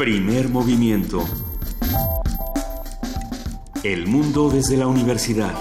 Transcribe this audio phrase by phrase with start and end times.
[0.00, 1.22] Primer movimiento.
[3.82, 5.52] El mundo desde la universidad.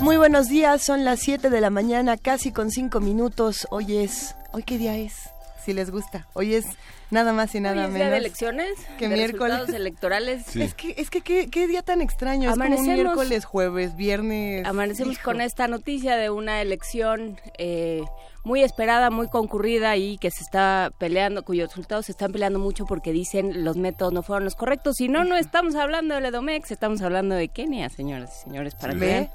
[0.00, 3.66] Muy buenos días, son las 7 de la mañana, casi con 5 minutos.
[3.70, 4.36] Hoy es...
[4.52, 5.25] ¿Hoy qué día es?
[5.66, 6.28] Si les gusta.
[6.34, 6.64] Hoy es
[7.10, 7.98] nada más y nada Hoy es menos.
[8.06, 9.52] día de elecciones, que de miércoles.
[9.54, 10.54] resultados electorales.
[10.56, 12.48] Es que, es que qué, qué día tan extraño.
[12.50, 14.64] Es como un Amanecemos- miércoles, jueves, viernes.
[14.64, 15.24] Amanecemos Hijo.
[15.24, 18.04] con esta noticia de una elección eh,
[18.44, 22.86] muy esperada, muy concurrida y que se está peleando, cuyos resultados se están peleando mucho
[22.86, 24.94] porque dicen los métodos no fueron los correctos.
[24.98, 28.92] Si no, no estamos hablando de Edomex, estamos hablando de Kenia, señoras y señores, para
[28.92, 29.00] Sí.
[29.00, 29.28] que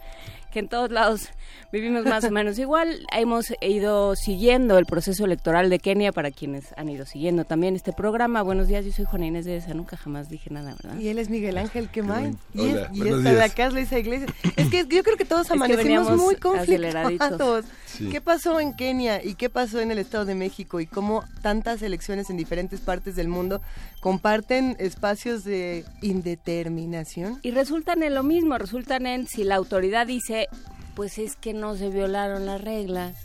[0.52, 1.30] que en todos lados
[1.72, 3.06] vivimos más o menos igual.
[3.12, 7.94] Hemos ido siguiendo el proceso electoral de Kenia para quienes han ido siguiendo también este
[7.94, 8.42] programa.
[8.44, 11.00] Buenos días, yo soy Juana Inés de esa, nunca jamás dije nada, ¿verdad?
[11.00, 12.38] Y él es Miguel Ángel Quemain.
[12.54, 13.52] Y, Hola, es- y buenos esta de días.
[13.52, 14.32] acá es Luisa Iglesias.
[14.58, 17.66] Es que yo creo que todos que amanecimos veníamos muy aceleraditos.
[17.98, 18.10] Sí.
[18.10, 21.82] ¿Qué pasó en Kenia y qué pasó en el Estado de México y cómo tantas
[21.82, 23.62] elecciones en diferentes partes del mundo
[24.00, 27.40] comparten espacios de indeterminación?
[27.42, 30.48] Y resultan en lo mismo, resultan en si la autoridad dice,
[30.96, 33.16] pues es que no se violaron las reglas,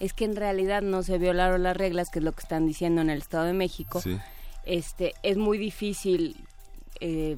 [0.00, 3.00] es que en realidad no se violaron las reglas, que es lo que están diciendo
[3.00, 4.18] en el Estado de México, Sí.
[4.64, 6.36] este, es muy difícil,
[7.00, 7.36] eh,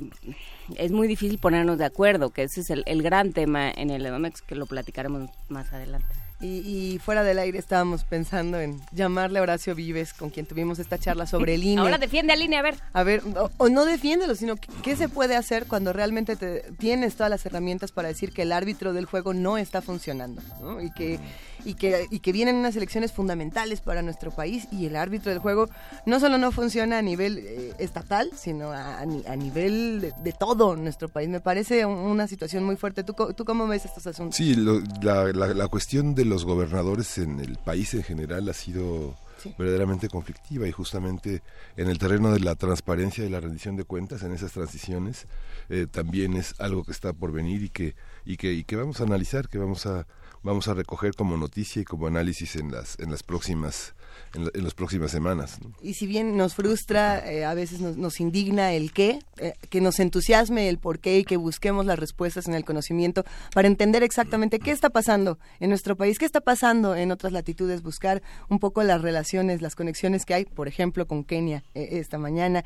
[0.76, 4.04] es muy difícil ponernos de acuerdo, que ese es el, el gran tema en el
[4.06, 6.06] Edomex, que lo platicaremos más adelante.
[6.40, 6.58] Y,
[6.94, 10.98] y fuera del aire estábamos pensando en llamarle a Horacio Vives, con quien tuvimos esta
[10.98, 11.80] charla sobre el INE.
[11.80, 12.74] Ahora defiende a Línea, a ver.
[12.92, 16.60] A ver, o, o no defiéndelo, sino que- qué se puede hacer cuando realmente te-
[16.78, 20.82] tienes todas las herramientas para decir que el árbitro del juego no está funcionando, ¿no?
[20.82, 21.18] Y que,
[21.64, 25.38] y que, y que vienen unas elecciones fundamentales para nuestro país y el árbitro del
[25.40, 25.70] juego
[26.04, 30.12] no solo no funciona a nivel eh, estatal, sino a, a ni- a nivel de,
[30.22, 31.30] de todo nuestro país.
[31.30, 33.04] Me parece un- una situación muy fuerte.
[33.04, 34.36] ¿Tú, tú cómo ves estos asuntos?
[34.36, 38.54] Sí, lo- la, la- la cuestión de los gobernadores en el país en general ha
[38.54, 39.54] sido Sí.
[39.58, 41.42] verdaderamente conflictiva y justamente
[41.76, 45.26] en el terreno de la transparencia y la rendición de cuentas en esas transiciones
[45.68, 47.94] eh, también es algo que está por venir y que
[48.24, 50.06] y que y que vamos a analizar, que vamos a
[50.42, 53.94] vamos a recoger como noticia y como análisis en las en las próximas
[54.36, 55.58] en, la- en las próximas semanas.
[55.60, 55.72] ¿no?
[55.82, 59.80] Y si bien nos frustra, eh, a veces nos, nos indigna el qué, eh, que
[59.80, 63.24] nos entusiasme el por qué y que busquemos las respuestas en el conocimiento
[63.54, 67.82] para entender exactamente qué está pasando en nuestro país, qué está pasando en otras latitudes,
[67.82, 72.18] buscar un poco las relaciones, las conexiones que hay, por ejemplo, con Kenia eh, esta
[72.18, 72.64] mañana,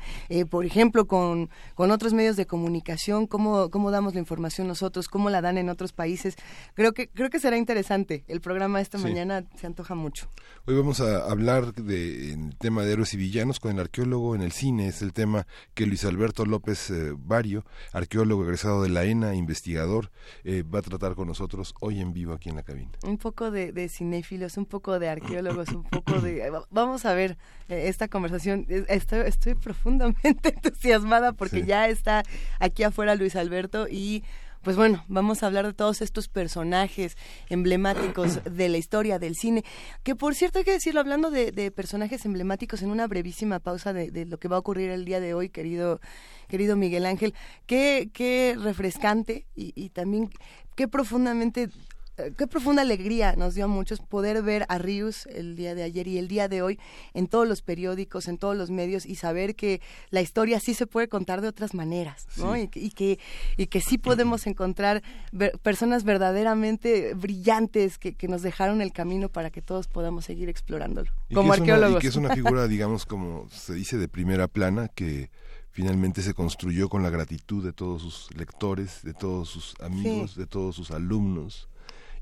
[0.49, 5.29] por ejemplo, con, con otros medios de comunicación, cómo, cómo damos la información nosotros, cómo
[5.29, 6.35] la dan en otros países.
[6.73, 8.23] Creo que, creo que será interesante.
[8.27, 9.03] El programa esta Sí.
[9.05, 10.27] mañana se antoja mucho.
[10.65, 14.35] Hoy vamos a hablar de en el tema de héroes y villanos con el arqueólogo
[14.35, 14.87] en el cine.
[14.87, 17.63] Es el tema que Luis Alberto López eh, Bario,
[17.93, 20.11] arqueólogo egresado de la ENA, investigador,
[20.43, 22.91] eh, va a tratar con nosotros hoy en vivo aquí en la cabina.
[23.03, 26.49] un poco de, de cinéfilos, un poco de arqueólogos, un poco de...
[26.49, 27.37] va- Vamos a ver
[27.69, 28.65] eh, esta conversación.
[28.69, 31.65] Eh, Estoy, estoy profundamente entusiasmada porque Sí.
[31.67, 32.23] ya está
[32.59, 34.23] aquí afuera Luis Alberto y...
[34.61, 37.17] Pues bueno, vamos a hablar de todos estos personajes
[37.49, 39.63] emblemáticos de la historia del cine,
[40.03, 43.91] que por cierto hay que decirlo, hablando de, de personajes emblemáticos en una brevísima pausa
[43.91, 45.99] de, de lo que va a ocurrir el día de hoy, querido,
[46.47, 47.33] querido Miguel Ángel,
[47.65, 50.29] qué, qué refrescante y, y también
[50.75, 51.69] qué profundamente
[52.37, 56.07] qué profunda alegría nos dio a muchos poder ver a Rius el día de ayer
[56.07, 56.79] y el día de hoy
[57.13, 60.87] en todos los periódicos, en todos los medios y saber que la historia sí se
[60.87, 62.53] puede contar de otras maneras, ¿no?
[62.55, 62.61] Sí.
[62.61, 63.19] Y, que- y que
[63.57, 65.01] y que sí podemos encontrar
[65.31, 70.49] ver- personas verdaderamente brillantes que, que nos dejaron el camino para que todos podamos seguir
[70.49, 71.99] explorándolo Y como que es una- arqueólogos.
[71.99, 75.29] y que es una figura, digamos, como se dice, de primera plana, que
[75.71, 80.45] finalmente se construyó con la gratitud de todos sus lectores, de todos sus amigos, de
[80.45, 81.69] todos sus alumnos,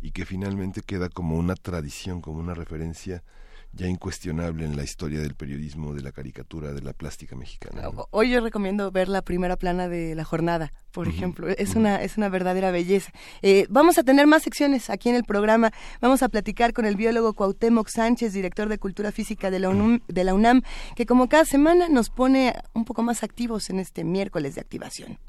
[0.02, 3.24] y que finalmente queda como una tradición, como una referencia
[3.72, 7.90] ya incuestionable en la historia del periodismo, de la caricatura, de la plástica mexicana.
[8.10, 11.48] Hoy yo recomiendo ver la primera plana de La Jornada, por ejemplo.
[11.48, 13.12] Es una es una verdadera belleza.
[13.42, 15.72] Eh, vamos a tener más secciones aquí en el programa.
[16.02, 20.02] Vamos a platicar con el biólogo Cuauhtémoc Sánchez, director de Cultura Física de la UNAM,
[20.08, 20.64] de la UNAM
[20.96, 25.20] que como cada semana nos pone un poco más activos en este miércoles de activación.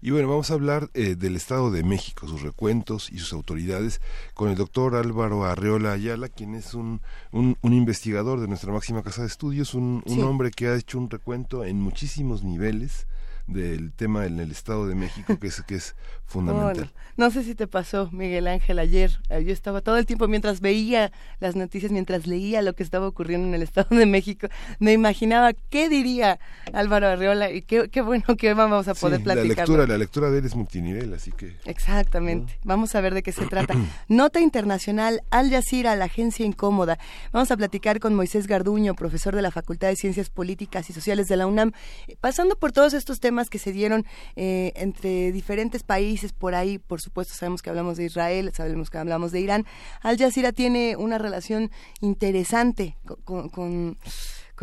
[0.00, 4.00] Y bueno, vamos a hablar eh, del Estado de México, sus recuentos y sus autoridades,
[4.34, 7.00] con el doctor Álvaro Arreola Ayala, quien es un,
[7.30, 10.20] un, un investigador de nuestra máxima casa de estudios, un, un Sí.
[10.20, 13.06] hombre que ha hecho un recuento en muchísimos niveles
[13.46, 15.94] del tema en el Estado de México que es que es
[16.24, 16.90] fundamental.
[17.16, 19.20] no sé si te pasó, Miguel Ángel, ayer.
[19.28, 23.06] Eh, yo estaba todo el tiempo mientras veía las noticias, mientras leía lo que estaba
[23.06, 24.48] ocurriendo en el Estado de México,
[24.78, 26.40] me imaginaba qué diría
[26.72, 29.46] Álvaro Arreola y qué, qué bueno que vamos a poder platicar.
[29.46, 31.56] La lectura, la lectura de él es multinivel, así que.
[31.66, 32.58] Exactamente.
[32.64, 33.74] Vamos a ver de qué se trata.
[34.08, 36.98] Nota internacional Al Jazeera, la agencia incómoda.
[37.32, 41.28] Vamos a platicar con Moisés Garduño, profesor de la Facultad de Ciencias Políticas y Sociales
[41.28, 41.72] de la UNAM,
[42.20, 44.04] pasando por todos estos temas que se dieron
[44.36, 46.78] eh, entre diferentes países por ahí.
[46.78, 49.66] Por supuesto, sabemos que hablamos de Israel, sabemos que hablamos de Irán.
[50.00, 51.70] Al Jazeera tiene una relación
[52.00, 53.48] interesante con,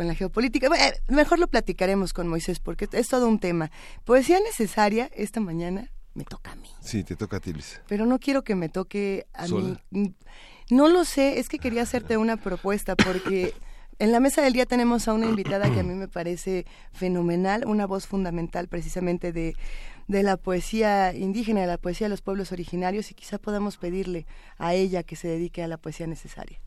[0.00, 0.68] con la geopolítica.
[1.08, 3.70] mejor lo platicaremos con Moisés porque es todo un tema.
[4.04, 6.68] Poesía necesaria esta mañana me toca a mí.
[6.80, 7.54] Sí, te toca a ti,
[7.86, 9.78] Pero no quiero que me toque a mí.
[10.70, 13.54] No lo sé, es que quería hacerte una propuesta porque
[14.00, 17.64] en la mesa del día tenemos a una invitada que a mí me parece fenomenal,
[17.66, 19.54] una voz fundamental precisamente de,
[20.08, 24.26] de la poesía indígena, de la poesía de los pueblos originarios y quizá podamos pedirle
[24.58, 26.60] a ella que se dedique a la poesía necesaria.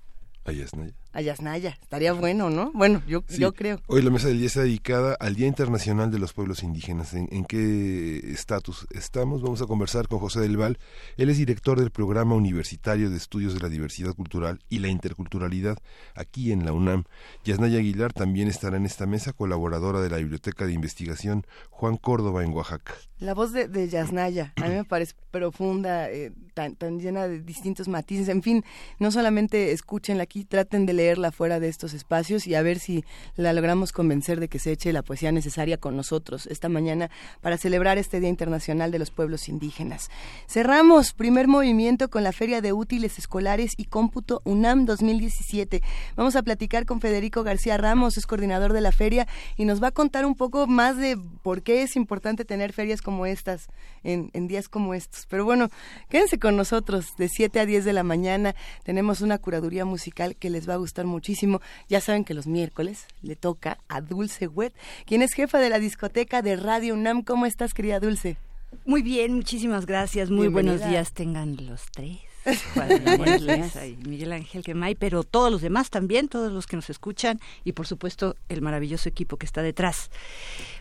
[1.14, 1.34] Ayasnaya.
[1.34, 2.72] Ayasnaya, estaría bueno, ¿no?
[2.74, 3.80] Bueno, yo, yo creo.
[3.88, 7.14] Hoy la mesa del día está dedicada al Día Internacional de los Pueblos Indígenas.
[7.14, 9.42] ¿En, qué estatus estamos?
[9.42, 10.78] Vamos a conversar con José del Val.
[11.18, 15.78] Él es director del Programa Universitario de Estudios de la Diversidad Cultural y la Interculturalidad
[16.16, 17.04] aquí en la UNAM.
[17.44, 22.44] Yasnaya Aguilar también estará en esta mesa, colaboradora de la Biblioteca de Investigación Juan Córdoba
[22.44, 22.94] en Oaxaca.
[23.20, 27.88] La voz de, Yasnaya, a mí me parece profunda, eh, tan, tan llena de distintos
[27.88, 28.28] matices.
[28.28, 28.66] En fin,
[29.00, 33.04] no solamente escúchenla aquí, traten de leerla fuera de estos espacios y a ver si
[33.36, 37.10] la logramos convencer de que se eche la poesía necesaria con nosotros esta mañana
[37.42, 40.10] para celebrar este Día Internacional de los Pueblos Indígenas.
[40.48, 45.82] Cerramos primer movimiento con la Feria de Útiles Escolares y Cómputo UNAM 2017.
[46.16, 49.28] Vamos a platicar con Federico García Ramos, es coordinador de la feria,
[49.58, 53.02] y nos va a contar un poco más de por qué es importante tener ferias
[53.02, 53.68] como estas,
[54.04, 55.26] en, en días como estos.
[55.28, 55.70] Pero bueno,
[56.08, 58.56] quédense con nosotros de 7 a 10 de la mañana.
[58.84, 61.62] Tenemos una curaduría musical que les va a gustar muchísimo.
[61.90, 64.74] Ya saben que los miércoles le toca a Dulce Wet,
[65.06, 67.24] quien es jefa de la discoteca de Radio UNAM.
[67.24, 68.38] ¿Cómo estás, querida Dulce?
[68.86, 70.30] Muy bien, muchísimas gracias.
[70.30, 72.20] Muy buenos días tengan los tres.
[74.06, 77.88] Miguel Ángel Quemay, pero todos los demás también, todos los que nos escuchan y por
[77.88, 80.12] supuesto el maravilloso equipo que está detrás.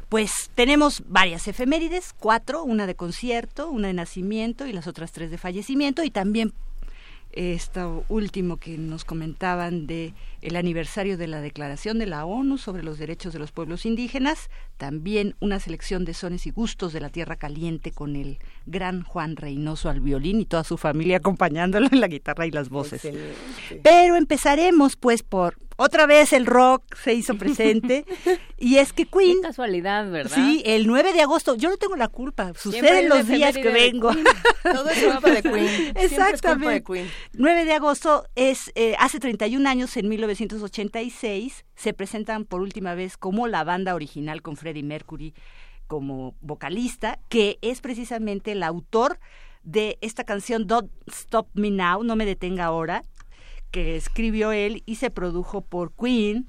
[0.09, 5.31] Pues tenemos varias efemérides, cuatro, una de concierto, una de nacimiento y las otras tres
[5.31, 6.53] de fallecimiento y también
[7.32, 12.82] esto último que nos comentaban de el aniversario de la Declaración de la ONU sobre
[12.82, 14.50] los derechos de los pueblos indígenas,
[14.82, 19.37] también una selección de sones y gustos de la Tierra Caliente con el gran Juan
[19.37, 23.00] Reynoso al violín y toda su familia acompañándolo en la guitarra y las voces.
[23.84, 28.05] Pero empezaremos pues por otra vez el rock se hizo presente
[28.58, 31.96] y es que Queen Qué casualidad verdad sí el 9 de agosto yo no tengo
[31.96, 34.11] la culpa suceden los días que vengo.
[34.62, 37.06] Todo es culpa de Queen exactamente.
[37.35, 43.16] 9 de agosto es eh, hace 31 años en 1986 se presentan por última vez
[43.16, 45.34] como la banda original con Freddie Mercury
[45.86, 49.19] como vocalista que es precisamente el autor
[49.62, 53.04] de esta canción Don't Stop Me Now, no me detenga ahora,
[53.70, 56.46] que escribió él y se produjo por Queen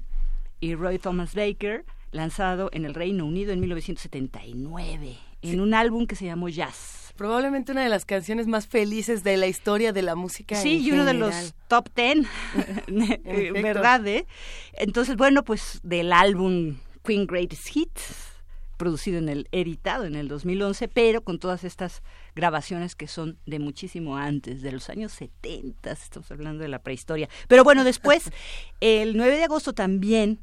[0.60, 6.16] y Roy Thomas Baker, lanzado en el Reino Unido en 1979, en un álbum que
[6.16, 7.03] se llamó Jazz.
[7.16, 10.56] Probablemente una de las canciones más felices de la historia de la música.
[10.56, 12.26] Sí, y uno de los top ten,
[13.62, 14.04] ¿verdad?
[14.06, 14.26] Eh?
[14.72, 18.34] Entonces, bueno, pues del álbum Queen Greatest Hits,
[18.76, 22.02] producido en el, editado en el 2011, pero con todas estas
[22.34, 27.28] grabaciones que son de muchísimo antes, de los años 70, estamos hablando de la prehistoria.
[27.46, 28.30] Pero bueno, después,
[28.80, 30.40] el 9 de agosto también,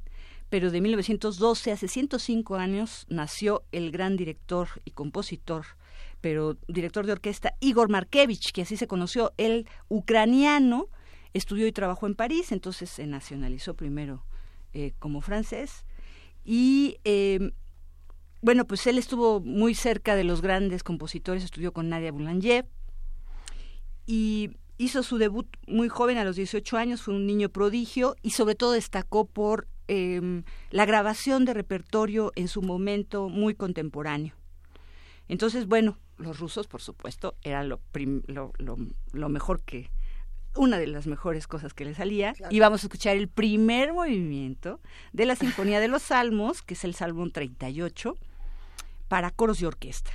[0.49, 5.65] pero de 1912, hace 105 años, nació el gran director y compositor
[6.21, 10.87] pero director de orquesta Igor Markevich, que así se conoció, el ucraniano,
[11.33, 14.23] estudió y trabajó en París, entonces se nacionalizó primero
[14.73, 15.85] eh, como francés
[16.43, 17.51] y eh,
[18.41, 22.67] bueno, pues él estuvo muy cerca de los grandes compositores, estudió con Nadia Boulanger
[24.07, 28.31] y hizo su debut muy joven, a los 18 años, fue un niño prodigio y
[28.31, 34.33] sobre todo destacó por em, la grabación de repertorio en su momento muy contemporáneo.
[35.27, 37.81] Entonces, bueno, los rusos, por supuesto, era lo,
[38.27, 39.89] lo, mejor que,
[40.55, 42.33] una de las mejores cosas que le salía.
[42.49, 44.79] Y vamos a escuchar el primer movimiento
[45.13, 48.15] de la Sinfonía de los Salmos, que es el Salmo 38
[49.07, 50.11] para coros y orquesta.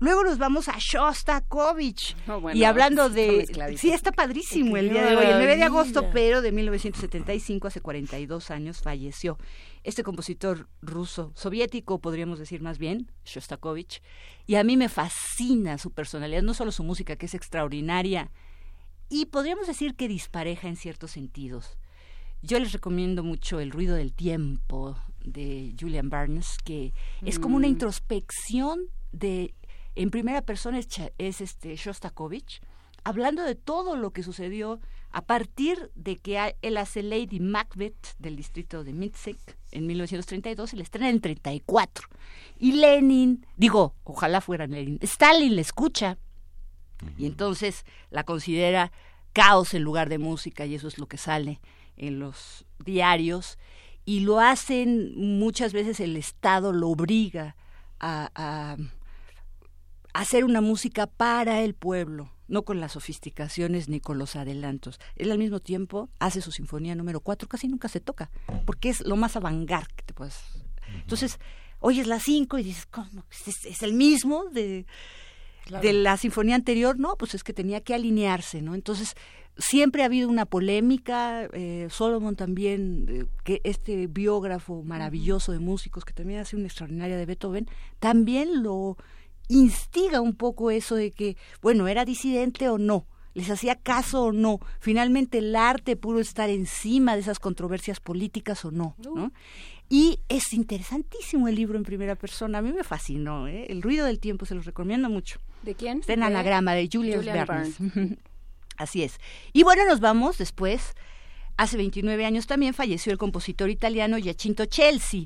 [0.00, 2.16] Luego nos vamos a Shostakovich.
[2.26, 3.46] Oh, y hablando de...
[3.76, 7.82] Sí, está padrísimo el día de hoy, el 9 de agosto, pero de 1975, hace
[7.82, 9.36] 42 años, falleció.
[9.82, 14.02] Este compositor ruso, soviético, podríamos decir más bien, Shostakovich.
[14.46, 18.30] Y a mí me fascina su personalidad, no solo su música, que es extraordinaria,
[19.08, 21.78] y podríamos decir que dispareja en ciertos sentidos.
[22.42, 27.66] Yo les recomiendo mucho El ruido del tiempo de Julian Barnes, que es como una
[27.66, 27.72] mm.
[27.72, 28.80] introspección
[29.12, 29.54] de
[29.96, 32.60] en primera persona es, es este Shostakovich,
[33.04, 38.36] hablando de todo lo que sucedió a partir de que él hace Lady Macbeth del
[38.36, 42.08] distrito de Mitzek en 1932 y le estrena en 34.
[42.58, 46.18] Y Lenin, digo, ojalá fuera Lenin, Stalin le escucha
[47.16, 48.92] y entonces la considera
[49.32, 51.60] caos en lugar de música y eso es lo que sale
[51.96, 53.58] en los diarios.
[54.04, 57.56] Y lo hacen muchas veces el Estado lo obliga
[58.00, 58.76] a
[60.12, 65.00] hacer una música para el pueblo, no con las sofisticaciones ni con los adelantos.
[65.16, 68.30] Él al mismo tiempo hace su sinfonía número cuatro, casi nunca se toca,
[68.66, 70.38] porque es lo más avangar que te puedes.
[70.94, 71.38] Entonces,
[71.78, 73.24] oyes la cinco y dices, ¿cómo?
[73.46, 74.84] ¿Es, el mismo de,
[75.80, 76.98] de la sinfonía anterior?
[76.98, 78.74] No, pues es que tenía que alinearse, ¿no?
[78.74, 79.14] Entonces,
[79.56, 86.04] siempre ha habido una polémica, eh, Solomon también, eh, que este biógrafo maravilloso de músicos,
[86.04, 87.68] que también hace una extraordinaria de Beethoven,
[88.00, 88.96] también lo
[89.50, 94.32] instiga un poco eso de que, bueno, era disidente o no, les hacía caso o
[94.32, 99.32] no, finalmente el arte pudo estar encima de esas controversias políticas o no, ¿no?
[99.88, 103.66] Y es interesantísimo el libro en primera persona, a mí me fascinó, ¿eh?
[103.68, 105.40] El ruido del tiempo, se los recomiendo mucho.
[105.62, 105.98] ¿De quién?
[105.98, 107.74] Está en anagrama de Julius Barnes.
[108.76, 109.18] Así es.
[109.52, 110.94] Y bueno, nos vamos después,
[111.56, 115.24] hace 29 años también falleció el compositor italiano Giacinto Chelsea.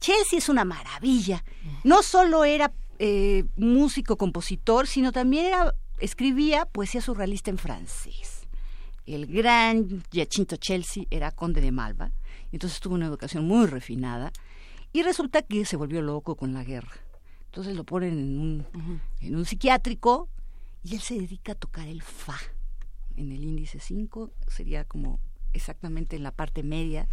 [0.00, 1.44] Chelsea es una maravilla.
[1.84, 5.52] No solo era eh, músico, compositor, sino también
[5.98, 8.46] escribía poesía surrealista en francés.
[9.06, 12.10] El gran Giacinto Chelsea era conde de Malva,
[12.52, 14.32] entonces tuvo una educación muy refinada
[14.92, 16.96] y resulta que se volvió loco con la guerra.
[17.46, 20.28] Entonces lo ponen en un, en un psiquiátrico
[20.82, 22.36] y él se dedica a tocar el fa.
[23.16, 25.20] En el índice 5 sería como
[25.52, 27.08] exactamente en la parte media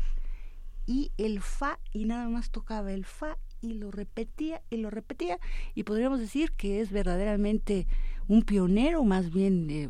[0.86, 5.40] y el fa y nada más tocaba el fa y lo repetía y lo repetía
[5.74, 7.88] y podríamos decir que es verdaderamente
[8.28, 9.90] un pionero, más bien eh,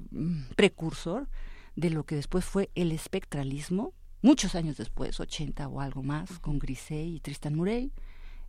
[0.56, 1.27] precursor
[1.75, 6.60] de lo que después fue el espectralismo, muchos años después, 80 o algo más, con
[6.60, 7.92] Grisey y Tristan Murray,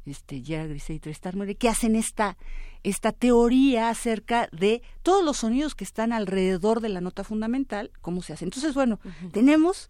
[0.04, 2.36] este, Gerard Grisey y Tristan Murray, que hacen esta,
[2.82, 8.22] esta teoría acerca de todos los sonidos que están alrededor de la nota fundamental, cómo
[8.22, 8.44] se hace.
[8.44, 9.00] Entonces, bueno,
[9.32, 9.88] tenemos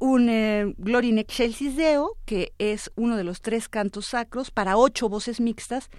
[0.00, 4.76] un eh, Gloria in Excelsis Deo, que es uno de los tres cantos sacros para
[4.76, 5.90] ocho voces mixtas,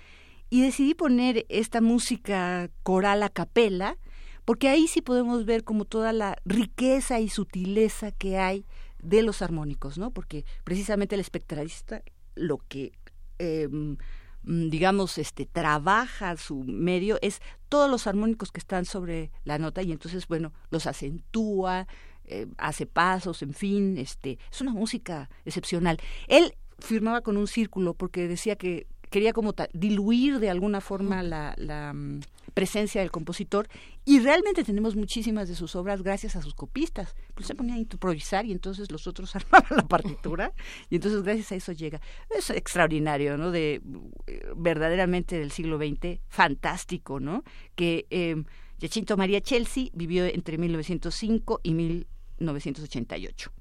[0.50, 3.98] y decidí poner esta música coral a capela,
[4.44, 8.66] porque ahí sí podemos ver como toda la riqueza y sutileza que hay
[9.02, 10.12] de los armónicos, ¿no?
[10.12, 12.04] Porque precisamente el espectralista
[12.36, 12.92] lo que
[13.38, 13.98] em,
[14.44, 19.92] digamos, este, trabaja su medio es todos los armónicos que están sobre la nota y
[19.92, 21.88] entonces, bueno, los acentúa,
[22.26, 25.98] eh, hace pasos, en fin, este, es una música excepcional.
[26.28, 31.54] Él firmaba con un círculo porque decía que quería como diluir de alguna forma la,
[31.58, 32.22] la mm,
[32.54, 33.68] presencia del compositor
[34.06, 37.14] y realmente tenemos muchísimas de sus obras gracias a sus copistas.
[37.36, 40.54] Pues se ponía a improvisar y entonces los otros armaban la partitura
[40.90, 42.02] y entonces gracias a eso llega.
[42.30, 43.52] Es extraordinario, ¿no?
[43.52, 43.82] De
[44.28, 47.44] eh, verdaderamente del siglo XX, fantástico, ¿no?
[47.76, 48.42] Que eh,
[48.80, 52.11] Giacinto María Chelsea vivió entre 1905 y 1905
[52.42, 53.52] 1988.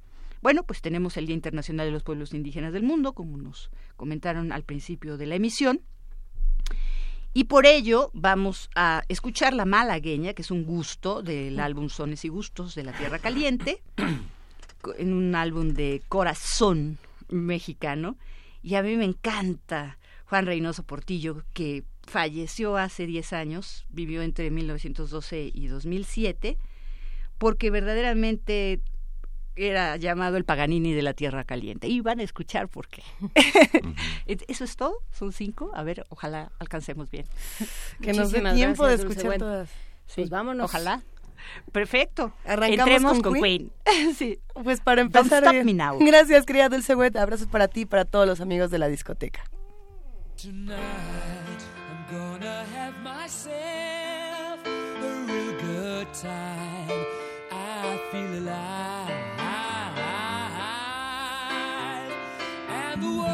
[0.42, 4.52] Bueno, pues tenemos el Día Internacional de los Pueblos Indígenas del Mundo, como nos comentaron
[4.52, 5.82] al principio de la emisión.
[7.34, 12.25] Y por ello vamos a escuchar La Malagueña, que es un gusto del álbum Sones
[12.25, 13.82] y Gustos de la Tierra Caliente,
[14.99, 18.16] en un álbum de corazón mexicano.
[18.62, 24.50] Y a mí me encanta Juan Reynoso Portillo, que falleció hace 10 años, vivió entre
[24.50, 26.56] 1912 y 2007
[27.40, 28.82] porque verdaderamente
[29.56, 31.88] era llamado el Paganini de la Tierra Caliente.
[31.88, 33.02] Y van a escuchar por qué.
[34.26, 35.70] Eso es todo, son cinco.
[35.75, 37.25] A ver, ojalá alcancemos bien.
[38.02, 39.70] Que nos dé tiempo de escuchar todas.
[40.06, 40.66] Sí, pues vámonos.
[40.66, 41.02] Ojalá.
[41.73, 42.35] Perfecto.
[42.44, 43.73] Arrancamos con, Queen.
[44.16, 44.38] sí.
[44.52, 45.42] Pues para empezar.
[45.99, 47.16] Gracias, querida Dulce Wet.
[47.16, 49.42] Abrazos para ti y para todos los amigos de la discoteca.
[50.37, 50.76] Tonight,
[51.88, 57.20] I'm gonna have myself a real good time.
[57.82, 59.10] I feel alive.
[62.68, 63.26] And the world,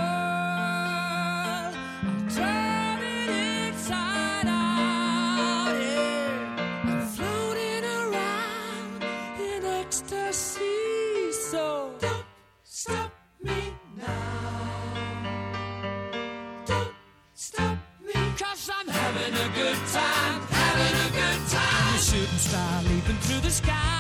[2.06, 3.28] I'm turning
[3.66, 5.74] inside out.
[5.74, 6.84] Yeah.
[6.84, 9.02] I'm floating around
[9.40, 11.32] in ecstasy.
[11.32, 12.24] So don't
[12.62, 13.10] stop
[13.42, 14.92] me now.
[16.66, 16.94] Don't
[17.34, 18.12] stop me.
[18.38, 20.40] Cause I'm having a good time.
[20.50, 21.88] Having a good time.
[21.88, 23.95] I'm a shooting star leaping through the sky.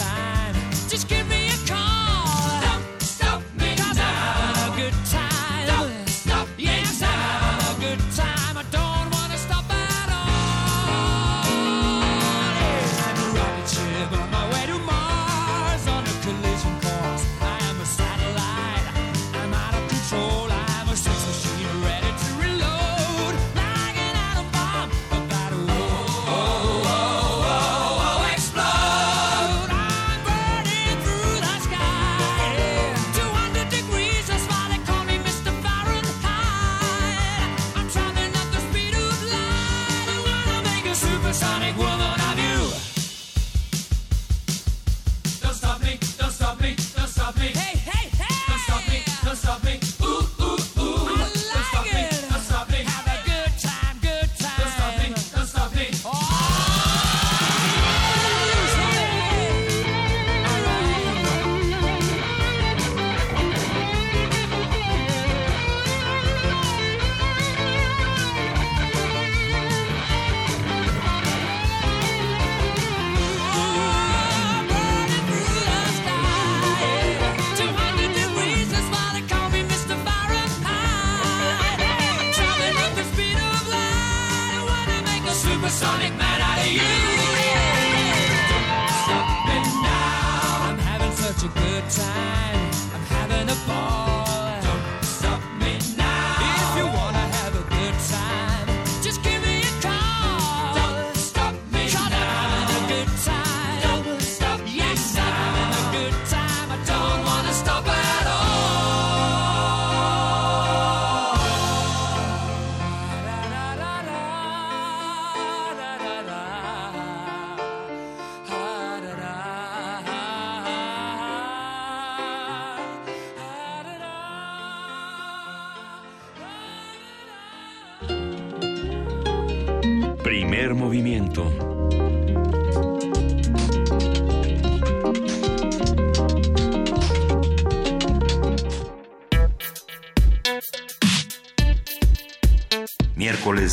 [0.00, 0.39] time.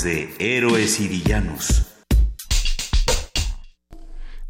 [0.03, 1.87] De héroes y villanos.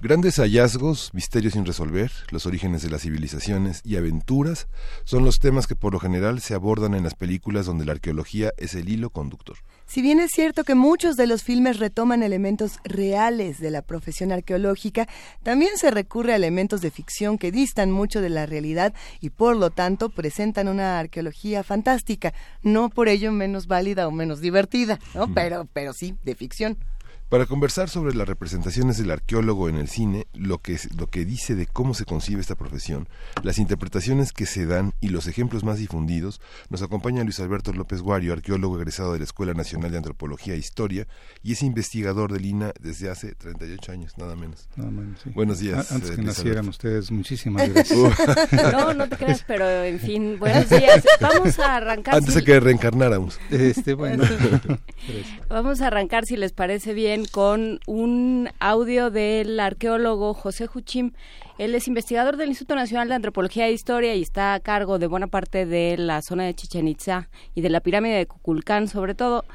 [0.08, 4.70] Grandes hallazgos, misterios sin resolver, los orígenes de las civilizaciones y aventuras
[5.04, 8.54] son los temas que por lo general se abordan en las películas donde la arqueología
[8.56, 9.58] es el hilo conductor.
[9.86, 14.32] Si bien es cierto que muchos de los filmes retoman elementos reales de la profesión
[14.32, 15.10] arqueológica,
[15.43, 19.58] también se recurre a elementos de ficción que distan mucho de la realidad y por
[19.58, 25.34] lo tanto presentan una arqueología fantástica, no por ello menos válida o menos divertida, ¿no?
[25.34, 26.78] Pero, pero sí, de ficción.
[27.30, 31.56] Para conversar sobre las representaciones del arqueólogo en el cine, lo que, lo que dice
[31.56, 33.10] de cómo se concibe esta profesión,
[33.44, 38.02] las interpretaciones que se dan y los ejemplos más difundidos, nos acompaña Luis Alberto López
[38.02, 41.06] Guario, arqueólogo egresado de la Escuela Nacional de Antropología e Historia
[41.44, 44.70] y es investigador del INA desde hace 38 años, nada menos.
[44.78, 45.92] Nada menos Buenos días.
[45.92, 48.00] Antes eh, que nacieran ustedes, muchísimas gracias.
[48.72, 51.04] no, no te creas, pero en fin, buenos días.
[51.20, 52.16] Vamos a arrancar.
[52.16, 53.38] Antes de que reencarnáramos.
[53.52, 54.24] Este, bueno.
[55.50, 61.12] Vamos a arrancar, si les parece bien con un audio del arqueólogo José Juchim.
[61.58, 65.08] Él es investigador del Instituto Nacional de Antropología e Historia y está a cargo de
[65.08, 69.15] buena parte de la zona de Chichen Itza y de la pirámide de Cuculcán, sobre
[69.15, 69.45] todo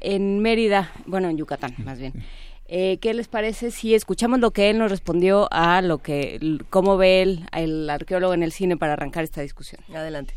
[0.00, 2.12] en Mérida, bueno, en Yucatán, más bien.
[2.66, 6.96] Eh, ¿Qué les parece si escuchamos lo que él nos respondió a lo que, cómo
[6.96, 9.82] ve él, el arqueólogo en el cine para arrancar esta discusión?
[9.94, 10.34] Adelante.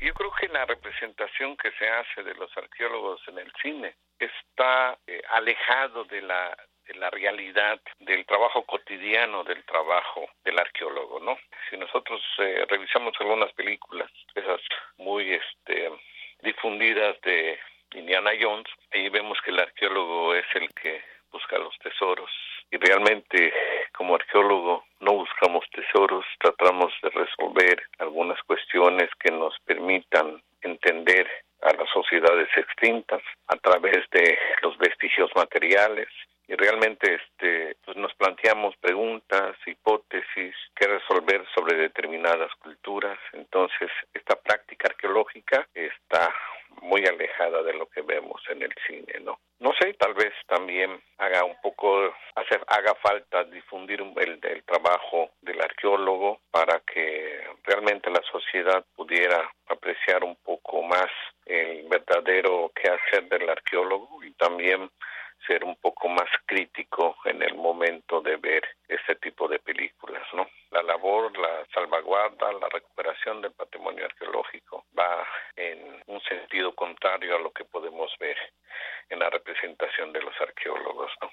[0.00, 4.96] Yo creo que la representación que se hace de los arqueólogos en el cine está
[5.06, 6.56] eh, alejado de la
[6.86, 11.38] de la realidad del trabajo cotidiano del trabajo del arqueólogo, ¿no?
[11.68, 14.60] Si nosotros eh, revisamos algunas películas, esas
[14.96, 15.92] muy este
[16.40, 17.58] difundidas de
[17.92, 22.30] Indiana Jones, ahí vemos que el arqueólogo es el que busca los tesoros
[22.70, 23.52] y realmente
[23.96, 31.28] como arqueólogo no buscamos tesoros, tratamos de resolver algunas cuestiones que nos permitan entender
[31.62, 36.08] a las sociedades extintas a través de los vestigios materiales
[36.46, 43.18] y realmente este pues nos planteamos preguntas, hipótesis que resolver sobre determinadas culturas.
[43.34, 46.34] Entonces, esta práctica arqueológica está
[46.82, 49.38] muy alejada de lo que vemos en el cine, ¿no?
[49.60, 55.60] No sé, tal vez también haga un poco, hacer, haga falta difundir el, trabajo del
[55.60, 61.08] arqueólogo para que realmente la sociedad pudiera apreciar un poco más
[61.46, 64.90] el verdadero quehacer del arqueólogo y también
[65.48, 70.48] ser un poco más crítico en el momento de ver este tipo de películas, ¿no?
[70.70, 77.40] La labor, la salvaguarda, la recuperación del patrimonio arqueológico va en un sentido contrario a
[77.40, 78.36] lo que podemos ver
[79.08, 81.30] en la representación de los arqueólogos, ¿no?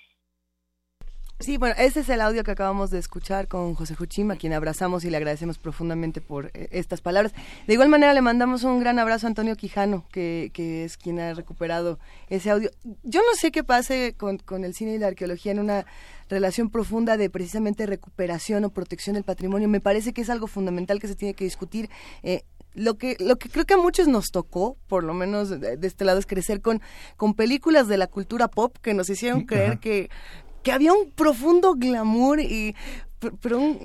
[1.39, 4.53] Sí, bueno, ese es el audio que acabamos de escuchar con José Juchima, a quien
[4.53, 7.33] abrazamos y le agradecemos profundamente por eh, estas palabras.
[7.67, 11.19] De igual manera, le mandamos un gran abrazo a Antonio Quijano, que, que es quien
[11.19, 12.71] ha recuperado ese audio.
[13.03, 15.85] Yo no sé qué pase con, con, el cine y la arqueología en una
[16.29, 19.67] relación profunda de precisamente recuperación o protección del patrimonio.
[19.67, 21.89] Me parece que es algo fundamental que se tiene que discutir.
[22.23, 22.43] Eh,
[22.75, 25.87] lo que lo que creo que a muchos nos tocó, por lo menos de, de,
[25.87, 26.81] este lado, es crecer con,
[27.15, 30.09] con películas de la cultura pop que nos hicieron creer que,
[30.65, 32.75] que había un profundo glamour y
[33.41, 33.79] pero un,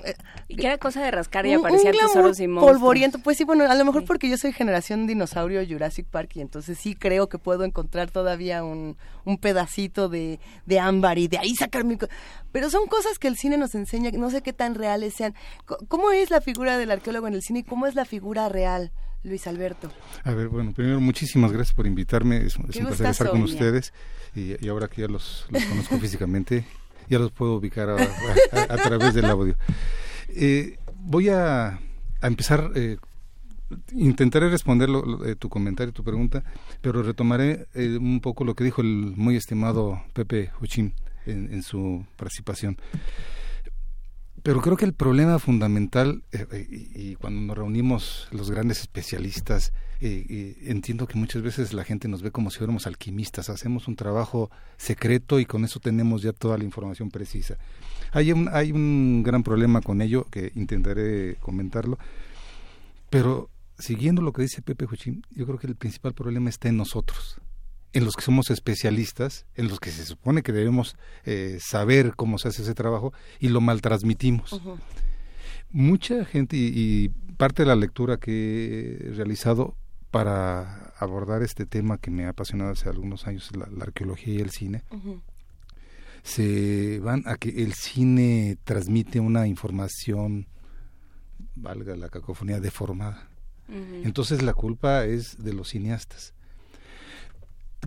[0.47, 2.79] y que era cosa de rascar y aparecían tesoros y monstruos.
[2.79, 3.19] polvoriento.
[3.19, 6.79] Pues sí bueno a lo mejor porque yo soy generación dinosaurio Jurassic Park y entonces
[6.79, 11.55] sí creo que puedo encontrar todavía un, un pedacito de, de ámbar y de ahí
[11.55, 11.97] sacar mi
[12.51, 15.35] pero son cosas que el cine nos enseña no sé qué tan reales sean.
[15.87, 18.91] Cómo es la figura del arqueólogo en el cine y cómo es la figura real
[19.23, 19.91] Luis Alberto.
[20.23, 23.93] A ver, bueno, primero muchísimas gracias por invitarme, es, es un placer estar con ustedes
[24.35, 26.65] y, y, ahora que ya los, los conozco físicamente,
[27.09, 29.55] ya los puedo ubicar a, a, a través del audio.
[30.29, 31.67] Eh, voy a,
[32.21, 32.97] a empezar, eh,
[33.93, 36.43] intentaré responder lo, lo, eh, tu comentario, tu pregunta,
[36.81, 40.93] pero retomaré eh, un poco lo que dijo el muy estimado Pepe Huchín
[41.25, 42.77] en, en su participación.
[44.43, 49.71] Pero creo que el problema fundamental, eh, y, y, cuando nos reunimos los grandes especialistas,
[49.99, 53.95] eh, entiendo que muchas veces la gente nos ve como si fuéramos alquimistas, hacemos un
[53.95, 57.57] trabajo secreto y con eso tenemos ya toda la información precisa.
[58.11, 61.99] Hay un, hay un gran problema con ello, que intentaré comentarlo,
[63.11, 66.77] pero siguiendo lo que dice Pepe Juchín, yo creo que el principal problema está en
[66.77, 67.39] nosotros
[67.93, 72.37] en los que somos especialistas, en los que se supone que debemos eh, saber cómo
[72.37, 74.53] se hace ese trabajo y lo maltransmitimos.
[74.53, 74.77] Uh -huh.
[75.71, 79.75] Mucha gente y, y, parte de la lectura que he realizado
[80.11, 84.39] para abordar este tema que me ha apasionado hace algunos años, la, la arqueología y
[84.39, 85.21] el cine, uh -huh.
[86.23, 90.47] se van a que el cine transmite una información,
[91.55, 93.27] valga la cacofonía, deformada.
[93.67, 94.05] Uh -huh.
[94.05, 96.33] Entonces la culpa es de los cineastas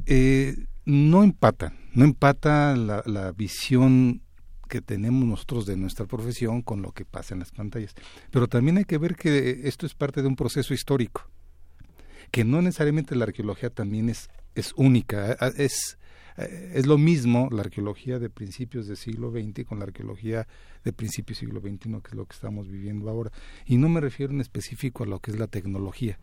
[0.07, 4.23] eh, no empatan, no empata la, la, visión
[4.69, 7.95] que tenemos nosotros de nuestra profesión con lo que pasa en las pantallas.
[8.31, 11.29] Pero también hay que ver que esto es parte de un proceso histórico,
[12.31, 15.99] que no necesariamente la arqueología también es, es única, es,
[16.37, 20.47] es lo mismo la arqueología de principios del siglo XX con la arqueología
[20.83, 23.31] de principios del siglo XXI, que es lo que estamos viviendo ahora.
[23.67, 26.19] Y no me refiero en específico a lo que es la tecnología,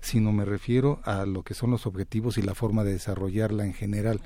[0.00, 3.74] sino me refiero a lo que son los objetivos y la forma de desarrollarla en
[3.74, 4.20] general.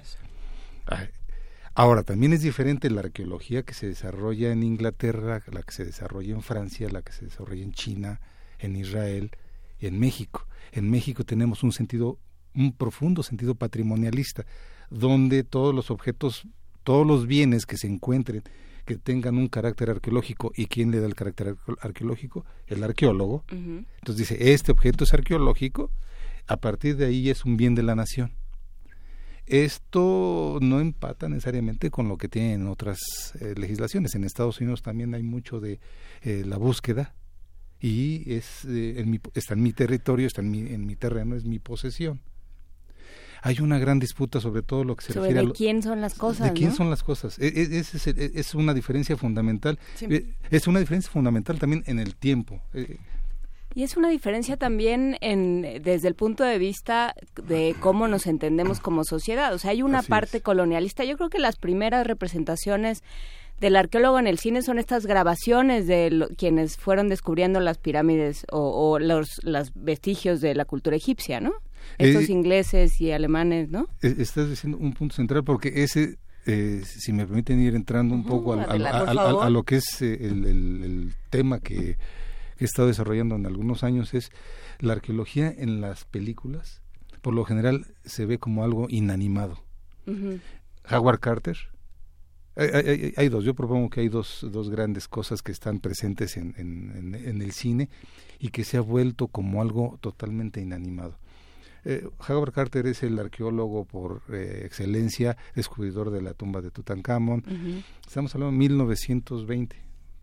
[1.74, 6.34] Ahora, también es diferente la arqueología que se desarrolla en Inglaterra, la que se desarrolla
[6.34, 8.20] en Francia, la que se desarrolla en China,
[8.58, 9.30] en Israel
[9.80, 10.46] y en México.
[10.72, 12.18] En México tenemos un sentido,
[12.54, 14.44] un profundo sentido patrimonialista,
[14.90, 16.48] donde todos los objetos,
[16.82, 18.42] todos los bienes que se encuentren
[18.88, 20.50] que tengan un carácter arqueológico.
[20.56, 22.46] ¿Y quién le da el carácter arqueológico?
[22.66, 23.44] El arqueólogo.
[23.52, 23.84] Uh -huh.
[23.98, 25.90] Entonces dice, este objeto es arqueológico,
[26.46, 28.32] a partir de ahí es un bien de la nación.
[29.44, 32.98] Esto no empata necesariamente con lo que tienen otras
[33.40, 34.14] eh, legislaciones.
[34.14, 35.80] En Estados Unidos también hay mucho de
[36.22, 37.14] eh, la búsqueda
[37.80, 41.36] y es eh, en mi, está en mi territorio, está en mi, en mi terreno,
[41.36, 42.20] es mi posesión
[43.42, 46.00] hay una gran disputa sobre todo lo que se sobre refiere de a quién son
[46.00, 46.76] las cosas de quién ¿no?
[46.76, 50.06] son las cosas es, es, es, es, una diferencia fundamental sí.
[50.50, 52.60] es una diferencia fundamental también en el tiempo
[53.74, 57.14] y es una diferencia también en, desde el punto de vista
[57.46, 59.54] de cómo nos entendemos como sociedad.
[59.54, 60.42] O sea, hay una Así parte es.
[60.42, 61.04] colonialista.
[61.04, 63.04] Yo creo que las primeras representaciones
[63.60, 68.46] del arqueólogo en el cine son estas grabaciones de lo, quienes fueron descubriendo las pirámides
[68.50, 71.52] o, o los, los, vestigios de la cultura egipcia, ¿no?
[71.96, 73.88] Estos eh, ingleses y alemanes, ¿no?
[74.02, 78.24] Estás diciendo un punto central porque ese, eh, si me permiten ir entrando un uh
[78.24, 81.96] -huh, poco al, a, lo que es eh, el, el, el tema que
[82.58, 84.30] he estado desarrollando en algunos años es
[84.80, 86.82] la arqueología en las películas.
[87.22, 89.62] Por lo general se ve como algo inanimado.
[90.90, 91.56] Howard Carter.
[93.16, 97.40] Hay, dos, yo propongo que hay dos, dos grandes cosas que están presentes en, en,
[97.40, 97.88] el cine
[98.40, 101.16] y que se ha vuelto como algo totalmente inanimado.
[101.84, 107.44] Eh, Howard Carter es el arqueólogo por eh, excelencia, descubridor de la tumba de Tutankamón.
[108.06, 109.76] Estamos hablando de 1920,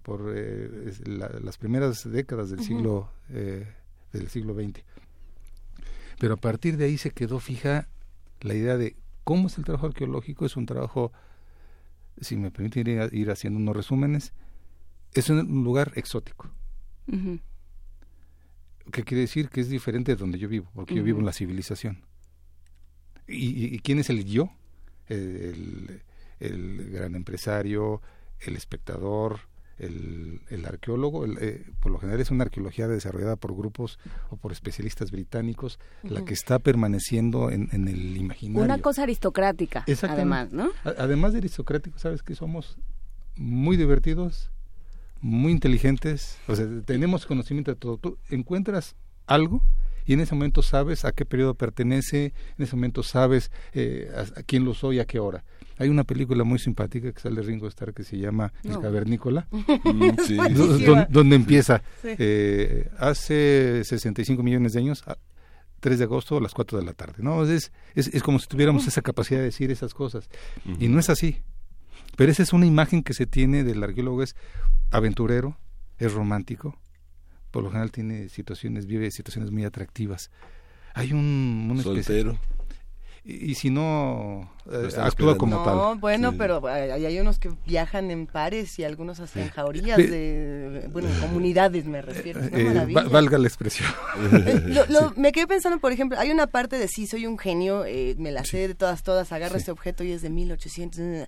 [0.04, 4.84] por eh, las primeras décadas del siglo del siglo XX.
[6.20, 7.90] Pero a partir de ahí se quedó fija
[8.42, 10.46] la idea de cómo es el trabajo arqueológico.
[10.46, 11.12] Es un trabajo,
[12.22, 12.80] si me permite
[13.12, 14.34] ir, haciendo unos resúmenes,
[15.14, 16.50] es un lugar exótico.
[18.92, 19.50] ¿Qué quiere decir?
[19.50, 22.04] Que es diferente de donde yo vivo, porque yo vivo en la civilización.
[23.28, 24.52] ¿Y, quién es el yo?
[25.08, 26.02] El,
[26.40, 28.02] el, gran empresario,
[28.40, 29.40] el espectador,
[29.78, 31.26] el, el arqueólogo.
[31.26, 36.24] Eh, por lo general es una arqueología desarrollada por grupos o por especialistas británicos, la
[36.24, 38.64] que está permaneciendo en, en, el imaginario.
[38.64, 40.72] Una cosa aristocrática, además, ¿no?
[40.84, 42.78] Además de aristocrático, ¿sabes que somos?
[43.36, 44.52] Muy divertidos,
[45.22, 47.98] muy inteligentes, o sea, tenemos conocimiento de todo.
[47.98, 48.96] Tú encuentras
[49.28, 49.62] algo
[50.06, 54.44] y en ese momento sabes a qué periodo pertenece, en ese momento sabes eh, a,
[54.44, 55.44] quién lo soy, a qué hora.
[55.78, 59.48] Hay una película muy simpática que sale de Ringo Starr que se llama El Cavernícola,
[59.52, 65.04] mm, donde empieza eh, hace 65 millones de años,
[65.80, 67.16] 3 de agosto a las 4 de la tarde.
[67.18, 67.44] ¿no?
[67.44, 70.30] Es, es, es como si tuviéramos esa capacidad de decir esas cosas.
[70.80, 71.42] Y no es así.
[72.16, 74.36] Pero esa es una imagen que se tiene del arqueólogo, es
[74.92, 75.58] aventurero,
[75.98, 76.78] es romántico,
[77.52, 80.32] por lo general tiene situaciones, vive situaciones muy atractivas.
[80.94, 81.68] Hay un...
[81.72, 82.38] un Soltero.
[83.28, 85.76] Y, si no, eh, actúa como tal.
[85.76, 89.98] No, bueno, pero hay, hay, unos que viajan en pares y algunos hasta en jaurías
[89.98, 92.40] de, bueno, comunidades me refiero.
[92.44, 93.90] Eh, valga la expresión.
[95.16, 98.32] Me quedé pensando, por ejemplo, hay una parte de sí, soy un genio, eh, me
[98.32, 101.28] la sé de todas, todas, agarro este objeto y es de 1800.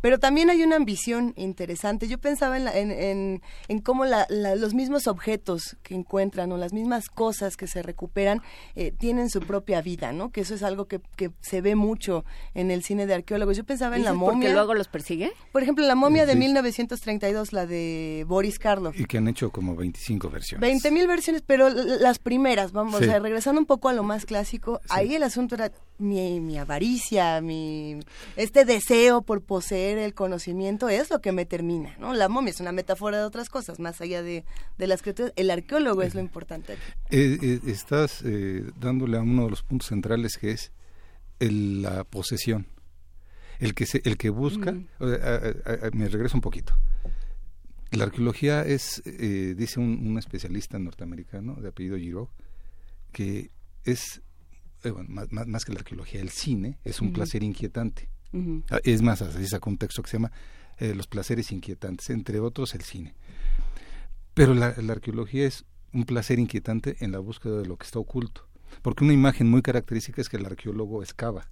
[0.00, 2.08] Pero también hay una ambición interesante.
[2.08, 7.56] Yo pensaba en, en, en, cómo los mismos objetos que encuentran o las mismas cosas
[7.56, 8.42] que se recuperan
[8.76, 10.30] eh, tienen su propia vida, ¿no?
[10.30, 13.56] Que eso es algo que, que, se ve mucho en el cine de arqueólogos.
[13.56, 14.32] Yo pensaba en la momia.
[14.32, 15.32] ¿Porque luego los persigue?
[15.52, 18.98] Por ejemplo, la momia de 1932, la de Boris Karloff.
[18.98, 20.60] Y que han hecho como 25 versiones.
[20.60, 24.80] 20 mil versiones, pero las primeras, vamos, a regresando un poco a lo más clásico,
[24.88, 28.00] ahí el asunto era mi, mi avaricia, mi
[28.36, 32.14] este deseo por poseer el conocimiento es lo que me termina, ¿no?
[32.14, 34.44] La momia es una metáfora de otras cosas, más allá de,
[34.78, 35.32] de las criaturas.
[35.36, 36.74] El arqueólogo es lo importante.
[37.10, 40.72] Eh, eh, estás eh, dándole a uno de los puntos centrales que es
[41.40, 42.66] la posesión.
[43.58, 46.74] El que, se, el que busca, me regreso un poquito.
[47.90, 52.28] La arqueología es, dice un, especialista norteamericano de apellido Giraud,
[53.10, 53.50] que
[53.84, 54.22] es,
[55.08, 58.08] más, más, que la arqueología, el cine es un placer inquietante
[58.70, 60.32] Ah, es más, así sacó un texto que se llama
[60.78, 63.14] eh, Los placeres inquietantes, entre otros el cine.
[64.34, 68.46] Pero la, arqueología es un placer inquietante en la búsqueda de lo que está oculto.
[68.82, 71.48] Porque una imagen muy característica es que el arqueólogo excava.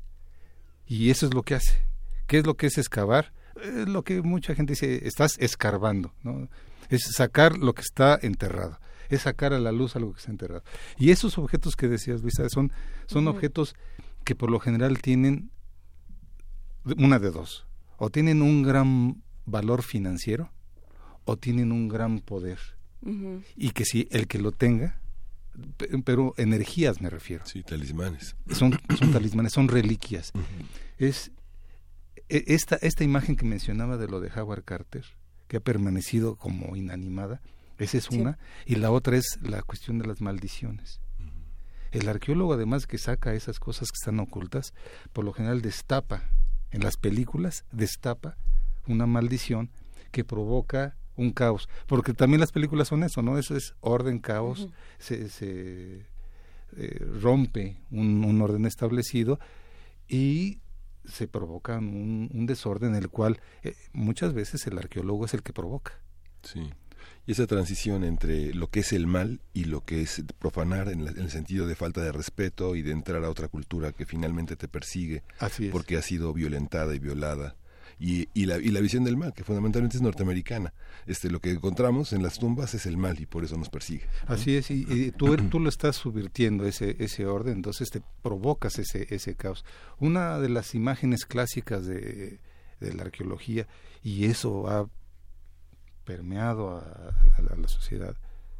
[0.86, 1.84] Y eso es lo que hace.
[2.26, 3.32] ¿Qué es lo que es excavar?
[3.60, 6.12] Es lo que mucha gente dice, estás escarbando.
[6.22, 6.48] ¿no?
[6.90, 8.78] Es sacar lo que está enterrado.
[9.08, 10.64] Es sacar a la luz algo que está enterrado.
[10.98, 12.72] Y esos objetos que decías, Luisa, son,
[13.06, 13.74] son objetos
[14.24, 15.50] que por lo general tienen
[16.98, 17.66] una de dos.
[17.98, 20.50] O tienen un gran valor financiero
[21.24, 22.58] o tienen un gran poder.
[23.56, 25.00] Y que si el que lo tenga,
[26.04, 27.46] pero energías me refiero.
[27.46, 28.36] Sí, talismanes.
[28.50, 30.32] Son, son talismanes, son reliquias.
[30.98, 31.30] Es
[32.28, 35.04] e, esta, esta imagen que mencionaba de lo de Howard Carter,
[35.48, 37.40] que ha permanecido como inanimada,
[37.78, 41.00] esa es una, y la otra es la cuestión de las maldiciones.
[41.92, 44.74] El arqueólogo, además que saca esas cosas que están ocultas,
[45.12, 46.28] por lo general destapa
[46.70, 48.36] en las películas destapa
[48.86, 49.70] una maldición
[50.10, 53.38] que provoca un caos, porque también las películas son eso, ¿no?
[53.38, 56.06] Eso es orden, caos, se, se
[56.76, 59.38] eh, rompe un, orden establecido
[60.08, 60.60] y
[61.04, 65.54] se provoca un, desorden en el cual eh, muchas veces el arqueólogo es el que
[65.54, 65.92] provoca.
[66.42, 66.70] Sí.
[67.26, 71.00] Y esa transición entre lo que es el mal y lo que es profanar en,
[71.00, 74.68] el sentido de falta de respeto y de entrar a otra cultura que finalmente te
[74.68, 75.24] persigue
[75.72, 77.56] porque ha sido violentada y violada.
[77.98, 80.74] Y, y, la, y la visión del mal, que fundamentalmente es norteamericana.
[81.06, 84.06] Este, lo que encontramos en las tumbas es el mal y por eso nos persigue.
[84.26, 89.06] Así es, y, tú, tú lo estás subvirtiendo ese, ese orden, entonces te provocas ese,
[89.14, 89.64] ese caos.
[89.98, 92.38] Una de las imágenes clásicas de,
[92.80, 93.66] de la arqueología,
[94.02, 94.88] y eso ha
[96.06, 97.12] permeado a,
[97.58, 98.16] la sociedad,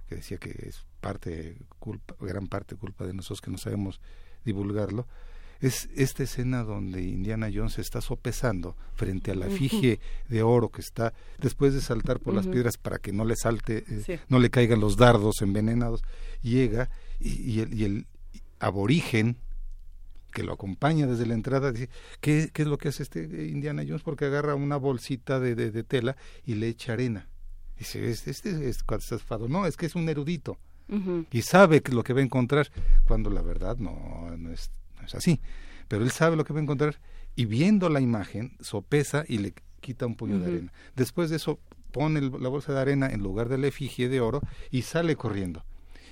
[0.09, 4.01] que decía que es parte, culpa, gran parte culpa de nosotros que no sabemos
[4.45, 5.07] divulgarlo,
[5.61, 10.83] es esta escena donde Indiana Jones está sopesando frente a la efigie de oro que
[10.83, 14.51] está después de saltar por las piedras para que no le salte, eh, no le
[14.51, 16.03] caigan los dardos envenenados,
[16.43, 18.07] llega y, el, y el
[18.59, 19.39] aborigen
[20.37, 21.89] que lo acompaña desde la entrada, dice,
[22.21, 24.03] ¿qué, ¿qué, es lo que hace este Indiana Jones?
[24.03, 27.27] Porque agarra una bolsita de, de, tela y le echa arena.
[27.79, 28.85] Dice, este, es
[29.23, 29.49] fado.
[29.49, 30.59] No, es que es un erudito.
[31.33, 32.71] Y sabe que lo que va a encontrar,
[33.05, 35.41] cuando la verdad no, no, es, no es así.
[35.89, 37.01] Pero él sabe lo que va a encontrar
[37.35, 40.73] y viendo la imagen, sopesa y le quita un puño de arena.
[40.95, 41.59] Después de eso,
[41.91, 45.65] pone la bolsa de arena en lugar de la efigie de oro y sale corriendo.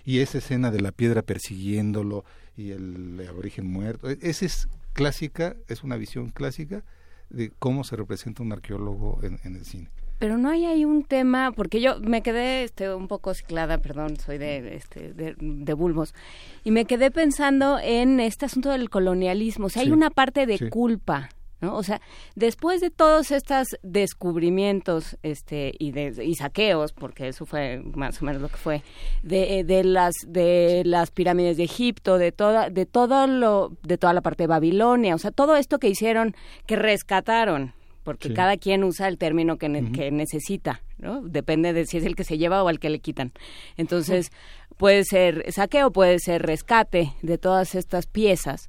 [0.04, 2.24] Y esa escena de la piedra persiguiéndolo,
[2.56, 4.10] y el aborigen muerto.
[4.10, 6.84] E, esa es clásica, es una visión clásica
[7.30, 9.90] de cómo se representa un arqueólogo en, el cine.
[10.18, 14.16] Pero no hay ahí un tema, porque yo me quedé este, un poco ciclada, perdón,
[14.16, 16.14] soy de, este, de, Bulbos,
[16.62, 19.66] y me quedé pensando en este asunto del colonialismo.
[19.66, 21.28] O sea, hay una parte de culpa
[21.72, 22.00] o sea,
[22.34, 28.24] después de todos estos descubrimientos este, y, de, y saqueos, porque eso fue más o
[28.24, 28.82] menos lo que fue,
[29.22, 33.98] de, eh, de, las, de las pirámides de Egipto, de toda, de, todo lo, de
[33.98, 36.34] toda la parte de Babilonia, o sea, todo esto que hicieron,
[36.66, 37.72] que rescataron,
[38.04, 41.22] porque cada quien usa el término que, que necesita, ¿no?
[41.22, 43.32] Depende de si es el que se lleva o al que le quitan.
[43.76, 44.30] Entonces,
[44.76, 48.68] puede ser saqueo, puede ser rescate de todas estas piezas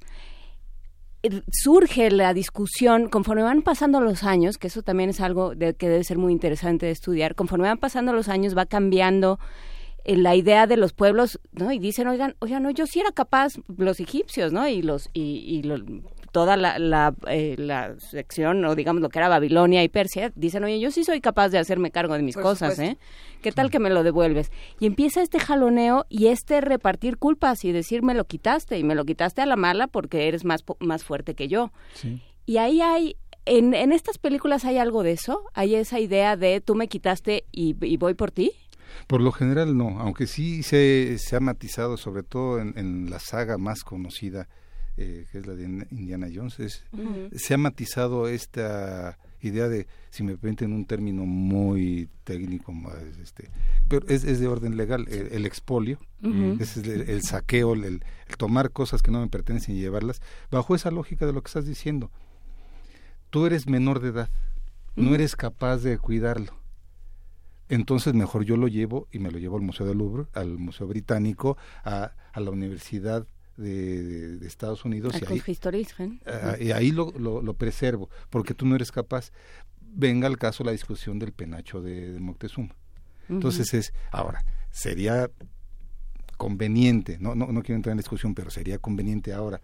[1.50, 5.88] surge la discusión conforme van pasando los años, que eso también es algo de, que
[5.88, 9.38] debe ser muy interesante de estudiar, conforme van pasando los años va cambiando
[10.04, 11.72] eh, la idea de los pueblos, ¿no?
[11.72, 14.68] Y dicen, oigan, oigan, no, yo sí era capaz, los egipcios, ¿no?
[14.68, 15.82] Y los, y, y los,
[16.36, 20.64] toda la, la, eh, la, sección, o digamos lo que era Babilonia y Persia, dicen,
[20.64, 22.98] oye, yo sí soy capaz de hacerme cargo de mis cosas, ¿eh?
[23.40, 24.52] ¿Qué tal que me lo devuelves?
[24.78, 28.94] Y empieza este jaloneo y este repartir culpas y decir, me lo quitaste, y me
[28.94, 31.72] lo quitaste a la mala porque eres más, más fuerte que yo.
[32.44, 36.60] Y ahí hay en, en, estas películas hay algo de eso, hay esa idea de
[36.60, 38.52] tú me quitaste y, y voy por ti.
[39.06, 43.20] Por lo general no, aunque sí se, se ha matizado, sobre todo en, en la
[43.20, 44.48] saga más conocida,
[44.96, 46.84] eh, que es la de Indiana Jones,
[47.34, 52.72] se ha matizado esta idea de, si me permiten un término muy técnico,
[53.22, 53.50] este,
[53.88, 55.98] pero es, de orden legal, el, expolio,
[56.58, 58.02] es el, saqueo, el,
[58.38, 61.66] tomar cosas que no me pertenecen y llevarlas, bajo esa lógica de lo que estás
[61.66, 62.10] diciendo.
[63.30, 64.30] Tú eres menor de edad,
[64.94, 66.52] no eres capaz de cuidarlo.
[67.68, 70.86] Entonces mejor yo lo llevo y me lo llevo al Museo del Louvre, al Museo
[70.86, 75.42] Británico, a, a la Universidad de, Estados Unidos y ahí,
[76.26, 79.32] ah, y ahí lo, lo, preservo, porque tú no eres capaz.
[79.80, 82.74] Venga al caso la discusión del penacho de, Moctezuma.
[83.28, 85.30] Entonces es, ahora, sería
[86.36, 89.60] conveniente, no, no, no quiero entrar en discusión, pero sería conveniente ahora,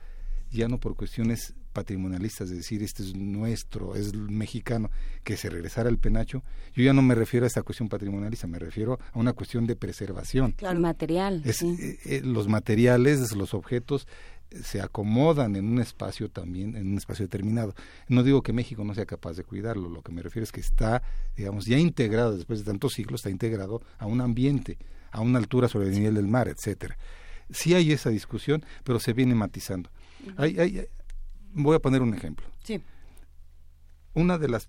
[0.50, 4.90] ya no por cuestiones patrimonialistas, de decir este es nuestro, es mexicano,
[5.24, 6.42] que se regresara el penacho,
[6.74, 9.76] yo ya no me refiero a esta cuestión patrimonialista, me refiero a una cuestión de
[9.76, 10.52] preservación.
[10.52, 11.42] Claro, material.
[11.44, 14.06] Es, eh, eh, los materiales, los objetos
[14.50, 17.74] eh, se acomodan en un espacio también, en un espacio determinado.
[18.08, 20.61] No digo que México no sea capaz de cuidarlo, lo que me refiero es que
[20.61, 21.02] está,
[21.37, 24.78] digamos, ya integrado, después de tantos siglos, está integrado a un ambiente,
[25.11, 26.96] a una altura sobre el nivel del mar, etcétera.
[27.50, 29.90] Sí hay esa discusión, pero se viene matizando.
[30.37, 30.87] hay, hay,
[31.53, 32.47] voy a poner un ejemplo.
[32.62, 32.83] Sí.
[34.15, 34.69] Una de las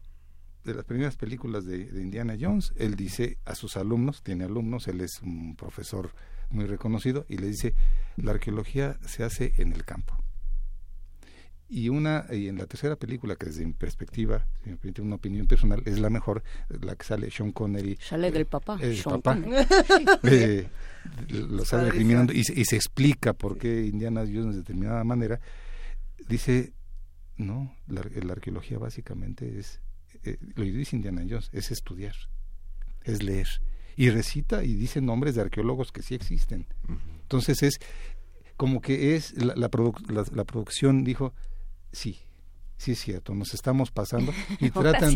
[0.63, 5.01] de las primeras películas de, Indiana Jones, él dice a sus alumnos, tiene alumnos, él
[5.01, 6.11] es un profesor
[6.49, 7.73] muy reconocido, y le dice,
[8.15, 10.17] la arqueología se hace en el campo.
[11.69, 15.15] Y una y en la tercera película, que desde mi perspectiva, si me permite una
[15.15, 17.97] opinión personal, es la mejor, la que sale Sean Connery.
[17.99, 18.77] Sale del papá.
[18.79, 19.37] El papá.
[20.23, 20.67] Eh,
[21.27, 25.41] lo sale recriminando y, y, se explica por qué Indiana Jones de determinada manera
[26.27, 26.73] dice,
[27.37, 29.81] no, la, arqueología básicamente es,
[30.23, 32.15] eh, lo dice Indiana Jones, es estudiar,
[33.03, 33.47] es leer.
[33.95, 36.67] Y recita y dice nombres de arqueólogos que sí existen.
[37.21, 37.79] Entonces es
[38.57, 41.33] como que es la, la, producción dijo,
[41.91, 42.19] sí,
[42.77, 45.13] sí es cierto, nos estamos pasando y tratan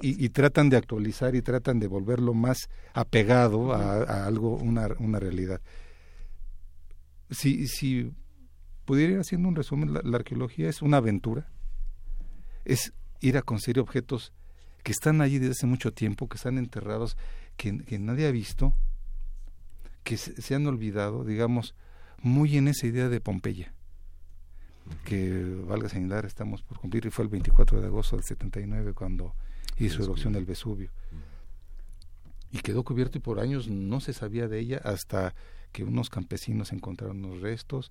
[0.00, 5.60] Y, tratan de actualizar y tratan de volverlo más apegado a, algo, una, una realidad.
[7.30, 8.12] Si, si
[8.84, 11.48] pudiera ir haciendo un resumen, la, arqueología es una aventura,
[12.64, 14.32] es ir a conseguir objetos
[14.82, 17.16] que están allí desde hace mucho tiempo, que están enterrados,
[17.56, 18.74] que, nadie ha visto,
[20.02, 21.74] que se, han olvidado, digamos,
[22.20, 23.72] muy en esa idea de Pompeya,
[25.04, 29.34] que valga señalar, estamos por cumplir, y fue el 24 de agosto del 79 cuando
[29.78, 30.90] hizo erupción del Vesubio.
[32.52, 35.34] Y quedó cubierto y por años no se sabía de ella hasta
[35.72, 37.90] que unos campesinos encontraron los restos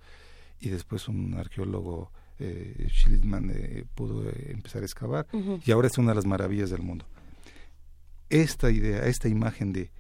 [0.60, 5.28] y después un arqueólogo eh, Schildman eh, pudo eh, empezar a excavar
[5.66, 7.06] y ahora es una de las maravillas del mundo.
[8.30, 9.92] Esta idea, esta imagen de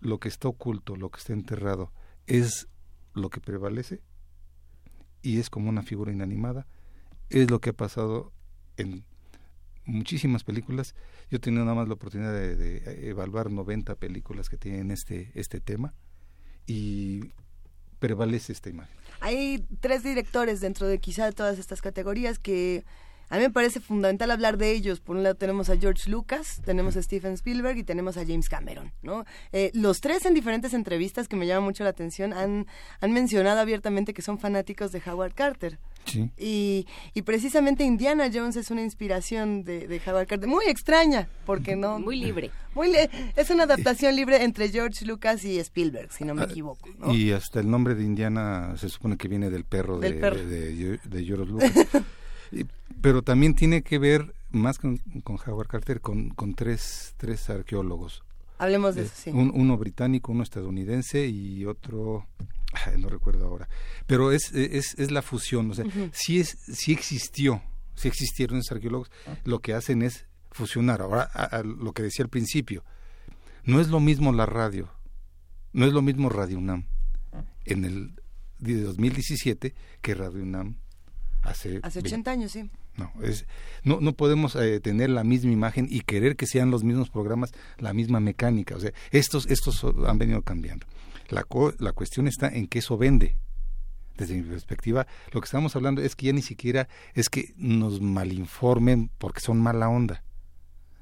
[0.00, 1.92] lo que está oculto, lo que está enterrado,
[2.26, 2.68] es
[3.14, 4.02] lo que prevalece
[5.22, 6.66] y es como una figura inanimada,
[7.30, 8.32] es lo que ha pasado
[8.76, 9.04] en
[9.84, 10.94] muchísimas películas.
[11.30, 15.60] Yo he tenido nada más la oportunidad de, evaluar 90 películas que tienen este, este
[15.60, 15.94] tema
[16.66, 17.32] y
[17.98, 18.96] prevalece esta imagen.
[19.20, 22.84] Hay tres directores dentro de quizá todas estas categorías que
[23.30, 25.00] a mí me parece fundamental hablar de ellos.
[25.00, 28.48] Por un lado tenemos a George Lucas, tenemos a Steven Spielberg y tenemos a James
[28.48, 28.92] Cameron.
[29.02, 29.24] ¿no?
[29.52, 32.66] Eh, los tres en diferentes entrevistas que me llaman mucho la atención han,
[33.00, 35.78] han mencionado abiertamente que son fanáticos de Howard Carter.
[36.04, 36.30] Sí.
[36.38, 41.76] Y, y, precisamente Indiana Jones es una inspiración de, de, Howard Carter, muy extraña, porque
[41.76, 41.98] no...
[41.98, 42.50] Muy libre.
[42.74, 42.92] Muy
[43.36, 46.88] es una adaptación libre entre George Lucas y Spielberg, si no me ah, equivoco.
[47.12, 51.44] Y hasta el nombre de Indiana se supone que viene del perro, de, de, George
[51.44, 51.72] Lucas.
[53.00, 58.22] pero también tiene que ver más con, con Howard Carter, con, con tres, tres arqueólogos.
[58.58, 59.30] Hablemos de eso, sí.
[59.32, 62.26] uno británico, uno estadounidense y otro,
[62.98, 63.68] no recuerdo ahora.
[64.06, 67.62] Pero es, es, es la fusión, o sea, si, es, si existió,
[67.94, 69.10] si existieron esos arqueólogos,
[69.44, 71.02] lo que hacen es fusionar.
[71.02, 72.82] Ahora, a, lo que decía al principio,
[73.62, 74.90] no es lo mismo la radio,
[75.72, 76.84] no es lo mismo Radio UNAM
[77.64, 78.14] en el
[78.58, 80.76] de 2017 que Radio UNAM
[81.48, 81.80] hace...
[81.82, 82.70] Hace 80 años, sí.
[82.96, 83.46] No, es,
[83.84, 87.52] no, no podemos eh, tener la misma imagen y querer que sean los mismos programas,
[87.78, 88.76] la misma mecánica.
[88.76, 90.86] O sea, estos, estos han venido cambiando.
[91.28, 91.46] La,
[91.78, 93.36] la cuestión está en que eso vende.
[94.16, 98.00] Desde mi perspectiva, lo que estamos hablando es que ya ni siquiera es que nos
[98.00, 100.24] malinformen porque son mala onda.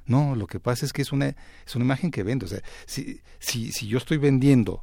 [0.04, 1.34] No, lo que pasa es que es una,
[1.66, 2.44] es una imagen que vende.
[2.44, 4.82] O sea, si, si, si yo estoy vendiendo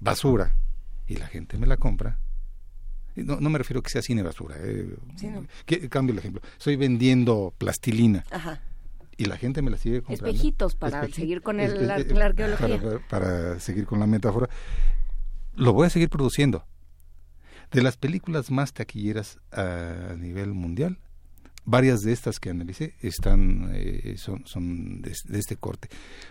[0.00, 0.56] basura
[1.06, 2.18] y la gente me la compra,
[3.24, 4.56] no, no me refiero a que sea cine basura.
[4.58, 4.96] Eh,
[5.88, 6.42] cambio el ejemplo.
[6.58, 8.24] Estoy vendiendo plastilina.
[9.16, 10.34] Y la gente me la sigue comprando.
[10.34, 12.80] Espejitos para seguir con el, la, arqueología.
[13.08, 14.48] Para, seguir con la metáfora.
[15.54, 16.64] Lo voy a seguir produciendo.
[17.70, 20.98] De las películas más taquilleras a nivel mundial,
[21.64, 25.88] varias de estas que analicé están eh, son, son de, este corte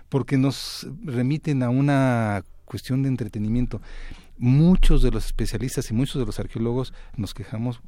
[0.10, 3.82] porque nos remiten a una cuestión de entretenimiento
[4.40, 7.82] muchos de los especialistas y muchos de los arqueólogos nos quejamos,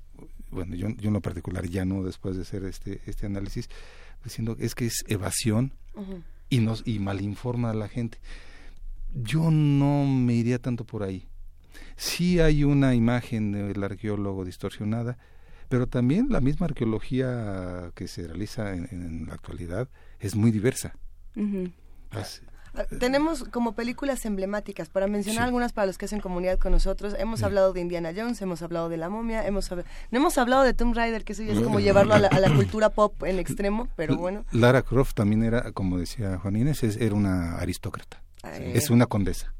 [0.51, 3.69] bueno, yo, yo en lo particular ya no después de hacer este, este análisis,
[4.23, 5.73] diciendo es que es evasión
[6.49, 8.19] y, nos, y malinforma a la gente.
[9.13, 11.27] Yo no me iría tanto por ahí.
[11.95, 15.17] Sí hay una imagen del arqueólogo distorsionada,
[15.69, 19.89] pero también la misma arqueología que se realiza en, la actualidad
[20.19, 20.93] es muy diversa.
[22.99, 27.15] Tenemos como películas emblemáticas, para mencionar algunas para los que hacen comunidad con nosotros.
[27.17, 30.73] Hemos hablado de Indiana Jones, hemos hablado de La Momia, hemos no hemos hablado de
[30.73, 34.17] Tomb Raider, que eso ya es como llevarlo a la, cultura pop en extremo, pero
[34.17, 34.45] bueno.
[34.51, 38.21] Lara Croft también era, como decía Juan Inés, era una aristócrata.
[38.59, 39.53] Es una condesa.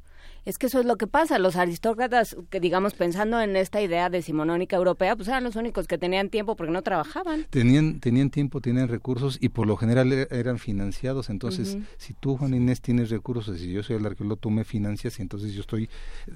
[0.44, 1.38] Es que eso es lo que pasa.
[1.38, 5.98] Los aristócratas, que digamos, pensando en esta idea decimonónica europea, pues eran los únicos que
[5.98, 7.46] tenían tiempo porque no trabajaban.
[7.50, 11.30] Tenían, tenían tiempo, tenían recursos y por lo general e, eran financiados.
[11.30, 15.20] Entonces, si tú, Juan Inés, tienes recursos y yo soy el arqueólogo, tú me financias
[15.20, 15.90] y entonces yo estoy,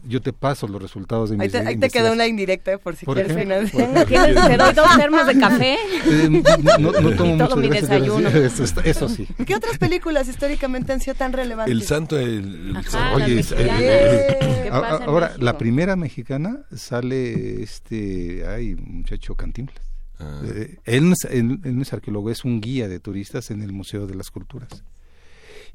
[0.07, 2.77] yo te paso los resultados de mi Ahí ahí te quedó una indirecta ¿eh?
[2.77, 4.05] por si quieres financiar.
[4.05, 5.77] Te doy dos termos de café.
[6.05, 6.43] Eh,
[6.79, 8.29] no, tomo todo mi desayuno.
[8.83, 9.27] Eso, sí.
[9.45, 11.73] ¿Qué otras películas históricamente han sido tan relevantes?
[11.73, 12.75] El santo, el,
[13.15, 13.43] oye,
[14.71, 19.85] ahora, la primera mexicana sale este, ay, muchacho Cantinflas.
[20.19, 20.41] Ah.
[20.45, 23.73] Eh, él, no es, él, no es, arqueólogo, es un guía de turistas en el
[23.73, 24.83] Museo de las Culturas.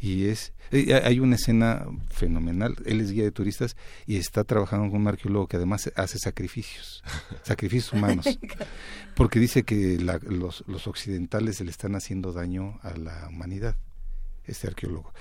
[0.03, 4.91] Y es, eh, hay una escena fenomenal, él es guía de turistas y está trabajando
[4.91, 7.05] con un arqueólogo que además hace sacrificios,
[7.43, 8.27] sacrificios humanos,
[9.15, 13.77] porque dice que los, los occidentales se le están haciendo daño a la humanidad,
[14.47, 15.13] este arqueólogo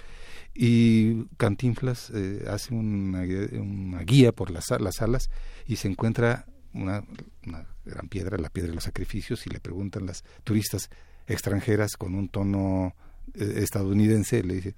[0.53, 5.29] y Cantinflas eh, hace una, guía por las, las salas
[5.65, 7.03] y se encuentra una,
[7.85, 10.89] gran piedra, la piedra de los sacrificios, y le preguntan las turistas
[11.27, 12.95] extranjeras con un tono
[13.33, 14.75] eh, estadounidense, le dice,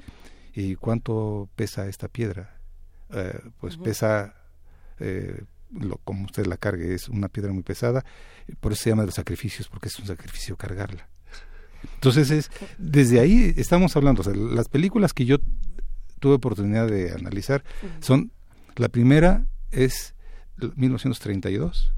[0.53, 2.59] ¿y cuánto pesa esta piedra?
[3.09, 4.35] Eh, pues pesa,
[4.99, 8.05] lo, como usted la cargue, es una piedra muy pesada,
[8.59, 11.10] por eso se llama de los sacrificios, porque es un sacrificio cargarla.
[11.95, 15.37] Entonces, es, desde ahí estamos hablando, las películas que yo
[16.19, 17.63] tuve oportunidad de analizar
[17.99, 18.31] son,
[18.75, 20.13] la primera es
[20.75, 21.93] 1932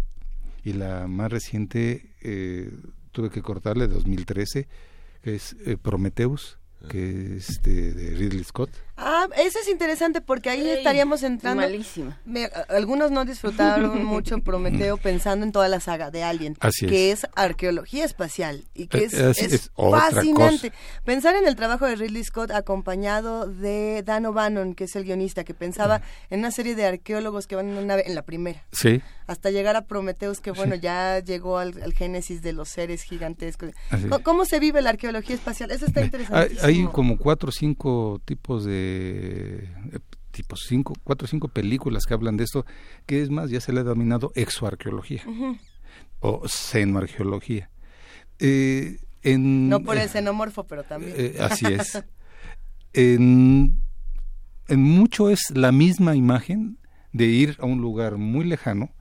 [0.64, 2.72] y la más reciente eh,
[3.12, 4.68] tuve que cortarle, 2013,
[5.22, 6.58] que es eh, Prometheus,
[6.90, 8.70] que es de, de Ridley Scott.
[9.06, 11.62] Ah, eso es interesante porque ahí estaríamos entrando.
[11.62, 12.18] Malísima.
[12.70, 17.28] algunos no disfrutaron mucho Prometeo pensando en toda la saga de Alien, que es.
[17.36, 20.72] arqueología espacial y que eh, es, fascinante.
[21.04, 25.44] Pensar en el trabajo de Ridley Scott acompañado de Dan O'Bannon, que es el guionista,
[25.44, 28.64] que pensaba en una serie de arqueólogos que van en una nave, en la primera.
[28.72, 29.02] Sí.
[29.28, 33.72] Hasta llegar a Prometeus, que bueno, ya llegó al, génesis de los seres gigantescos.
[34.24, 35.72] ¿Cómo, se vive la arqueología espacial?
[35.72, 36.58] Eso está interesante.
[36.62, 40.00] Hay, como cuatro o cinco tipos de eh,
[40.32, 42.66] tipo cinco, cuatro o cinco películas que hablan de esto,
[43.06, 45.24] que es más, ya se le ha denominado exoarqueología
[46.20, 47.70] o xenoarqueología.
[48.40, 51.14] Eh, no por el xenomorfo, pero también.
[51.18, 52.04] Eh, así es.
[52.94, 53.82] en,
[54.68, 56.78] en mucho es la misma imagen
[57.12, 58.92] de ir a un lugar muy lejano,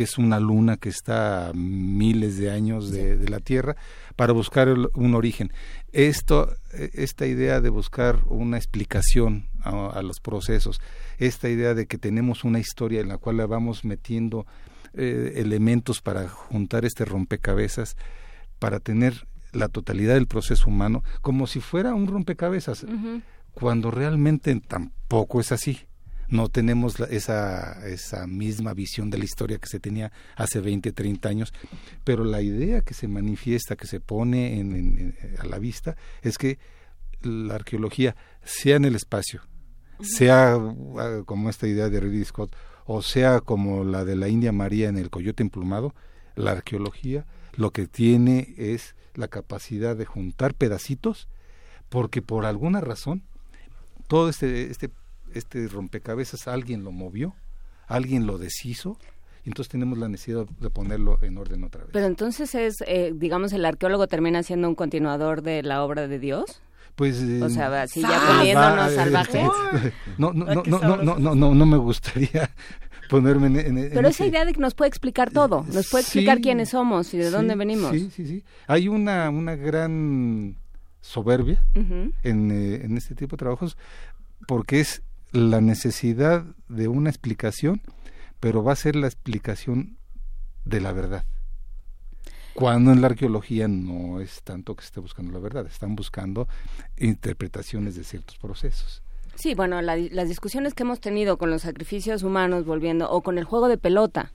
[0.00, 3.76] que es una luna que está a miles de años de, de la Tierra,
[4.16, 5.52] para buscar un origen.
[5.92, 10.80] Esto, e, esta idea de buscar una explicación a, los procesos,
[11.18, 14.46] esta idea de que tenemos una historia en la cual la vamos metiendo
[14.94, 17.98] eh, elementos para juntar este rompecabezas,
[18.58, 22.86] para tener la totalidad del proceso humano, como si fuera un rompecabezas,
[23.52, 25.89] cuando realmente tampoco es así
[26.30, 31.28] no tenemos esa, esa misma visión de la historia que se tenía hace 20, 30
[31.28, 31.52] años,
[32.04, 36.58] pero la idea que se manifiesta, que se pone en, a la vista, es que
[37.22, 39.42] la arqueología, sea en el espacio,
[40.00, 42.54] sea ah, como esta idea de Ridley Scott,
[42.86, 45.94] o sea como la de la India María en el Coyote Emplumado,
[46.36, 47.26] la arqueología
[47.56, 51.28] lo que tiene es la capacidad de juntar pedacitos,
[51.88, 53.22] porque por alguna razón
[54.06, 54.90] todo este, este
[55.34, 57.34] este rompecabezas alguien lo movió,
[57.86, 58.98] alguien lo deshizo,
[59.44, 61.90] y entonces tenemos la necesidad de ponerlo en orden otra vez.
[61.92, 66.18] Pero entonces es, eh, digamos, el arqueólogo termina siendo un continuador de la obra de
[66.18, 66.60] Dios.
[66.94, 69.48] Pues, o sea, si ya poniéndonos salvajes.
[70.18, 72.50] No, no, no, no, no, no, no, no me gustaría
[73.08, 76.70] ponerme en, Pero esa idea de que nos puede explicar todo, nos puede explicar quiénes
[76.70, 77.92] somos y de dónde venimos.
[77.92, 78.44] Sí, sí, sí.
[78.66, 80.56] Hay una, una gran
[81.00, 82.12] soberbia en,
[82.50, 83.78] eh, en este tipo de trabajos
[84.46, 85.02] porque es
[85.32, 87.82] la necesidad de una explicación,
[88.40, 89.98] pero va a ser la explicación
[90.64, 91.24] de la verdad.
[92.54, 96.48] Cuando en la arqueología no es tanto que esté buscando la verdad, están buscando
[96.96, 99.02] interpretaciones de ciertos procesos.
[99.36, 103.44] Sí, bueno, las discusiones que hemos tenido con los sacrificios humanos, volviendo, o con el
[103.44, 104.32] juego de pelota,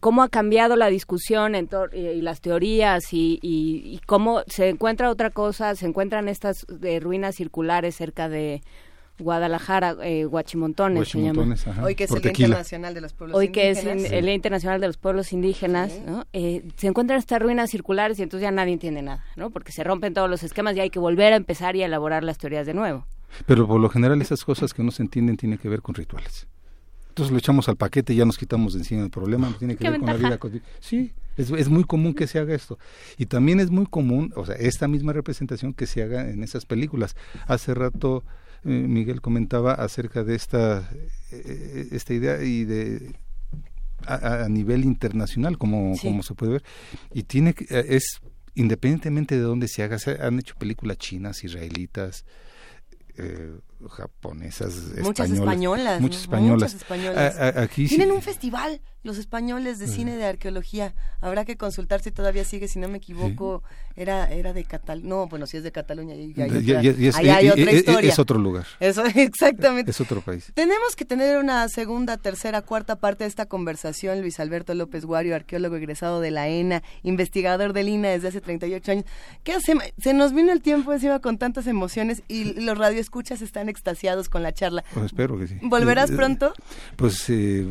[0.00, 5.28] cómo ha cambiado la discusión en y, las teorías y, y, cómo se encuentra otra
[5.28, 8.62] cosa, se encuentran estas de ruinas circulares cerca de
[9.18, 11.54] Guadalajara, eh, Guachimontones, se llama.
[11.82, 14.80] Hoy que es el Día Internacional de los Pueblos Hoy que es el Día Internacional
[14.80, 16.26] de los Pueblos Indígenas, ¿no?
[16.32, 19.50] Eh, se encuentran estas ruinas circulares y entonces ya nadie entiende nada, ¿no?
[19.50, 22.24] Porque se rompen todos los esquemas y hay que volver a empezar y a elaborar
[22.24, 23.06] las teorías de nuevo.
[23.46, 26.48] Pero por lo general esas cosas que no se entienden tienen que ver con rituales.
[27.10, 29.76] Entonces lo echamos al paquete y ya nos quitamos de encima el problema, no tiene
[29.76, 30.68] que ver con la vida cotidiana.
[30.80, 32.76] Sí, es, es, muy común que se haga esto.
[33.16, 36.66] Y también es muy común, o sea, esta misma representación que se haga en esas
[36.66, 37.14] películas.
[37.46, 38.24] Hace rato
[38.64, 40.90] Miguel comentaba acerca de esta,
[41.30, 43.14] eh, esta idea y de
[44.06, 46.64] a, nivel internacional, como, como se puede ver.
[47.12, 48.20] Y tiene eh, es
[48.54, 52.24] independientemente de dónde se haga, se han hecho películas chinas, israelitas,
[53.16, 53.54] eh,
[53.88, 56.76] japonesas, muchas españolas, muchas españolas.
[57.56, 60.94] aquí Tienen un festival los españoles de cine de arqueología.
[61.20, 63.62] Habrá que consultar si todavía sigue, si no me equivoco,
[63.96, 65.08] era era de Cataluña.
[65.08, 68.10] No, bueno, si es de Cataluña, y, hay otra historia.
[68.10, 68.66] Es otro lugar.
[68.80, 69.90] Eso, exactamente.
[69.90, 70.50] Es otro país.
[70.54, 74.22] Tenemos que tener una segunda, tercera, cuarta parte de esta conversación.
[74.22, 78.90] Luis Alberto López Guario, arqueólogo egresado de la ENA, investigador del INA desde hace 38
[78.90, 79.04] años.
[79.42, 79.84] ¿Qué hacemos?
[79.98, 84.42] Se nos vino el tiempo encima con tantas emociones y los radioescuchas están extasiados con
[84.42, 84.84] la charla.
[84.94, 85.58] Pues espero que sí.
[85.62, 86.52] ¿Volverás eh, eh, pronto?
[86.96, 87.66] Pues eh,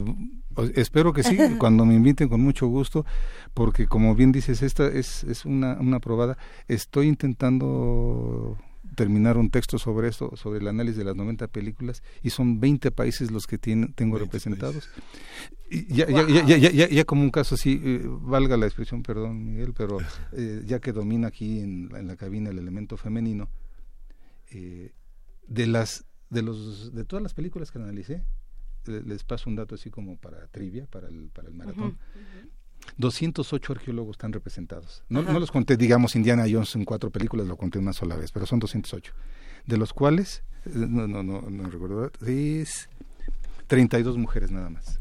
[0.75, 3.05] espero que sí, cuando me inviten con mucho gusto,
[3.53, 6.37] porque como bien dices, esta es, es una, una probada.
[6.67, 8.57] Estoy intentando
[8.95, 12.91] terminar un texto sobre esto, sobre el análisis de las 90 películas, y son 20
[12.91, 14.89] países los que tienen, tengo representados.
[15.71, 17.81] Y ya, ya, ya, ya, ya, como un caso así,
[18.21, 19.97] valga la expresión, perdón Miguel, pero
[20.65, 23.49] ya que domina aquí en, en, la cabina el elemento femenino,
[25.47, 28.23] de las de los de todas las películas que analicé
[28.85, 31.97] les paso un dato así como para trivia para el para el maratón.
[32.97, 35.05] 208 arqueólogos están representados.
[35.07, 38.31] No, no, los conté digamos Indiana Jones en cuatro películas lo conté una sola vez
[38.31, 39.13] pero son 208
[39.65, 42.89] de los cuales eh, no no no, no recuerdo es
[43.67, 44.99] 32 mujeres nada más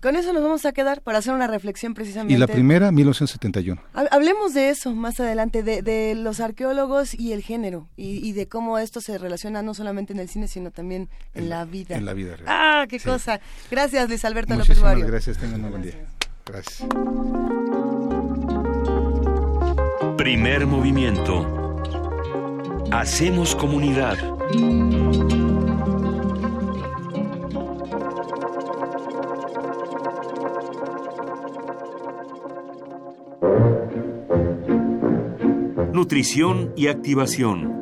[0.00, 2.34] Con eso nos vamos a quedar para hacer una reflexión precisamente.
[2.34, 3.82] Y la primera, 1971.
[4.10, 9.00] Hablemos de eso más adelante, de, los arqueólogos y el género, y, de cómo esto
[9.00, 11.96] se relaciona no solamente en el cine, sino también en, la vida.
[11.96, 12.46] En la vida real.
[12.46, 13.40] Ah, qué cosa.
[13.70, 15.06] Gracias, Luis Alberto López Barrio.
[15.06, 15.94] Gracias, tengan un buen día.
[16.46, 16.88] Gracias.
[20.16, 21.82] Primer movimiento.
[22.92, 24.16] Hacemos comunidad.
[35.92, 37.78] Nutrición y activación.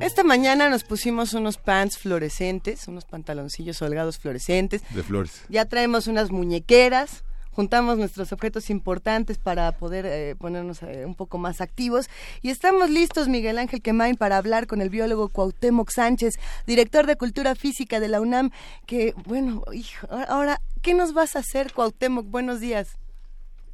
[0.00, 4.82] Esta mañana nos pusimos unos pants fluorescentes, unos pantaloncillos holgados fluorescentes.
[4.94, 5.42] De flores.
[5.48, 11.38] Ya traemos unas muñequeras, juntamos nuestros objetos importantes para poder eh, ponernos eh, un poco
[11.38, 12.08] más activos
[12.42, 16.34] y estamos listos, Miguel Ángel Quemain, para hablar con el biólogo Cuauhtémoc Sánchez,
[16.66, 18.50] director de Cultura Física de la UNAM,
[18.86, 19.64] que, bueno,
[20.28, 22.26] ahora, ¿qué nos vas a hacer, Cuauhtémoc?
[22.26, 22.98] Buenos días.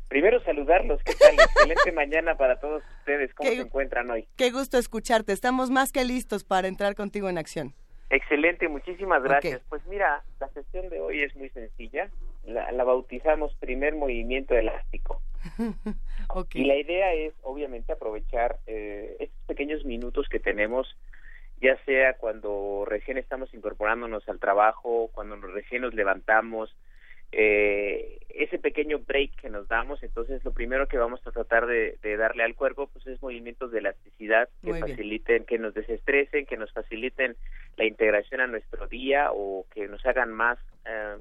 [0.09, 1.35] Primero saludarlos, ¿qué tal?
[1.35, 4.29] Excelente mañana para todos ustedes, ¿cómo se encuentran hoy?
[4.37, 7.75] Qué gusto escucharte, estamos más que listos para entrar contigo en acción.
[8.09, 9.63] Excelente, muchísimas gracias.
[9.69, 12.09] Pues mira, la sesión de hoy es muy sencilla
[12.47, 15.23] la, bautizamos primer movimiento elástico.
[16.53, 20.99] Y la idea es, obviamente, aprovechar eh, estos pequeños minutos que tenemos,
[21.63, 26.77] ya sea cuando recién estamos incorporándonos al trabajo, cuando recién nos levantamos,
[27.33, 31.99] eh, ese pequeño break que nos damos, entonces lo primero que vamos a tratar de,
[32.17, 36.73] darle al cuerpo pues es movimientos de elasticidad que faciliten, que nos desestresen, que nos
[36.73, 37.37] faciliten
[37.77, 41.17] la integración a nuestro día o que nos hagan más eh,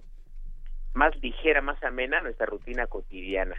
[0.95, 3.55] más ligera, más amena nuestra rutina cotidiana.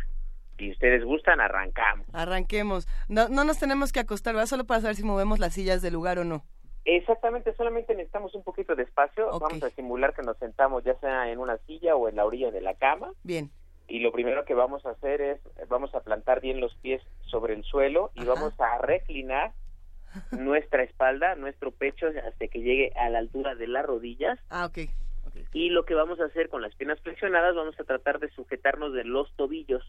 [0.59, 2.07] Si ustedes gustan, arrancamos.
[2.13, 2.89] Arranquemos.
[3.09, 4.49] No, no nos tenemos que acostar, ¿verdad?
[4.49, 6.45] Solo para saber si movemos las sillas del lugar o no.
[6.87, 9.27] Exactamente, solamente necesitamos un poquito de espacio.
[9.39, 12.51] Vamos a simular que nos sentamos ya sea en una silla o en la orilla
[12.51, 13.13] de la cama.
[13.23, 13.51] Bien.
[13.89, 17.55] Y lo primero que vamos a hacer es, vamos a plantar bien los pies sobre
[17.55, 19.53] el suelo y vamos a reclinar
[20.31, 24.39] nuestra espalda, nuestro pecho hasta que llegue a la altura de las rodillas.
[24.49, 24.89] Ah, ok.
[25.53, 28.93] Y lo que vamos a hacer con las piernas flexionadas, vamos a tratar de sujetarnos
[28.93, 29.83] de los tobillos.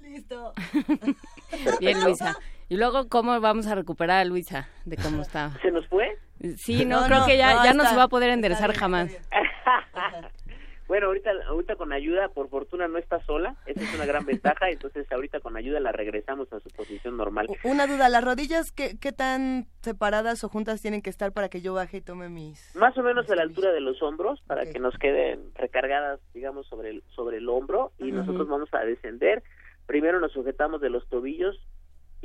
[0.00, 0.52] Listo.
[1.80, 2.36] Bien, Luisa.
[2.68, 5.50] Y luego, ¿cómo vamos a recuperar a Luisa de cómo está?
[5.62, 6.18] ¿Se nos fue?
[6.56, 9.16] Sí, no, creo que ya, ya no se va a poder enderezar jamás.
[10.86, 14.68] Bueno, ahorita, ahorita con ayuda, por fortuna no está sola, esa es una gran ventaja,
[14.70, 17.46] entonces ahorita con ayuda la regresamos a su posición normal.
[17.64, 21.62] Una duda, ¿las rodillas qué, qué tan separadas o juntas tienen que estar para que
[21.62, 22.74] yo baje y tome mis...
[22.76, 26.66] Más o menos a la altura de los hombros, para que nos queden recargadas, digamos,
[26.66, 29.42] sobre el, sobre el hombro, y nosotros vamos a descender.
[29.86, 31.58] Primero nos sujetamos de los tobillos,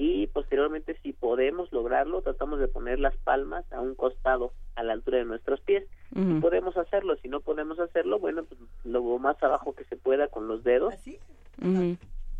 [0.01, 4.93] y posteriormente si podemos lograrlo tratamos de poner las palmas a un costado a la
[4.93, 5.83] altura de nuestros pies.
[6.39, 10.47] Podemos hacerlo si no podemos hacerlo bueno pues lo más abajo que se pueda con
[10.47, 10.93] los dedos.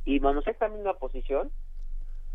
[0.06, 1.52] Y vamos a esta misma posición.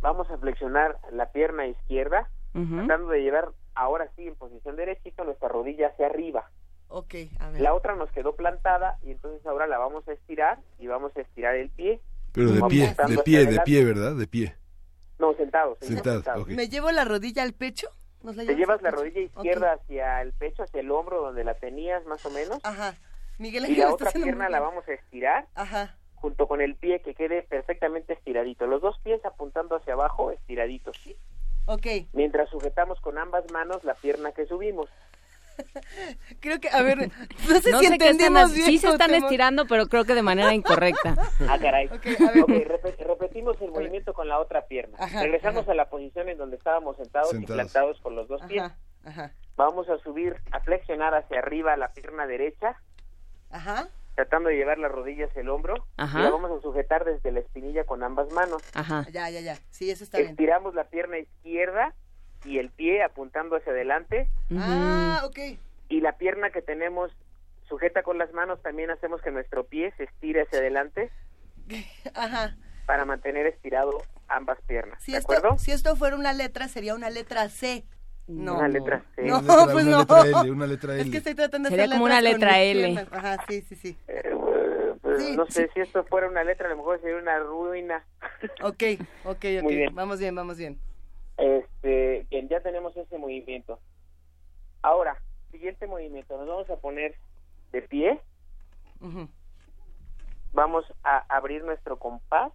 [0.03, 5.49] Vamos a flexionar la pierna izquierda tratando de llevar ahora sí en posición derechita nuestra
[5.49, 6.51] rodilla hacia arriba.
[6.89, 11.17] Okay, la otra nos quedó plantada y entonces ahora la vamos a estirar y vamos
[11.17, 12.03] a estirar el pie.
[12.33, 14.55] Pero de pie de pie de pie verdad de pie
[15.19, 15.77] no, sentado.
[15.81, 17.89] Sentado, ¿Me llevo la rodilla al pecho?
[18.33, 22.25] Te llevas la rodilla izquierda hacia el pecho, hacia el hombro donde la tenías más
[22.25, 22.59] o menos.
[22.63, 22.95] Ajá.
[23.39, 25.47] Miguel y la otra pierna la vamos a estirar.
[25.55, 25.97] Ajá.
[26.15, 28.67] Junto con el pie que quede perfectamente estiradito.
[28.67, 31.17] Los dos pies apuntando hacia abajo, estiraditos, ¿sí?
[31.67, 31.87] Ok.
[32.13, 34.89] Mientras sujetamos con ambas manos la pierna que subimos.
[36.41, 37.11] Creo que, a ver,
[37.49, 38.67] no sé si entendemos bien.
[38.67, 41.17] Sí se están estirando, pero creo que de manera incorrecta.
[41.49, 41.89] Ah, caray.
[42.99, 44.99] repetimos el movimiento con la otra pierna.
[45.07, 48.65] Regresamos a la posición en donde estábamos sentados, y plantados con los dos pies.
[49.57, 52.77] Vamos a subir, a flexionar hacia arriba la pierna derecha.
[53.51, 53.89] Ajá.
[54.17, 55.75] Tratando de llevar las rodillas el hombro.
[55.97, 58.63] Y la vamos a sujetar desde la espinilla con ambas manos.
[58.75, 59.07] Ajá.
[59.13, 59.57] Ya, ya, ya.
[59.71, 61.95] Sí, eso está Estiramos la pierna izquierda
[62.45, 64.29] y el pie apuntando hacia adelante.
[64.57, 65.39] Ah, ok.
[65.89, 67.11] Y la pierna que tenemos
[67.69, 71.11] sujeta con las manos, también hacemos que nuestro pie se estire hacia adelante.
[72.15, 72.57] Ajá.
[72.87, 75.03] Para mantener estirado ambas piernas.
[75.03, 75.59] Si ¿De esto, acuerdo?
[75.59, 77.85] Si esto fuera una letra, sería una letra C.
[78.27, 78.59] No.
[78.59, 79.23] Una letra C.
[79.23, 79.99] No, una pues no.
[80.01, 81.03] Letra L, una letra L.
[81.03, 83.07] Es que estoy tratando de Sería como una letra L.
[83.11, 83.97] Ajá, sí, sí, sí.
[84.09, 84.35] Eh,
[85.01, 88.05] pues, no sé si esto fuera una letra, a lo mejor sería una ruina.
[88.63, 88.83] ok,
[89.25, 89.63] ok, ok.
[89.63, 89.95] Muy bien.
[89.95, 90.79] Vamos bien, vamos bien.
[91.37, 93.81] Este, bien, ya tenemos ese movimiento.
[94.83, 95.21] Ahora,
[95.51, 97.15] siguiente movimiento, nos vamos a poner
[97.73, 98.21] de pie.
[100.53, 102.53] Vamos a abrir nuestro compás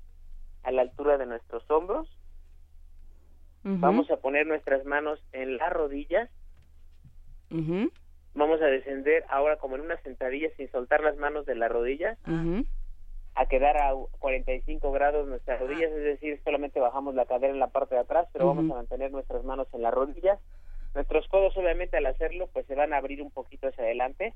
[0.63, 2.07] a la altura de nuestros hombros.
[3.63, 6.29] Vamos a poner nuestras manos en las rodillas
[8.35, 12.17] Vamos a descender ahora como en una sentadilla sin soltar las manos de las rodillas.
[13.35, 17.67] A quedar a 45 grados nuestras rodillas, es decir, solamente bajamos la cadera en la
[17.67, 20.39] parte de atrás, pero vamos a mantener nuestras manos en las rodillas.
[20.93, 24.33] Nuestros codos, obviamente, al hacerlo, pues se van a abrir un poquito hacia adelante,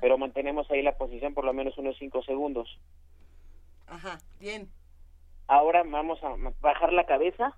[0.00, 2.78] pero mantenemos ahí la posición por lo menos unos 5 segundos.
[3.86, 4.68] Ajá, bien.
[5.46, 7.56] Ahora vamos a bajar la cabeza,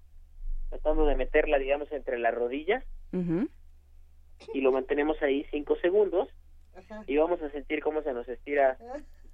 [0.71, 2.83] tratando de meterla, digamos, entre las rodillas.
[4.55, 6.29] Y lo mantenemos ahí cinco segundos.
[7.07, 8.79] Y vamos a sentir cómo se nos estira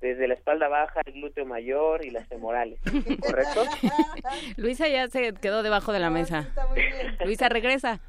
[0.01, 2.81] desde la espalda baja, el glúteo mayor y las femorales.
[3.21, 3.65] ¿Correcto?
[4.57, 6.49] Luisa ya se quedó debajo de la mesa.
[7.25, 8.01] Luisa, regresa.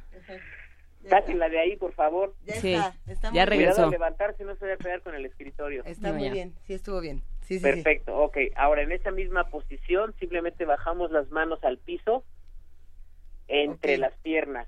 [1.04, 2.36] la de ahí, por favor.
[2.46, 2.78] Ya sí,
[3.08, 3.90] está, ya regresó.
[3.90, 5.84] levantarse, no se va a pegar con el escritorio.
[5.86, 7.24] Está muy bien, sí estuvo bien.
[7.62, 8.38] Perfecto, ok.
[8.56, 12.24] Ahora, en esa misma posición, simplemente bajamos las manos al piso
[13.48, 14.68] entre las piernas.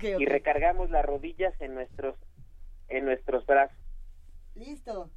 [0.00, 2.14] Y recargamos las rodillas en nuestros,
[2.88, 3.76] en nuestros brazos.
[4.54, 5.10] Listo.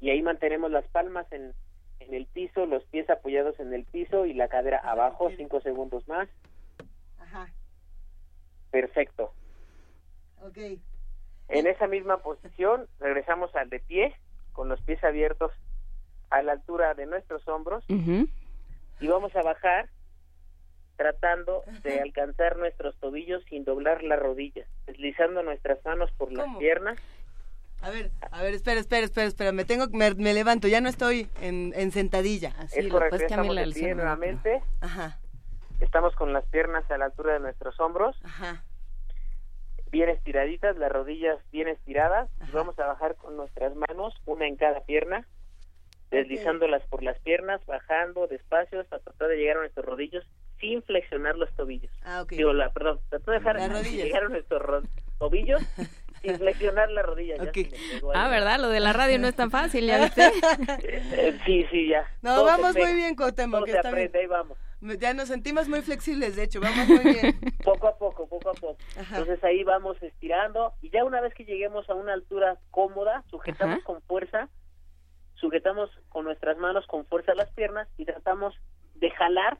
[0.00, 1.52] Y ahí mantenemos las palmas en,
[2.00, 6.06] en el piso, los pies apoyados en el piso y la cadera abajo, cinco segundos
[6.08, 6.28] más.
[7.18, 7.48] Ajá.
[8.70, 9.32] Perfecto.
[10.42, 10.58] Ok.
[11.48, 14.14] En esa misma posición, regresamos al de pie
[14.52, 15.52] con los pies abiertos
[16.30, 19.88] a la altura de nuestros hombros y vamos a bajar
[20.96, 26.98] tratando de alcanzar nuestros tobillos sin doblar las rodillas, deslizando nuestras manos por las piernas.
[27.80, 30.88] A ver, a ver, espera, espera, espera, espera, me tengo, me, me levanto, ya no
[30.88, 32.54] estoy en, en sentadilla.
[32.58, 34.62] Así, es correcto, estamos de pie nuevamente.
[34.80, 35.18] Ajá.
[35.80, 38.16] Estamos con las piernas a la altura de nuestros hombros.
[38.24, 38.64] Ajá
[39.90, 44.56] bien estiraditas, las rodillas bien estiradas, y vamos a bajar con nuestras manos, una en
[44.56, 45.26] cada pierna,
[46.10, 50.24] deslizándolas por las piernas, bajando despacio hasta tratar de llegar a nuestros rodillos
[50.60, 51.92] sin flexionar los tobillos.
[52.02, 52.30] Ah, ok.
[52.32, 54.84] Digo, la, perdón, tratar de dejar llegar a nuestros
[55.18, 55.62] tobillos
[56.26, 57.38] sin flexionar las rodillas.
[58.14, 58.60] ah, ¿verdad?
[58.60, 60.30] Lo de la radio no es tan fácil, ¿ya viste?
[60.82, 62.08] Eh, sí, sí, ya.
[62.22, 63.62] No, vamos muy bien, Cotemo.
[63.64, 64.58] que está aprende, ahí vamos.
[64.80, 67.40] Ya nos sentimos muy flexibles, de hecho, vamos muy bien.
[67.64, 68.76] poco a poco, poco a poco.
[68.96, 73.82] Entonces ahí vamos estirando y ya una vez que lleguemos a una altura cómoda, sujetamos
[73.84, 74.48] con fuerza,
[75.34, 78.54] sujetamos con nuestras manos con fuerza las piernas y tratamos
[78.96, 79.58] de jalar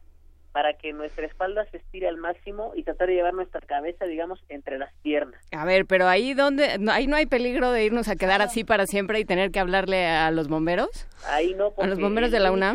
[0.56, 4.42] para que nuestra espalda se estire al máximo y tratar de llevar nuestra cabeza, digamos,
[4.48, 5.38] entre las piernas.
[5.52, 8.64] A ver, pero ahí donde no, ahí no hay peligro de irnos a quedar así
[8.64, 10.88] para siempre y tener que hablarle a los bomberos.
[11.26, 12.74] Ahí no, a los bomberos de la UNAM.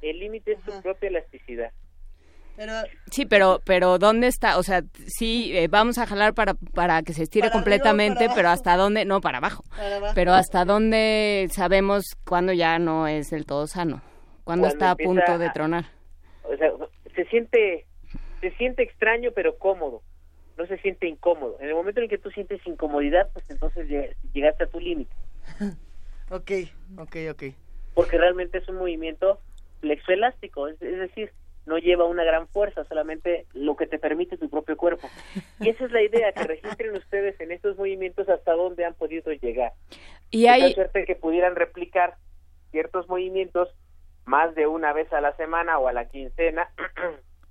[0.00, 1.70] El límite es su propia elasticidad.
[2.56, 2.72] Pero,
[3.10, 4.56] sí, pero pero ¿dónde está?
[4.56, 8.74] O sea, sí, eh, vamos a jalar para, para que se estire completamente, pero ¿hasta
[8.78, 9.04] dónde?
[9.04, 9.64] No, para abajo.
[10.14, 14.00] Pero ¿hasta dónde sabemos cuándo ya no es del todo sano?
[14.44, 15.98] ¿Cuándo, está a punto de tronar?
[16.50, 16.70] O sea,
[17.18, 17.84] se siente
[18.40, 20.02] se siente extraño pero cómodo
[20.56, 23.88] no se siente incómodo en el momento en que tú sientes incomodidad pues entonces
[24.32, 25.12] llegaste a tu límite
[26.30, 26.50] ok
[26.98, 27.42] ok ok
[27.94, 29.40] porque realmente es un movimiento
[29.80, 31.32] flexoelástico es, es decir
[31.66, 35.06] no lleva una gran fuerza, solamente lo que te permite tu propio cuerpo.
[35.60, 39.32] Y esa es la idea, que registren ustedes en estos movimientos hasta dónde han podido
[39.32, 39.74] llegar.
[40.30, 42.14] Y hay suerte que pudieran replicar
[42.70, 43.68] ciertos movimientos
[44.28, 46.68] más de una vez a la semana o a la quincena.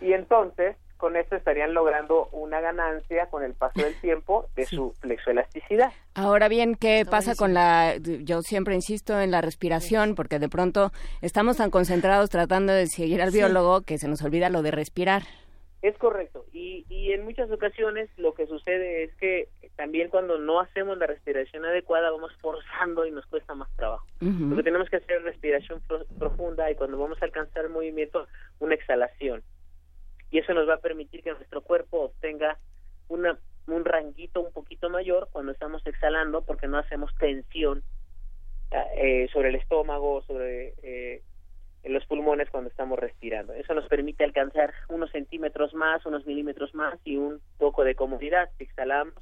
[0.00, 4.92] Y entonces con esto estarían logrando una ganancia con el paso del tiempo de su
[5.00, 5.92] flexoelasticidad.
[6.14, 10.90] Ahora bien, ¿qué pasa con la, yo siempre insisto en la respiración, porque de pronto
[11.22, 15.22] estamos tan concentrados tratando de seguir al biólogo que se nos olvida lo de respirar.
[15.82, 19.48] Es correcto, y, y en muchas ocasiones lo que sucede es que
[19.78, 24.04] también cuando no hacemos la respiración adecuada vamos forzando y nos cuesta más trabajo.
[24.20, 25.80] Lo que tenemos que hacer es respiración
[26.18, 28.26] profunda y cuando vamos a alcanzar el movimiento,
[28.58, 29.44] una exhalación.
[30.32, 32.58] Y eso nos va a permitir que nuestro cuerpo obtenga
[33.06, 37.84] una, un ranguito un poquito mayor cuando estamos exhalando porque no hacemos tensión
[38.96, 41.22] eh, sobre el estómago, sobre eh,
[41.84, 43.52] los pulmones cuando estamos respirando.
[43.52, 48.50] Eso nos permite alcanzar unos centímetros más, unos milímetros más y un poco de comodidad
[48.58, 49.14] si exhalamos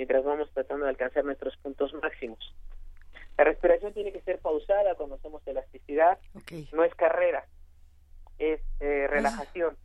[0.00, 2.38] mientras vamos tratando de alcanzar nuestros puntos máximos.
[3.36, 6.18] La respiración tiene que ser pausada cuando hacemos elasticidad,
[6.72, 7.44] no es carrera,
[8.38, 9.76] es eh, relajación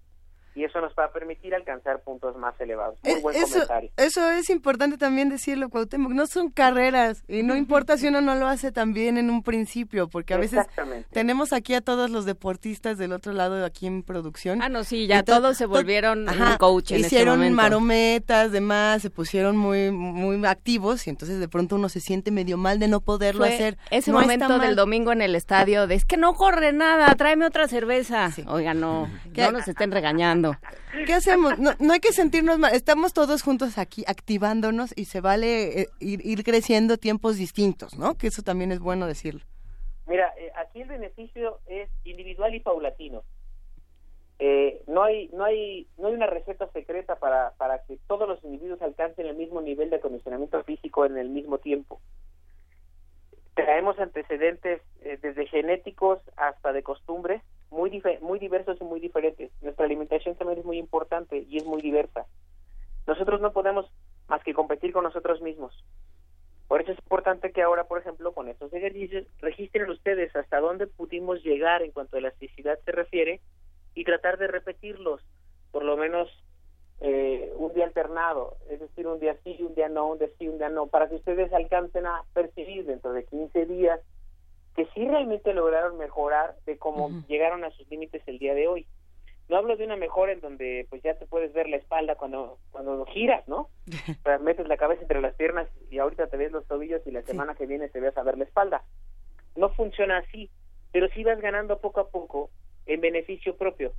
[0.55, 2.97] y eso nos va a permitir alcanzar puntos más elevados.
[3.03, 3.91] Muy buen eso, comentario.
[3.97, 8.35] Eso es importante también decirlo, Cuauhtémoc, no son carreras y no importa si uno no
[8.35, 10.65] lo hace también en un principio, porque a veces
[11.11, 14.61] tenemos aquí a todos los deportistas del otro lado aquí en producción.
[14.61, 16.25] Ah, no, sí, ya todos se volvieron
[16.57, 21.75] coach en este Hicieron marometas, demás, se pusieron muy muy activos y entonces de pronto
[21.75, 23.77] uno se siente medio mal de no poderlo hacer.
[23.89, 27.67] Ese momento del domingo en el estadio de es que no corre nada, tráeme otra
[27.67, 28.29] cerveza.
[28.47, 30.44] Oiga, no, no nos estén regañando.
[31.05, 31.57] ¿Qué hacemos?
[31.59, 32.73] No, hay que sentirnos mal.
[32.73, 38.15] Estamos todos juntos aquí activándonos y se vale eh, ir, creciendo tiempos distintos, ¿no?
[38.15, 39.41] Que eso también es bueno decirlo.
[40.07, 43.23] Mira, eh, aquí el beneficio es individual y paulatino.
[44.37, 48.43] Eh, no hay no hay no hay una receta secreta para para que todos los
[48.43, 52.01] individuos alcancen el mismo nivel de acondicionamiento físico en el mismo tiempo
[53.55, 59.51] traemos antecedentes eh, desde genéticos hasta de costumbres muy muy diversos y muy diferentes.
[59.61, 62.25] Nuestra alimentación también es muy importante y es muy diversa.
[63.07, 63.85] Nosotros no podemos
[64.27, 65.83] más que competir con nosotros mismos.
[66.67, 70.87] Por eso es importante que ahora, por ejemplo, con estos ejercicios, registren ustedes hasta dónde
[70.87, 73.41] pudimos llegar en cuanto a elasticidad se refiere
[73.93, 75.21] y tratar de repetirlos
[75.71, 76.29] por lo menos
[77.01, 80.47] eh, un día alternado, es decir, un día sí, un día no, un día sí,
[80.47, 83.99] un día no, para que ustedes alcancen a percibir dentro de 15 días
[84.75, 88.85] que sí realmente lograron mejorar de cómo llegaron a sus límites el día de hoy.
[89.47, 92.57] No hablo de una mejora en donde pues ya te puedes ver la espalda cuando
[92.71, 93.69] cuando giras, ¿no?
[94.41, 97.55] Metes la cabeza entre las piernas y ahorita te ves los tobillos y la semana
[97.55, 98.83] que viene te ves a ver la espalda.
[99.55, 100.49] No funciona así,
[100.91, 102.49] pero sí vas ganando poco a poco
[102.85, 103.93] en beneficio propio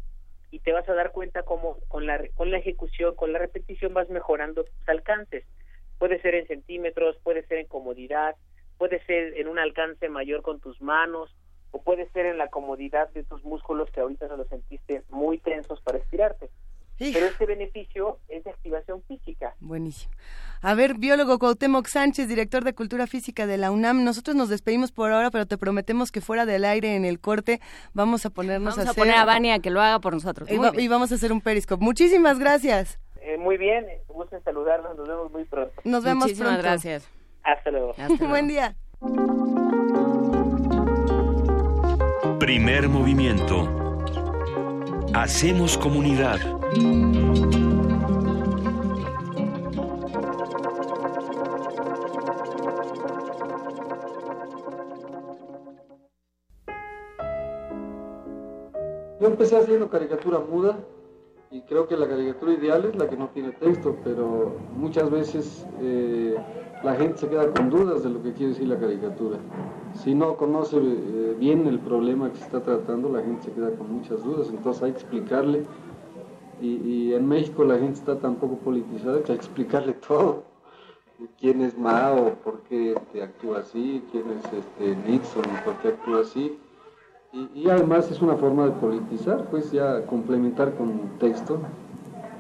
[0.51, 3.95] y te vas a dar cuenta cómo con la con la ejecución, con la repetición
[3.95, 5.45] vas mejorando tus alcances.
[5.99, 8.37] Puede ser en centímetros, puede ser en comodidad,
[8.79, 11.35] puede ser en un alcance mayor con tus manos
[11.71, 15.39] o puede ser en la comodidad de tus músculos que ahorita se los sentiste muy
[15.39, 16.51] tensos para estirarte.
[16.99, 19.55] Pero este beneficio es de activación física.
[19.61, 20.15] Buenísimo.
[20.63, 24.93] A ver, biólogo Cuauhtémoc Sánchez, director de Cultura Física de la UNAM, nosotros nos despedimos
[24.93, 27.61] por ahora, pero te prometemos que fuera del aire en el corte
[27.93, 30.49] vamos a ponernos vamos a, a poner a Vania que lo haga por nosotros.
[30.51, 31.85] Y, vamos a hacer un periscope.
[31.85, 32.99] Muchísimas gracias.
[33.21, 35.75] Eh, muy bien, gusto saludarnos, nos vemos muy pronto.
[35.85, 37.16] Nos vemos Muchísimas gracias.
[37.47, 37.95] Hasta luego.
[38.19, 38.75] Buen día.
[42.41, 43.69] Primer movimiento.
[45.15, 46.41] Hacemos comunidad.
[59.21, 60.77] Yo empecé haciendo caricatura muda
[61.57, 65.67] y creo que la caricatura ideal es la que no tiene texto, pero muchas veces
[65.81, 66.37] eh,
[66.85, 69.39] la gente se queda con dudas de lo que quiere decir la caricatura.
[69.95, 73.71] Si no conoce eh, bien el problema que se está tratando, la gente se queda
[73.71, 75.65] con muchas dudas, entonces hay que explicarle.
[76.61, 80.43] Y, en México la gente está tan poco politizada que hay que explicarle todo.
[81.41, 82.35] ¿Quién es Mao?
[82.45, 84.03] ¿Por qué este, actúa así?
[84.13, 85.45] ¿Quién es este, Nixon?
[85.65, 86.59] ¿Por qué actúa así?
[87.33, 91.61] Y, además es una forma de politizar, pues ya complementar con texto,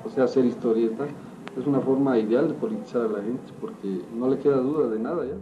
[0.05, 1.07] o sea, hacer historieta,
[1.59, 4.99] es una forma ideal de politizar a la gente porque no le queda duda de
[4.99, 5.37] nada ya.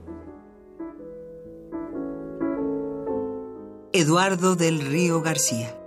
[3.92, 5.78] Eduardo del Río García.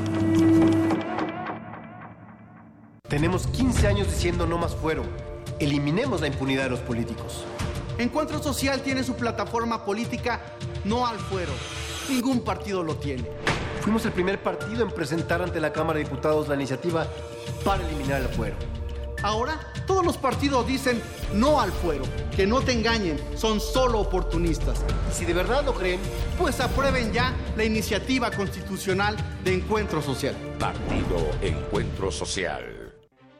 [3.11, 5.03] Tenemos 15 años diciendo no más fuero.
[5.59, 7.43] Eliminemos la impunidad de los políticos.
[7.97, 10.39] Encuentro Social tiene su plataforma política
[10.85, 11.51] No al Fuero.
[12.09, 13.25] Ningún partido lo tiene.
[13.81, 17.05] Fuimos el primer partido en presentar ante la Cámara de Diputados la iniciativa
[17.65, 18.55] para eliminar el fuero.
[19.23, 21.01] Ahora todos los partidos dicen
[21.33, 24.85] no al fuero, que no te engañen, son solo oportunistas.
[25.11, 25.99] Si de verdad lo creen,
[26.39, 30.33] pues aprueben ya la iniciativa constitucional de Encuentro Social.
[30.57, 32.80] Partido Encuentro Social.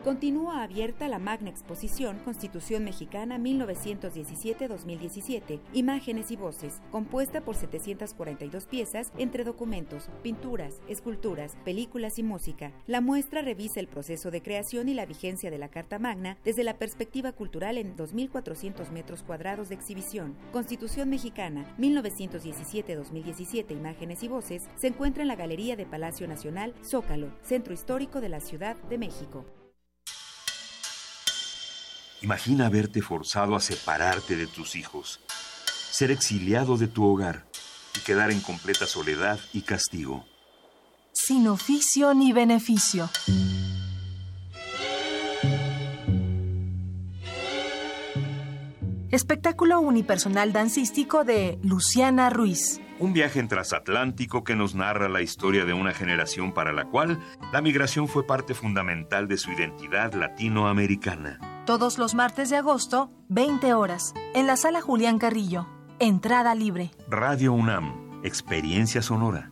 [0.03, 9.11] Continúa abierta la magna exposición Constitución Mexicana 1917-2017, Imágenes y Voces, compuesta por 742 piezas
[9.19, 12.71] entre documentos, pinturas, esculturas, películas y música.
[12.87, 16.63] La muestra revisa el proceso de creación y la vigencia de la Carta Magna desde
[16.63, 20.35] la perspectiva cultural en 2.400 metros cuadrados de exhibición.
[20.51, 27.27] Constitución Mexicana 1917-2017, Imágenes y Voces, se encuentra en la Galería de Palacio Nacional, Zócalo,
[27.43, 29.45] Centro Histórico de la Ciudad de México.
[32.21, 35.19] Imagina haberte forzado a separarte de tus hijos,
[35.91, 37.45] ser exiliado de tu hogar
[37.97, 40.25] y quedar en completa soledad y castigo.
[41.11, 43.09] Sin oficio ni beneficio.
[49.11, 52.79] espectáculo unipersonal dancístico de Luciana Ruiz.
[53.01, 57.19] Un viaje en transatlántico que nos narra la historia de una generación para la cual
[57.51, 61.39] la migración fue parte fundamental de su identidad latinoamericana.
[61.65, 65.67] Todos los martes de agosto, 20 horas, en la sala Julián Carrillo.
[65.97, 66.91] Entrada libre.
[67.09, 69.51] Radio UNAM, experiencia sonora.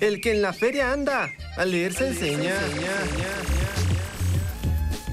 [0.00, 1.26] El que en la feria anda,
[1.56, 2.54] a leer se enseña.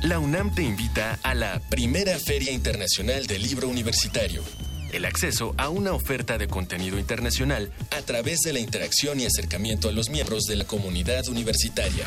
[0.03, 4.43] La UNAM te invita a la primera Feria Internacional del Libro Universitario.
[4.91, 9.89] El acceso a una oferta de contenido internacional a través de la interacción y acercamiento
[9.89, 12.05] a los miembros de la comunidad universitaria.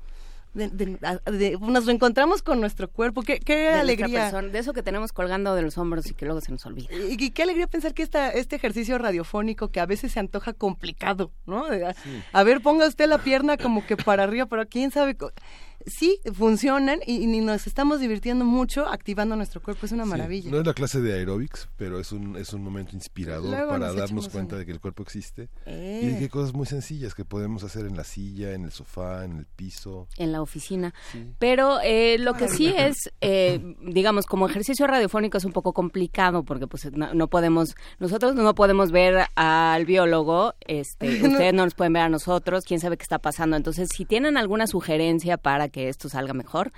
[0.55, 3.23] De, nos reencontramos con nuestro cuerpo.
[3.23, 4.31] Qué, qué alegría.
[4.31, 6.95] de eso que tenemos colgando de los hombros y que luego se nos olvida.
[6.95, 11.33] Y, qué alegría pensar que esta, este ejercicio radiofónico que a veces se antoja complicado,
[11.45, 11.65] ¿no?
[12.33, 15.17] A, ver, ponga usted la pierna como que para arriba, pero quién sabe
[15.87, 19.87] sí funcionan y, nos estamos divirtiendo mucho activando nuestro cuerpo.
[19.87, 20.51] Es una maravilla.
[20.51, 24.29] no es la clase de aerobics, pero es un, es un momento inspirador para darnos
[24.29, 25.71] cuenta de que el cuerpo existe y
[26.07, 29.25] de que hay cosas muy sencillas que podemos hacer en la silla, en el sofá,
[29.25, 30.09] en el piso.
[30.17, 30.95] En la oficina.
[31.39, 36.45] Pero eh, lo que sí es, eh, digamos, como ejercicio radiofónico es un poco complicado
[36.45, 41.93] porque pues no, podemos, nosotros no podemos ver al biólogo, este, ustedes no nos pueden
[41.93, 43.57] ver a nosotros, quién sabe qué está pasando.
[43.57, 46.71] Entonces, si tienen alguna sugerencia para que esto salga mejor,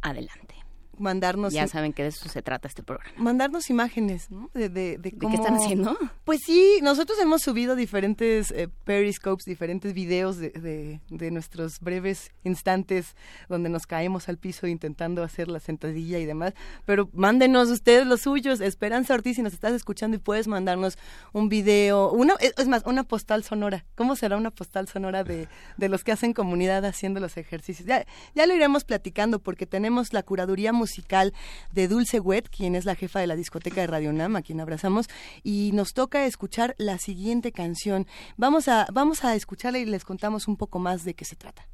[0.00, 0.53] adelante
[0.98, 3.10] mandarnos ya saben que de eso se trata este programa.
[3.16, 4.50] mandarnos imágenes ¿no?
[4.54, 9.94] de, de, de, qué están haciendo pues sí nosotros hemos subido diferentes eh, periscopes diferentes
[9.94, 13.16] videos de, de, nuestros breves instantes
[13.48, 16.54] donde nos caemos al piso intentando hacer la sentadilla y demás.
[16.84, 18.60] Pero mándenos ustedes los suyos.
[18.60, 20.98] Esperanza Ortiz si nos estás escuchando y puedes mandarnos
[21.32, 23.84] un video una es más una postal sonora.
[23.94, 28.04] Cómo será una postal sonora de, de los que hacen comunidad haciendo los ejercicios ya
[28.34, 31.32] ya lo iremos platicando porque tenemos la curaduría musical
[31.72, 34.60] de Dulce Wet, quien es la jefa de la discoteca de Radio Nam, a quien
[34.60, 35.08] abrazamos,
[35.42, 38.06] y nos toca escuchar la siguiente canción.
[38.36, 41.66] Vamos a, vamos a escucharla y les contamos un poco más de qué se trata.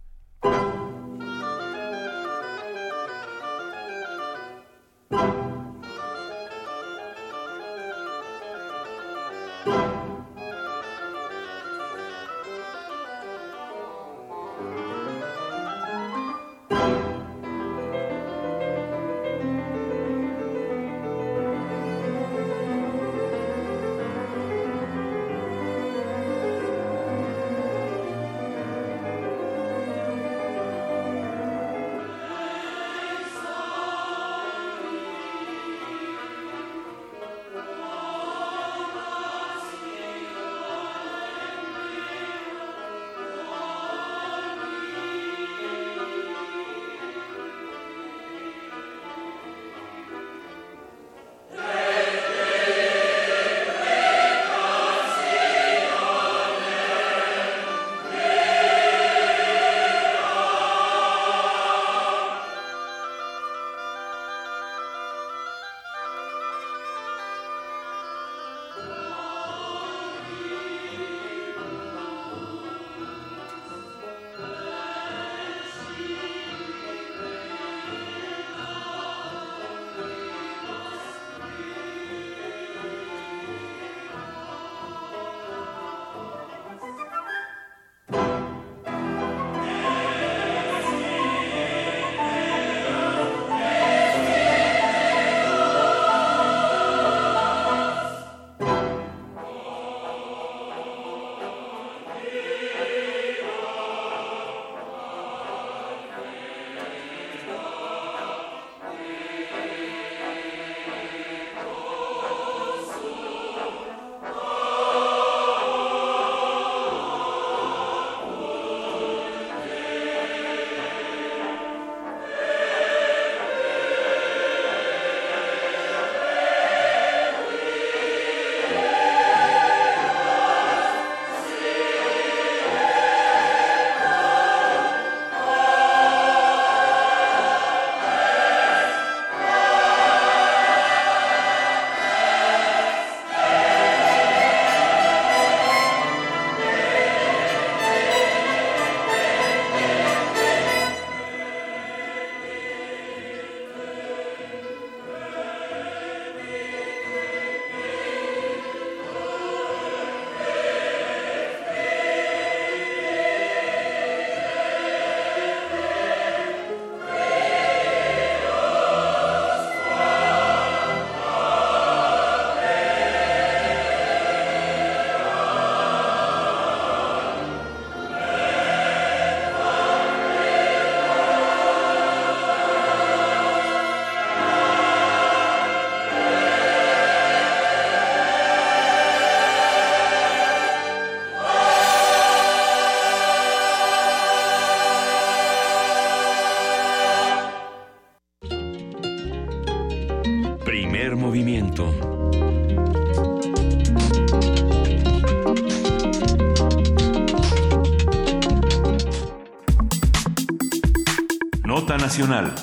[212.31, 212.55] Nacional.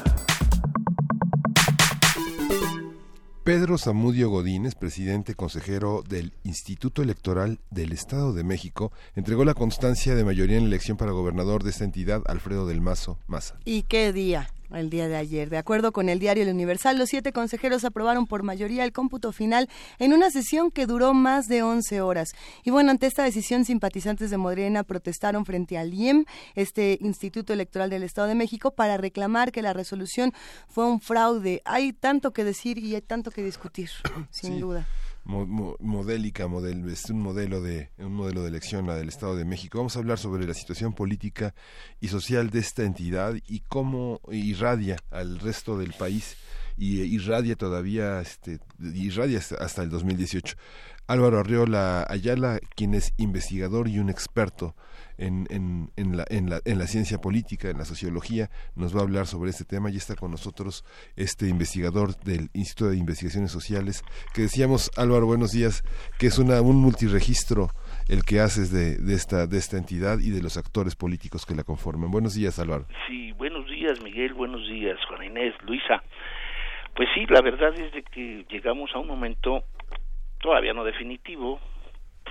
[3.43, 10.15] Pedro Zamudio Godínez, presidente consejero del Instituto Electoral del Estado de México, entregó la constancia
[10.15, 13.57] de mayoría en la elección para gobernador de esta entidad, Alfredo del Mazo Maza.
[13.65, 14.49] ¿Y qué día?
[14.72, 15.49] El día de ayer.
[15.49, 19.32] De acuerdo con el diario El Universal, los siete consejeros aprobaron por mayoría el cómputo
[19.32, 22.34] final en una sesión que duró más de 11 horas.
[22.63, 27.89] Y bueno, ante esta decisión, simpatizantes de Morena protestaron frente al IEM, este Instituto Electoral
[27.89, 30.34] del Estado de México, para reclamar que la resolución
[30.68, 31.61] fue un fraude.
[31.65, 33.89] Hay tanto que decir y hay tanto que discutir,
[34.32, 34.88] sin duda
[35.28, 39.78] modélica, model, es un modelo de un modelo de elección la del Estado de México.
[39.78, 41.54] Vamos a hablar sobre la situación política
[42.00, 46.38] y social de esta entidad y cómo irradia al resto del país
[46.78, 50.56] y irradia todavía este irradia hasta el 2018.
[51.08, 54.76] Álvaro Arriola Ayala, quien es investigador y un experto
[55.18, 58.99] en, en, en, la, en, la, en la ciencia política, en la sociología, nos va
[58.99, 60.84] a hablar sobre este tema y está con nosotros
[61.15, 64.03] este investigador del Instituto de Investigaciones Sociales,
[64.34, 65.84] que decíamos, Álvaro, buenos días,
[66.20, 67.70] que es una, un multiregistro
[68.07, 71.55] el que haces de, de, esta, de esta entidad y de los actores políticos que
[71.55, 72.11] la conforman.
[72.11, 72.86] Buenos días, Álvaro.
[73.07, 76.03] Sí, buenos días, Miguel, buenos días, Juan Inés, Luisa.
[76.95, 79.63] Pues sí, la verdad es de que llegamos a un momento
[80.39, 81.59] todavía no definitivo,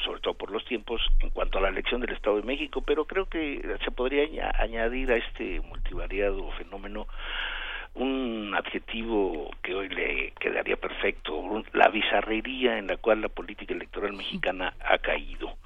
[0.04, 3.04] sobre todo por los tiempos, en cuanto a la elección del Estado de México, pero
[3.04, 4.24] creo que se podría
[4.58, 7.06] añadir a este multivariado fenómeno
[7.94, 14.12] un adjetivo que hoy le quedaría perfecto, la bizarrería en la cual la política electoral
[14.12, 15.56] mexicana ha caído.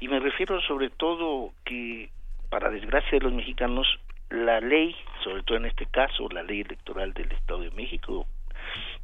[0.00, 2.10] Y me refiero sobre todo que,
[2.50, 3.86] para desgracia de los mexicanos,
[4.30, 8.26] la ley, sobre todo en este caso, la ley electoral del Estado de México,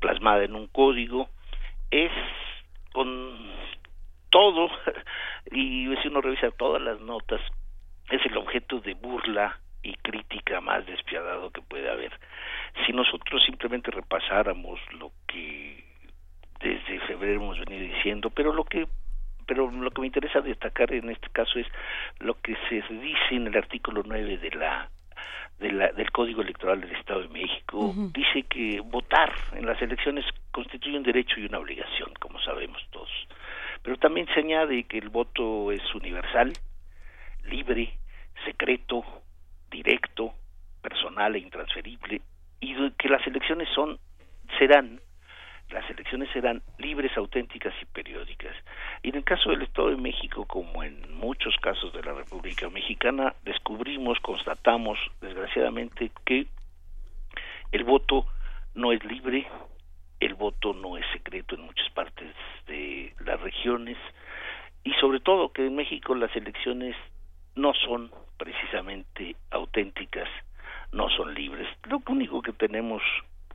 [0.01, 1.29] plasmada en un código,
[1.91, 2.11] es
[2.93, 3.39] con
[4.33, 4.71] todo,
[5.53, 7.41] y si uno revisa todas las notas,
[8.11, 12.13] es el objeto de burla y crítica más despiadado que puede haber.
[12.87, 15.85] Si nosotros simplemente repasáramos lo que
[16.61, 18.89] desde febrero hemos venido diciendo, pero lo que
[19.45, 21.67] pero lo que me interesa destacar en este caso es
[22.21, 24.89] lo que se dice en el artículo 9 de la,
[25.59, 27.93] de la del Código Electoral del Estado de México.
[28.15, 33.11] Dice que votar en las elecciones constituye un derecho y una obligación, como sabemos todos.
[33.83, 36.53] Pero también se añade que el voto es universal,
[37.45, 37.99] libre,
[38.45, 39.05] secreto,
[39.71, 40.35] directo,
[40.81, 42.21] personal e intransferible
[42.61, 43.99] y que las elecciones son
[44.59, 45.01] serán
[45.71, 48.55] las elecciones serán libres, auténticas y periódicas.
[49.03, 52.69] Y en el caso del Estado de México, como en muchos casos de la República
[52.69, 56.47] Mexicana, descubrimos, constatamos, desgraciadamente, que
[57.73, 58.27] el voto
[58.75, 59.47] no es libre,
[60.25, 62.33] el voto no es secreto en muchas partes
[62.67, 63.99] de las regiones
[64.85, 66.97] y sobre todo que en México las elecciones
[67.57, 70.29] no son precisamente auténticas,
[70.93, 71.69] no son libres.
[71.85, 73.03] Lo único que tenemos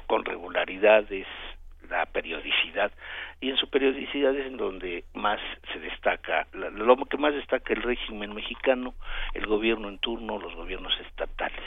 [0.07, 1.27] con regularidad es
[1.89, 2.91] la periodicidad
[3.39, 5.39] y en su periodicidad es en donde más
[5.71, 8.93] se destaca lo que más destaca el régimen mexicano
[9.33, 11.63] el gobierno en turno los gobiernos estatales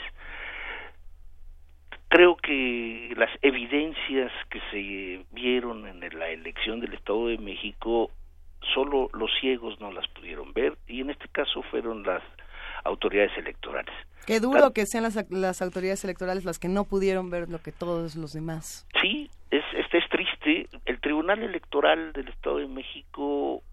[2.11, 8.11] creo que las evidencias que se vieron en la elección del Estado de México
[8.73, 12.21] solo los ciegos no las pudieron ver y en este caso fueron las
[12.83, 13.95] autoridades electorales.
[14.27, 17.71] Qué duro que sean las, las, autoridades electorales las que no pudieron ver lo que
[17.71, 18.85] todos los demás.
[19.01, 20.67] Sí, es, este es triste.
[20.85, 23.63] El Tribunal Electoral del Estado de México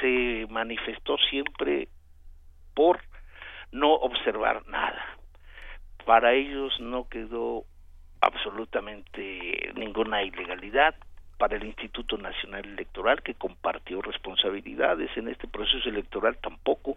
[0.00, 1.88] se manifestó siempre
[2.74, 3.00] por
[3.70, 5.13] no observar nada
[6.04, 7.64] para ellos no quedó
[8.20, 10.94] absolutamente ninguna ilegalidad.
[11.38, 16.96] Para el Instituto Nacional Electoral que compartió responsabilidades en este proceso electoral tampoco.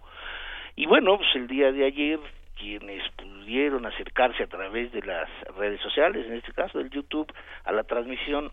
[0.75, 2.19] Y bueno pues el día de ayer
[2.55, 7.31] quienes pudieron acercarse a través de las redes sociales en este caso del YouTube
[7.63, 8.51] a la transmisión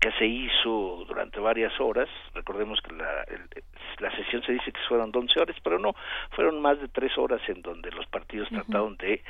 [0.00, 2.08] que se hizo durante varias horas.
[2.34, 3.24] Recordemos que la,
[3.98, 5.94] la sesión se dice que fueron 11 horas, pero no,
[6.30, 9.22] fueron más de tres horas en donde los partidos trataron de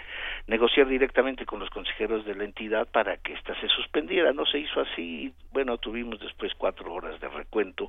[0.47, 4.33] negociar directamente con los consejeros de la entidad para que ésta se suspendiera.
[4.33, 7.89] No se hizo así, bueno, tuvimos después cuatro horas de recuento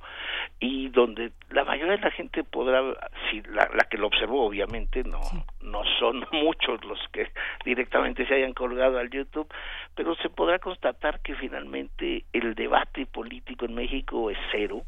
[0.59, 2.81] y donde la mayoría de la gente podrá,
[3.29, 5.19] si la, la que lo observó obviamente, no,
[5.61, 7.27] no son muchos los que
[7.65, 9.47] directamente se hayan colgado al YouTube,
[9.95, 14.83] pero se podrá constatar que finalmente el debate político en México es cero,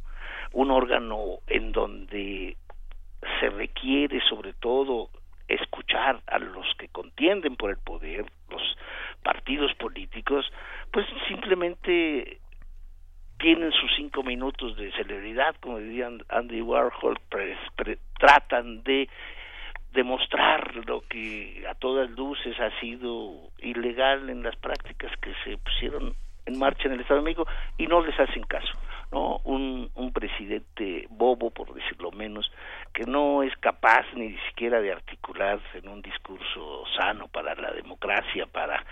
[0.52, 2.58] un órgano en donde
[3.40, 5.10] se requiere sobre todo
[5.48, 8.62] escuchar a los que contienden por el poder, los
[9.24, 10.46] partidos políticos,
[10.92, 12.40] pues simplemente
[13.40, 17.18] tienen sus cinco minutos de celebridad, como diría Andy Warhol,
[18.20, 19.08] tratan de
[19.94, 26.14] demostrar lo que a todas luces ha sido ilegal en las prácticas que se pusieron
[26.50, 27.48] en marcha en el Estado de México
[27.78, 28.78] y no les hacen caso.
[29.12, 29.38] ¿no?
[29.44, 32.52] Un, un presidente bobo, por decirlo menos,
[32.94, 38.46] que no es capaz ni siquiera de articular en un discurso sano para la democracia,
[38.46, 38.84] para,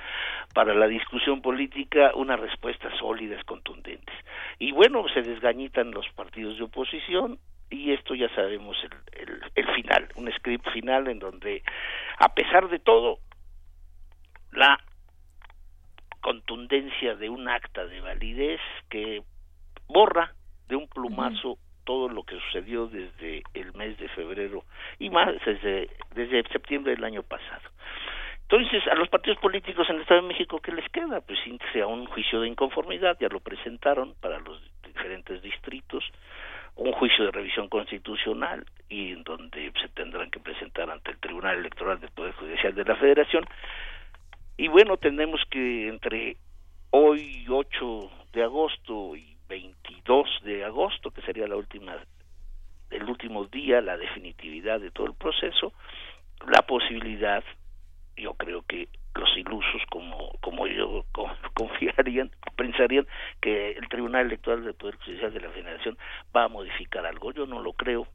[0.53, 4.15] para la discusión política, unas respuestas sólidas, contundentes.
[4.59, 7.39] Y bueno, se desgañitan los partidos de oposición,
[7.69, 11.63] y esto ya sabemos el, el, el, final, un script final en donde,
[12.17, 13.19] a pesar de todo,
[14.51, 14.79] la
[16.21, 19.23] contundencia de un acta de validez que
[19.87, 20.33] borra
[20.67, 24.65] de un plumazo todo lo que sucedió desde el mes de febrero
[24.99, 27.69] y más desde, desde septiembre del año pasado.
[28.49, 31.21] Entonces, a los partidos políticos en el Estado de México, ¿qué les queda?
[31.21, 31.39] Pues
[31.81, 36.03] a un juicio de inconformidad, ya lo presentaron para los diferentes distritos,
[36.75, 41.57] un juicio de revisión constitucional y en donde se tendrán que presentar ante el Tribunal
[41.57, 43.45] Electoral del Poder Judicial de la Federación.
[44.57, 46.37] Y bueno, tenemos que entre
[46.89, 51.95] hoy 8 de agosto y 22 de agosto, que sería la última,
[52.89, 55.73] el último día, la definitividad de todo el proceso,
[56.47, 57.43] la posibilidad,
[58.15, 61.05] yo creo que los ilusos como, como yo
[61.53, 63.07] confiarían, pensarían
[63.39, 65.97] que el Tribunal Electoral del Poder Judicial de la Federación
[66.35, 67.31] va a modificar algo.
[67.31, 68.07] Yo no lo creo.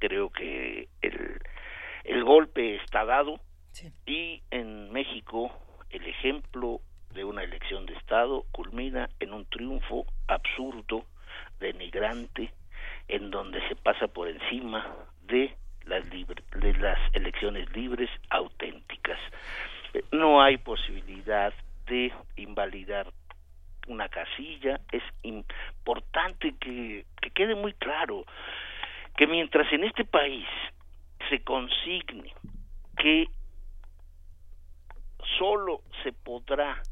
[0.00, 1.40] Creo que el,
[2.02, 3.38] el golpe está dado
[4.06, 5.50] y en México
[5.90, 6.80] el ejemplo
[7.14, 11.04] de una elección de Estado culmina en un triunfo absurdo,
[11.60, 12.52] denigrante,
[13.08, 14.86] en donde se pasa por encima
[15.22, 15.54] de
[15.84, 19.18] las, de las elecciones libres auténticas.
[20.10, 21.52] No hay posibilidad
[21.86, 23.12] de invalidar
[23.86, 24.80] una casilla.
[24.90, 27.04] Es importante que
[27.34, 28.24] quede muy claro
[29.16, 30.46] que mientras en este país
[31.28, 32.32] se consigne
[32.96, 33.28] que
[35.38, 36.82] solo se podrá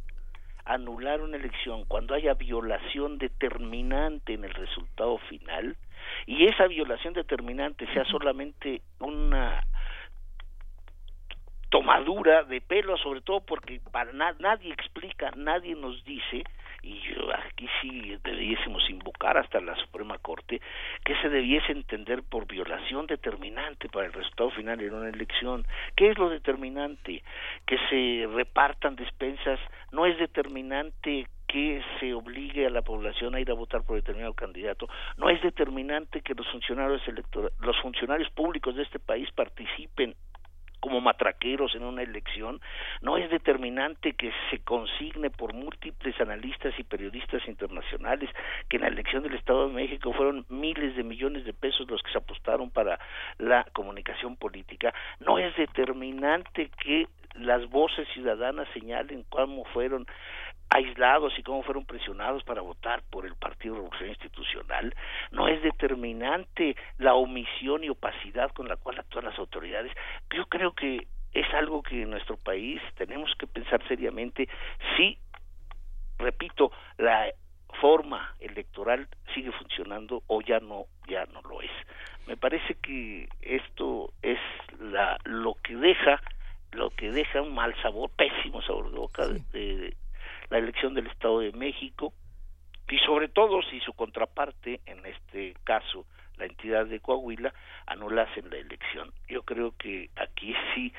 [0.64, 5.76] anular una elección cuando haya violación determinante en el resultado final
[6.26, 9.64] y esa violación determinante sea solamente una
[11.70, 16.44] tomadura de pelo, sobre todo porque para nadie explica, nadie nos dice
[16.82, 20.60] y yo aquí sí debiésemos invocar hasta la Suprema Corte
[21.04, 25.66] que se debiese entender por violación determinante para el resultado final en una elección.
[25.96, 27.22] ¿Qué es lo determinante?
[27.66, 29.60] Que se repartan despensas
[29.92, 34.34] no es determinante que se obligue a la población a ir a votar por determinado
[34.34, 34.88] candidato.
[35.16, 37.02] No es determinante que los funcionarios
[37.60, 40.14] los funcionarios públicos de este país participen
[40.80, 42.60] como matraqueros en una elección,
[43.02, 48.30] no es determinante que se consigne por múltiples analistas y periodistas internacionales
[48.68, 52.02] que en la elección del Estado de México fueron miles de millones de pesos los
[52.02, 52.98] que se apostaron para
[53.38, 60.06] la comunicación política, no es determinante que las voces ciudadanas señalen cómo fueron
[60.70, 64.94] aislados y cómo fueron presionados para votar por el Partido Revolución Institucional,
[65.32, 69.92] no es determinante la omisión y opacidad con la cual actúan las autoridades.
[70.34, 74.48] Yo creo que es algo que en nuestro país tenemos que pensar seriamente
[74.96, 75.18] si,
[76.18, 77.32] repito, la
[77.80, 81.70] forma electoral sigue funcionando o ya no ya no lo es.
[82.26, 84.38] Me parece que esto es
[84.80, 86.20] la lo que deja
[86.72, 89.94] lo que deja un mal sabor, pésimo sabor de boca de,
[90.50, 92.12] la elección del Estado de México
[92.88, 96.06] y sobre todo si su contraparte, en este caso
[96.36, 97.52] la entidad de Coahuila,
[97.86, 99.12] anulasen la elección.
[99.28, 100.92] Yo creo que aquí sí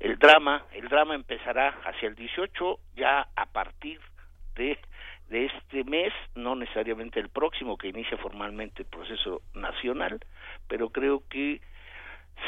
[0.00, 4.00] el drama, el drama empezará hacia el 18, ya a partir
[4.54, 4.78] de,
[5.28, 10.20] de este mes, no necesariamente el próximo que inicia formalmente el proceso nacional,
[10.68, 11.60] pero creo que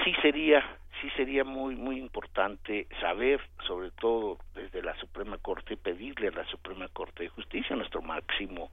[0.05, 0.65] sí sería
[1.01, 6.45] sí sería muy muy importante saber sobre todo desde la Suprema Corte pedirle a la
[6.47, 8.71] Suprema Corte de Justicia nuestro máximo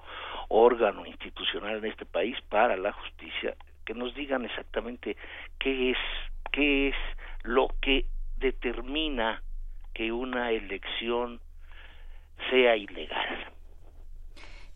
[0.50, 5.16] órgano institucional en este país para la justicia que nos digan exactamente
[5.60, 5.98] qué es
[6.52, 6.96] qué es
[7.44, 8.06] lo que
[8.38, 9.42] determina
[9.94, 11.40] que una elección
[12.50, 13.57] sea ilegal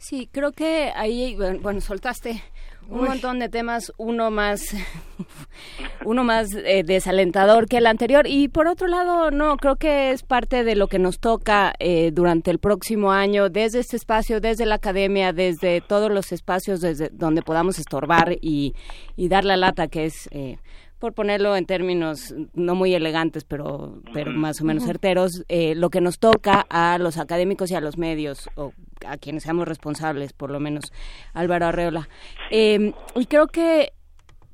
[0.02, 2.42] Sí, creo que ahí, bueno, soltaste
[2.90, 4.74] un montón de temas, uno más,
[6.06, 8.26] uno más eh, desalentador que el anterior.
[8.26, 12.10] Y por otro lado, no, creo que es parte de lo que nos toca eh,
[12.12, 17.10] durante el próximo año, desde este espacio, desde la academia, desde todos los espacios desde
[17.10, 18.74] donde podamos estorbar y,
[19.16, 20.28] dar la lata, que es...
[20.32, 20.58] Eh,
[21.02, 25.90] por ponerlo en términos no muy elegantes, pero, pero más o menos certeros, eh, lo
[25.90, 28.72] que nos toca a los académicos y a los medios, o
[29.08, 30.94] a quienes seamos responsables, por lo menos
[31.34, 32.08] Álvaro Arreola.
[32.52, 33.94] Eh, y creo que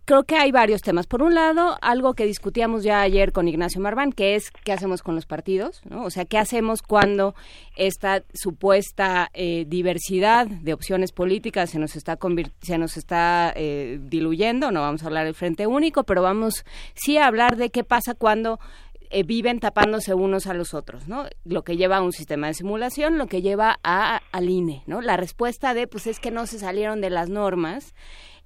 [0.08, 1.06] creo que hay varios temas.
[1.06, 5.04] Por un lado, algo que discutíamos ya ayer con Ignacio Marván, que es qué hacemos
[5.04, 6.06] con los partidos, ¿no?
[6.06, 7.36] O sea, qué hacemos cuando
[7.76, 12.18] esta supuesta eh, diversidad de opciones políticas se nos está
[12.62, 14.72] se nos está eh, diluyendo.
[14.72, 16.64] No vamos a hablar del Frente Único, pero vamos
[16.96, 18.62] sí a hablar de qué pasa cuando
[19.10, 21.26] eh, viven tapándose unos a los otros, ¿no?
[21.44, 25.02] Lo que lleva a un sistema de simulación, lo que lleva a al INE, ¿no?
[25.02, 27.94] La respuesta de, pues es que no se salieron de las normas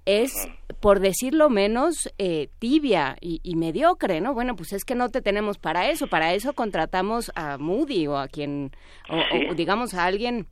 [0.06, 0.34] es,
[0.80, 4.34] por decirlo menos, eh, tibia y, mediocre, ¿no?
[4.34, 8.18] Bueno, pues es que no te tenemos para eso, para eso contratamos a Moody o
[8.18, 8.72] a quien,
[9.10, 10.48] o, digamos a alguien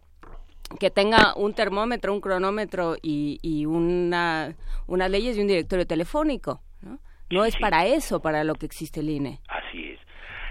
[0.80, 4.56] que tenga un termómetro, un cronómetro y, y una,
[4.86, 7.00] unas leyes y un directorio telefónico, ¿no?
[7.32, 9.42] No es para eso, para lo que existe el INE.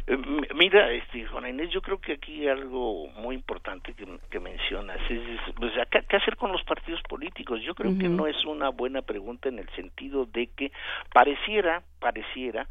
[0.09, 0.19] Es.
[0.55, 5.21] Mira, este, Juana Inés, yo creo que aquí algo muy importante que, mencionas es,
[5.55, 7.61] pues, ¿qué, hacer con los partidos políticos?
[7.63, 10.73] Yo creo que no es una buena pregunta en el sentido de que
[11.13, 12.67] pareciera, pareciera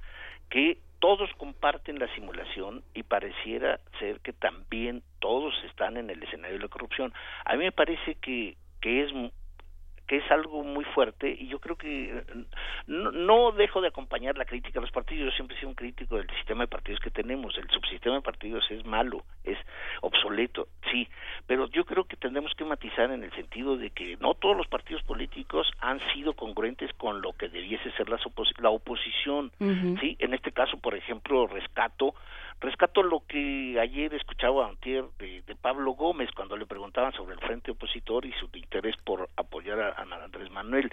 [0.50, 6.58] que todos comparten la simulación y pareciera ser que también todos están en el escenario
[6.58, 7.14] de la corrupción.
[7.46, 9.12] A mí me parece que, que es
[10.08, 12.24] que es algo muy fuerte y yo creo que
[12.88, 16.16] no, dejo de acompañar la crítica a los partidos, yo siempre he sido un crítico
[16.16, 19.58] del sistema de partidos que tenemos, el subsistema de partidos es malo, es
[20.02, 21.08] obsoleto, sí,
[21.46, 24.68] pero yo creo que tendremos que matizar en el sentido de que no todos los
[24.68, 28.18] partidos políticos han sido congruentes con lo que debiese ser la,
[28.60, 29.52] la oposición,
[30.00, 32.16] sí, en este caso, por ejemplo, rescato
[32.60, 37.40] Rescato lo que ayer escuchaba antier de, de, Pablo Gómez cuando le preguntaban sobre el
[37.40, 40.92] frente opositor y su interés por apoyar a, a, Andrés Manuel.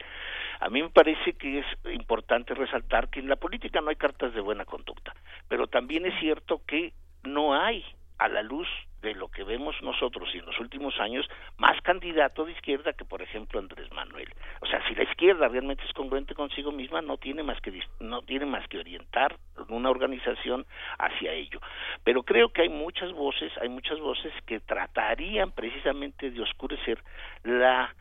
[0.61, 4.35] A mí me parece que es importante resaltar que en la política no hay cartas
[4.35, 5.15] de buena conducta,
[5.49, 6.93] pero también es cierto que
[7.23, 7.83] no hay
[8.19, 8.69] a la luz
[9.03, 11.29] de lo que vemos nosotros y en los últimos años
[11.59, 14.33] más candidato de izquierda que por ejemplo Andrés Manuel.
[14.61, 18.23] O sea si la izquierda realmente es congruente consigo misma no tiene más que no
[18.23, 19.37] tiene más que orientar
[19.69, 20.65] una organización
[20.99, 21.61] hacia ello.
[22.03, 27.03] Pero creo que hay muchas voces hay muchas voces que tratarían precisamente de oscurecer
[27.43, 27.95] la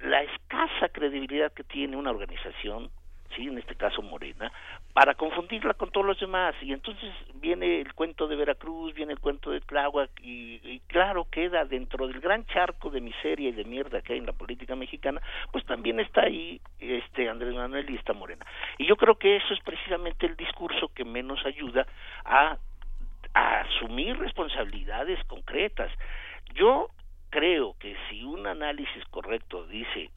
[0.00, 2.90] la escasa credibilidad que tiene una organización
[3.36, 4.50] sí en este caso Morena
[4.92, 6.54] para confundirla con todos los demás.
[6.62, 11.64] Y entonces viene el cuento de Veracruz viene el cuento de Tláhuac y, claro queda
[11.64, 15.20] dentro del gran charco de miseria y de mierda que hay en la política mexicana
[15.52, 18.44] pues también está ahí este Andrés Manuel y está Morena.
[18.78, 21.86] Y yo creo que eso es precisamente el discurso que menos ayuda
[22.24, 22.58] a
[23.32, 25.90] asumir responsabilidades concretas.
[26.54, 26.88] Yo
[27.30, 30.10] creo que si un análisis correcto dice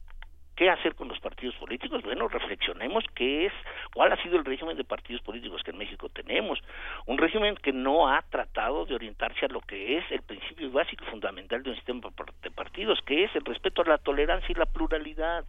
[0.56, 2.02] ¿Qué hacer con los partidos políticos?
[2.02, 3.52] Bueno, reflexionemos qué es,
[3.92, 6.60] cuál ha sido el régimen de partidos políticos que en México tenemos.
[7.06, 11.04] Un régimen que no ha tratado de orientarse a lo que es el principio básico
[11.04, 12.08] y fundamental de un sistema
[12.42, 15.44] de partidos, que es el respeto a la tolerancia y la pluralidad.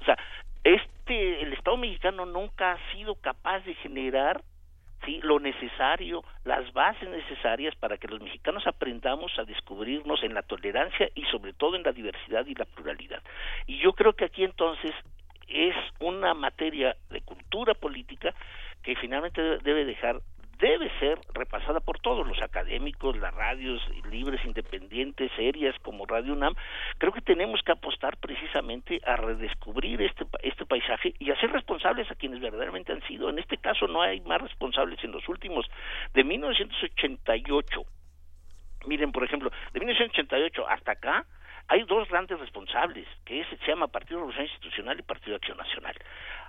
[0.00, 0.16] O sea,
[0.64, 4.40] este, el Estado mexicano nunca ha sido capaz de generar
[5.22, 11.08] lo necesario, las bases necesarias para que los mexicanos aprendamos a descubrirnos en la tolerancia
[11.14, 13.22] y sobre todo en la diversidad y la pluralidad.
[13.66, 14.92] Y yo creo que aquí entonces
[15.48, 18.34] es una materia de cultura política
[18.82, 20.20] que finalmente debe dejar
[20.58, 26.54] debe ser repasada por todos los académicos, las radios libres, independientes, serias como Radio UNAM.
[26.98, 32.10] Creo que tenemos que apostar precisamente a redescubrir este, este paisaje y a ser responsables
[32.10, 33.28] a quienes verdaderamente han sido.
[33.28, 35.66] En este caso no hay más responsables en los últimos
[36.14, 37.82] de 1988.
[38.86, 41.26] Miren, por ejemplo, de 1988 hasta acá,
[41.68, 45.94] hay dos grandes responsables, que es, se llama Partido Revolución Institucional y Partido Acción Nacional.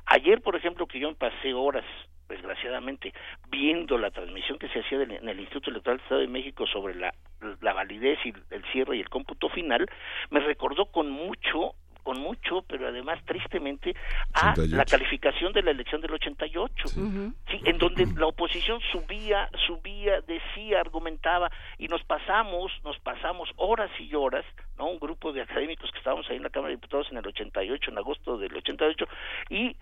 [0.06, 1.86] Ayer, por ejemplo, que yo pasé horas
[2.30, 3.14] desgraciadamente,
[3.50, 6.96] viendo la transmisión que se hacía en el Instituto Electoral del Estado de México sobre
[6.96, 7.14] la,
[7.62, 9.88] la validez y el cierre y el cómputo final,
[10.30, 11.74] me recordó con mucho
[12.08, 13.94] con mucho, pero además tristemente,
[14.34, 17.34] a la calificación de la elección del 88, sí.
[17.66, 24.16] en donde la oposición subía, subía, decía, argumentaba, y nos pasamos, nos pasamos horas y
[24.16, 24.46] horas,
[24.78, 24.86] ¿no?
[24.86, 27.92] Un grupo de académicos que estábamos ahí en la Cámara de Diputados en el 88,
[27.92, 29.06] en agosto del 88,
[29.50, 29.76] y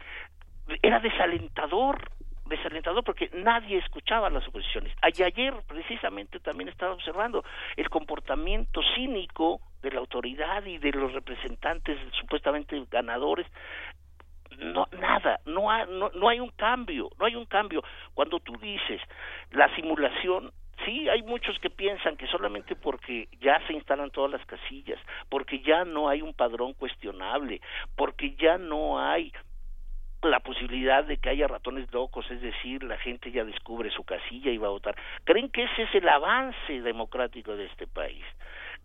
[0.82, 2.10] era desalentador
[2.48, 4.94] desalentador porque nadie escuchaba las oposiciones.
[5.02, 7.44] ayer precisamente también estaba observando
[7.76, 13.48] el comportamiento cínico de la autoridad y de los representantes supuestamente ganadores
[14.58, 17.84] no nada no, no, no hay un cambio no hay un cambio
[18.14, 19.02] cuando tú dices
[19.52, 20.52] la simulación
[20.84, 25.00] Sí, hay muchos que piensan que solamente porque ya se instalan todas las casillas,
[25.30, 27.62] porque ya no hay un padrón cuestionable,
[27.96, 29.32] porque ya no hay
[30.22, 34.52] la posibilidad de que haya ratones locos, es decir, la gente ya descubre su casilla
[34.52, 34.96] y va a votar.
[35.24, 38.24] ¿Creen que ese es el avance democrático de este país?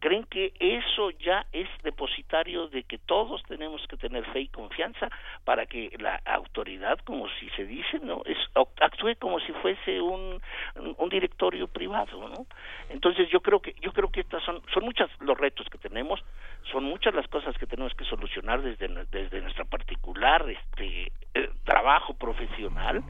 [0.01, 5.09] Creen que eso ya es depositario de que todos tenemos que tener fe y confianza
[5.45, 8.39] para que la autoridad, como si se dice, no, es
[8.81, 10.41] actúe como si fuese un,
[10.97, 12.47] un directorio privado, ¿no?
[12.89, 16.21] Entonces yo creo que yo creo que estas son son muchos los retos que tenemos,
[16.73, 22.15] son muchas las cosas que tenemos que solucionar desde desde nuestra particular este eh, trabajo
[22.15, 23.03] profesional,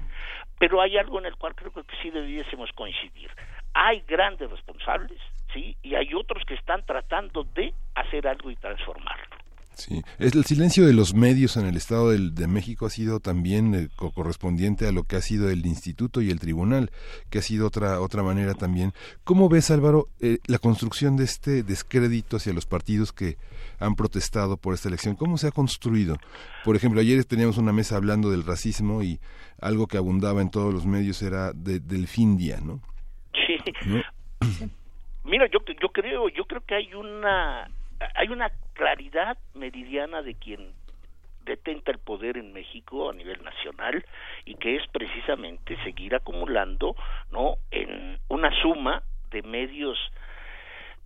[0.59, 3.31] pero hay algo en el cual creo que sí debiésemos coincidir.
[3.73, 5.21] Hay grandes responsables,
[5.53, 5.77] ¿sí?
[5.83, 9.41] Y hay otros que están tratando de hacer algo y transformarlo.
[9.81, 13.89] Sí, el silencio de los medios en el Estado de México ha sido también eh,
[13.97, 16.91] correspondiente a lo que ha sido el instituto y el tribunal,
[17.31, 18.93] que ha sido otra otra manera también.
[19.25, 23.39] ¿Cómo ves, Álvaro, eh, la construcción de este descrédito hacia los partidos que
[23.79, 25.17] han protestado por esta elección?
[25.17, 26.19] ¿Cómo se ha construido?
[26.63, 29.19] Por ejemplo, ayer teníamos una mesa hablando del racismo y
[29.63, 32.83] algo que abundaba en todos los medios era del Findia, ¿no?
[33.33, 33.57] Sí.
[35.25, 37.71] Mira, yo yo creo yo creo que hay una
[38.15, 40.73] hay una claridad meridiana de quien
[41.45, 44.05] detenta el poder en México a nivel nacional
[44.45, 46.97] y que es precisamente seguir acumulando
[47.31, 49.99] no en una suma de medios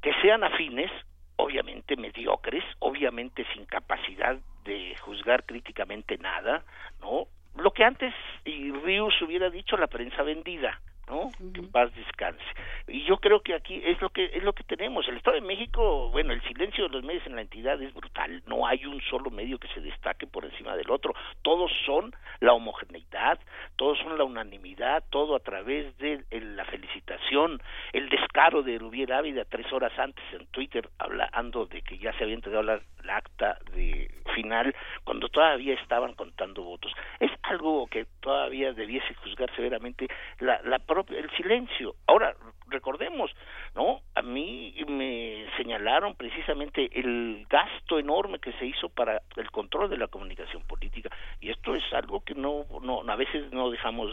[0.00, 0.90] que sean afines
[1.36, 6.64] obviamente mediocres obviamente sin capacidad de juzgar críticamente nada
[7.00, 7.26] no
[7.56, 8.14] lo que antes
[8.44, 11.30] y Rius hubiera dicho la prensa vendida ¿no?
[11.52, 12.44] Que en paz descanse.
[12.88, 15.06] Y yo creo que aquí es lo que es lo que tenemos.
[15.08, 18.42] El Estado de México, bueno, el silencio de los medios en la entidad es brutal.
[18.46, 21.14] No hay un solo medio que se destaque por encima del otro.
[21.42, 23.38] Todos son la homogeneidad,
[23.76, 27.60] todos son la unanimidad, todo a través de la felicitación,
[27.92, 32.24] el descaro de Rubier Ávila tres horas antes en Twitter hablando de que ya se
[32.24, 34.74] había entregado la, la acta de final
[35.04, 36.92] cuando todavía estaban contando votos.
[37.20, 40.08] Es algo que todavía debiese juzgar severamente
[40.40, 41.94] la, la el silencio.
[42.06, 42.34] Ahora,
[42.68, 43.30] recordemos,
[43.74, 44.00] ¿no?
[44.14, 49.98] A mí me señalaron precisamente el gasto enorme que se hizo para el control de
[49.98, 51.10] la comunicación política
[51.40, 54.10] y esto es algo que no, no a veces no dejamos,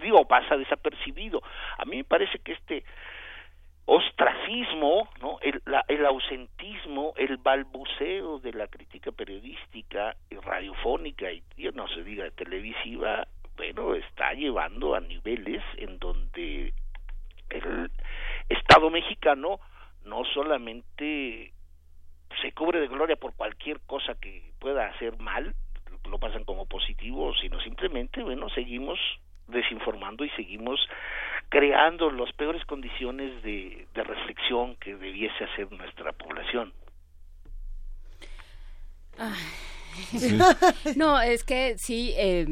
[0.00, 1.42] digo, pasa desapercibido.
[1.78, 2.84] A mí me parece que este
[3.84, 5.38] ostracismo, ¿no?
[5.40, 11.42] El, el ausentismo, el balbuceo de la crítica periodística y radiofónica y
[11.74, 13.26] no se diga televisiva
[13.56, 16.72] bueno, está llevando a niveles en donde
[17.50, 17.90] el
[18.48, 19.60] Estado mexicano
[20.04, 21.52] no solamente
[22.40, 25.54] se cubre de gloria por cualquier cosa que pueda hacer mal,
[26.08, 28.98] lo pasan como positivo, sino simplemente, bueno, seguimos
[29.48, 30.80] desinformando y seguimos
[31.48, 36.72] creando las peores condiciones de, de reflexión que debiese hacer nuestra población.
[40.96, 42.46] no, es que sí, eh,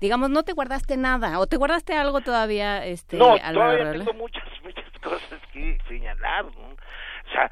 [0.00, 4.44] digamos, no te guardaste nada, o te guardaste algo todavía, este, no, todavía tengo muchas,
[4.62, 7.50] muchas cosas que señalar, o sea,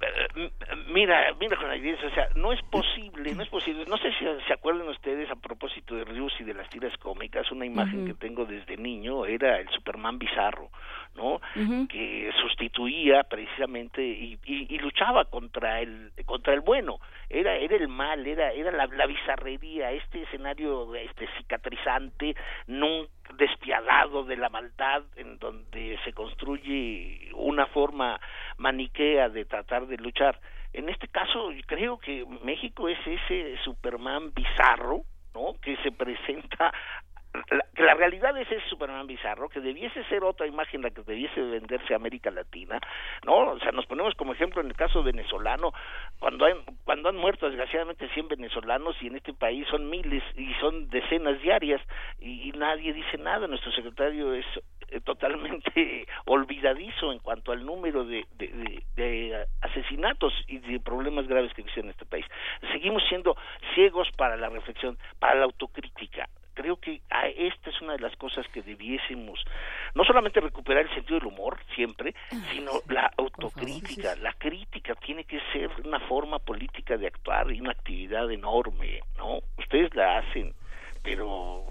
[0.00, 0.50] eh,
[0.88, 4.24] mira, mira con la o sea, no es posible, no es posible, no sé si
[4.46, 8.14] se acuerdan ustedes a propósito de Rius y de las tiras cómicas, una imagen que
[8.14, 10.70] tengo desde niño era el Superman bizarro,
[11.14, 11.40] ¿no?
[11.88, 18.26] Que sustituía precisamente y, y, luchaba contra el contra el bueno, era era el mal,
[18.26, 22.34] era era la, la bizarrería, este escenario este cicatrizante,
[22.66, 28.20] nunca despiadado de la maldad en donde se construye una forma
[28.58, 30.38] maniquea de tratar de luchar.
[30.72, 35.02] En este caso creo que México es ese Superman bizarro,
[35.34, 35.54] ¿no?
[35.60, 36.72] que se presenta
[37.50, 41.40] la, la realidad es ese Superman bizarro, que debiese ser otra imagen la que debiese
[41.40, 42.78] venderse a América Latina,
[43.24, 43.52] ¿no?
[43.52, 45.72] O sea, nos ponemos como ejemplo en el caso venezolano,
[46.18, 46.54] cuando, hay,
[46.84, 51.40] cuando han muerto desgraciadamente 100 venezolanos y en este país son miles y son decenas
[51.42, 51.80] diarias
[52.20, 54.46] y, nadie dice nada, nuestro secretario es
[54.88, 61.62] eh, totalmente olvidadizo en cuanto al número de, de, asesinatos y de problemas graves que
[61.62, 62.24] existen en este país.
[62.72, 63.36] Seguimos siendo
[63.74, 67.02] ciegos para la reflexión, para la autocrítica creo que
[67.36, 69.44] esta es una de las cosas que debiésemos
[69.94, 72.14] no solamente recuperar el sentido del humor siempre,
[72.52, 77.72] sino la autocrítica, la crítica tiene que ser una forma política de actuar y una
[77.72, 79.40] actividad enorme, ¿no?
[79.58, 80.54] Ustedes la hacen,
[81.02, 81.64] pero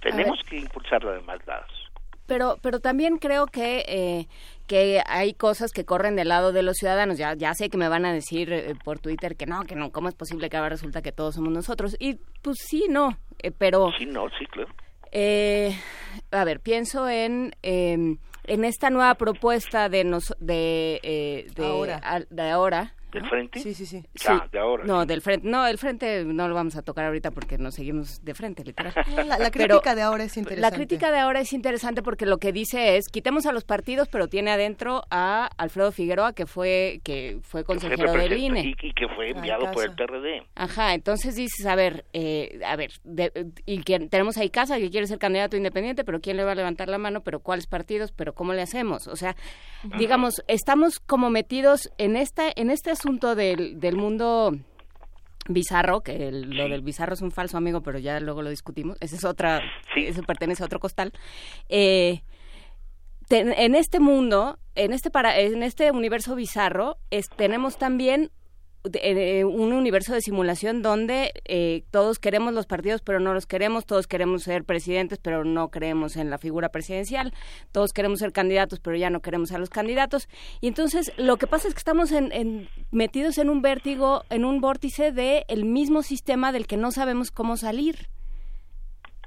[0.00, 1.83] tenemos que impulsarla de más lados
[2.26, 4.28] pero pero también creo que eh,
[4.66, 7.18] que hay cosas que corren del lado de los ciudadanos.
[7.18, 9.90] Ya ya sé que me van a decir eh, por Twitter que no que no
[9.90, 13.50] cómo es posible que ahora resulta que todos somos nosotros y pues sí no eh,
[13.50, 14.68] pero sí no sí claro.
[16.30, 22.50] A ver pienso en em, en esta nueva propuesta de nos de de ahora, de
[22.50, 23.60] ahora ¿Del frente?
[23.60, 24.02] Sí, sí, sí.
[24.26, 24.82] Ah, de ahora.
[24.84, 25.46] No, del frente.
[25.48, 28.92] No, el frente no lo vamos a tocar ahorita porque nos seguimos de frente, literal.
[29.38, 30.60] La, crítica de ahora es interesante.
[30.60, 34.08] La crítica de ahora es interesante porque lo que dice es, quitemos a los partidos,
[34.08, 38.64] pero tiene adentro a Alfredo Figueroa, que fue que fue consejero del INE.
[38.66, 40.42] Y, que fue enviado por el PRD.
[40.56, 42.90] Ajá, entonces dices, a ver, eh, a ver,
[43.64, 46.56] y que tenemos ahí Casa, que quiere ser candidato independiente, pero ¿quién le va a
[46.56, 47.20] levantar la mano?
[47.22, 48.10] ¿Pero cuáles partidos?
[48.10, 49.06] ¿Pero cómo le hacemos?
[49.06, 49.36] O sea,
[49.98, 53.03] digamos, estamos como metidos en, esta, en este asunto
[53.34, 54.52] del, del mundo
[55.48, 59.16] bizarro, que lo del bizarro es un falso amigo, pero ya luego lo discutimos, ese
[59.16, 59.60] es otra,
[59.96, 61.12] eso pertenece a otro costal.
[61.68, 62.22] Eh,
[63.30, 66.98] en este mundo, en este para, en este universo bizarro,
[67.36, 68.30] tenemos también
[68.84, 74.06] un universo de simulación donde eh, todos queremos los partidos pero no los queremos, todos
[74.06, 77.32] queremos ser presidentes pero no creemos en la figura presidencial,
[77.72, 80.28] todos queremos ser candidatos pero ya no queremos a los candidatos
[80.60, 84.60] y entonces lo que pasa es que estamos en, metidos en un vértigo, en un
[84.60, 88.08] vórtice del el mismo sistema del que no sabemos cómo salir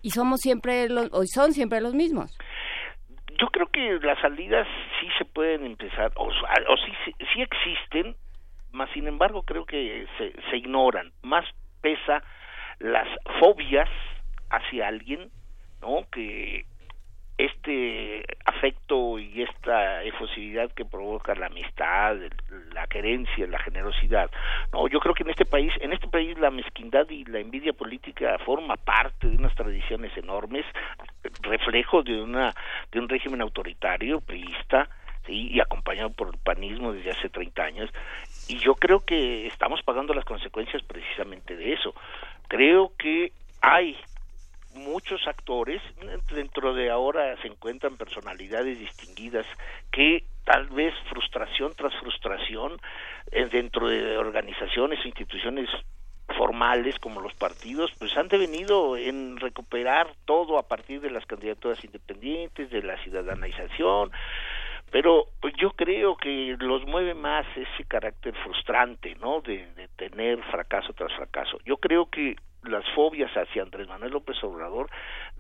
[0.04, 2.38] y somos siempre los, o son siempre los mismos.
[3.40, 4.68] Yo creo que las salidas
[5.00, 8.16] sí se pueden empezar o, o sí, sí existen
[8.78, 11.46] más sin embargo creo que se, se ignoran, más
[11.82, 12.24] pesa
[12.80, 13.08] las
[13.40, 13.90] fobias
[14.50, 15.30] hacia alguien,
[15.82, 16.06] ¿no?
[16.12, 16.66] Que
[17.38, 22.16] este afecto y esta efusividad que provoca la amistad,
[22.74, 24.32] la querencia, la generosidad.
[24.74, 27.74] No, yo creo que en este país, en este país la mezquindad y la envidia
[27.74, 30.66] política forma parte de unas tradiciones enormes,
[31.42, 32.56] reflejo de una
[32.92, 34.90] de un régimen autoritario, priista,
[35.28, 37.90] y acompañado por el panismo desde hace 30 años
[38.48, 41.94] y yo creo que estamos pagando las consecuencias precisamente de eso.
[42.48, 43.98] Creo que hay
[44.74, 45.82] muchos actores,
[46.32, 49.46] dentro de ahora se encuentran personalidades distinguidas
[49.92, 52.80] que tal vez frustración tras frustración
[53.32, 55.70] eh, dentro de organizaciones o instituciones
[56.38, 61.84] formales como los partidos, pues han devenido en recuperar todo a partir de las candidaturas
[61.84, 64.12] independientes, de la ciudadanización,
[64.92, 69.42] pero pues yo creo que los mueve más ese carácter frustrante, ¿no?
[69.42, 71.58] De, tener fracaso tras fracaso.
[71.66, 74.90] Yo creo que las fobias hacia Andrés Manuel López Obrador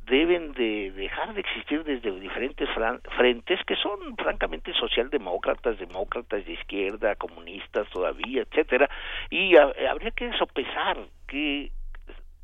[0.06, 2.68] deben de dejar de existir desde diferentes
[3.16, 8.90] frentes que son francamente socialdemócratas, demócratas de izquierda, comunistas todavía, etcétera,
[9.30, 10.98] y habría que sopesar
[11.28, 11.72] qué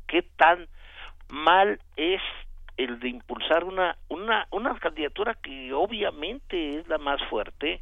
[0.06, 0.68] qué tan
[1.28, 2.22] mal es
[2.76, 7.80] el de impulsar una, una, una candidatura que obviamente es la más fuerte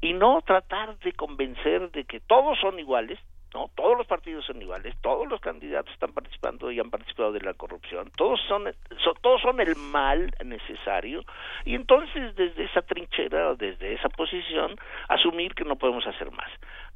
[0.00, 3.18] y no tratar de convencer de que todos son iguales,
[3.52, 7.40] no, todos los partidos son iguales, todos los candidatos están participando y han participado de
[7.40, 8.72] la corrupción, todos son,
[9.20, 11.24] todos son el mal necesario
[11.64, 14.76] y entonces desde esa trinchera desde esa posición
[15.08, 16.50] asumir que no podemos hacer más.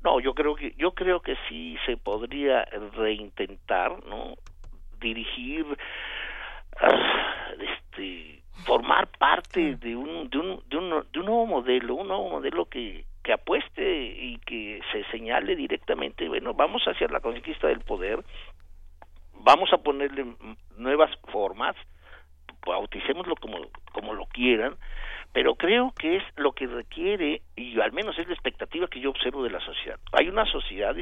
[0.04, 2.64] No, yo creo que yo creo que sí se podría
[2.96, 4.34] reintentar, ¿no?
[5.00, 5.66] dirigir
[6.80, 13.82] Ah, este formar parte de un, de de nuevo modelo, un nuevo modelo que, apueste
[13.82, 18.22] y que se señale directamente, bueno, vamos hacia la conquista del poder,
[19.32, 20.36] vamos a ponerle
[20.76, 21.74] nuevas formas,
[22.66, 24.76] bauticémoslo como lo quieran,
[25.34, 29.10] pero creo que es lo que requiere, y al menos es la expectativa que yo
[29.10, 29.98] observo de la sociedad.
[30.12, 30.94] Hay una sociedad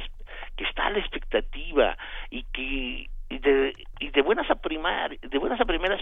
[0.57, 1.99] que está a la expectativa
[2.31, 6.01] y que y de, y de buenas a primar, de buenas a primeras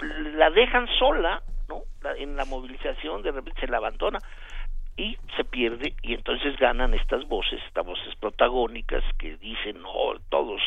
[0.00, 1.82] la dejan sola, ¿no?
[2.18, 4.18] en la movilización de repente se la abandona
[4.96, 10.60] y se pierde y entonces ganan estas voces, estas voces protagónicas que dicen no, todos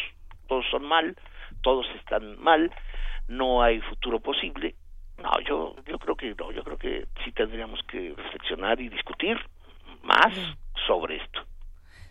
[0.47, 1.15] todos son mal,
[1.61, 2.71] todos están mal,
[3.27, 4.73] no hay futuro posible.
[5.21, 9.37] No, yo yo creo que no, yo creo que sí tendríamos que reflexionar y discutir
[10.01, 10.33] más
[10.87, 11.41] sobre esto.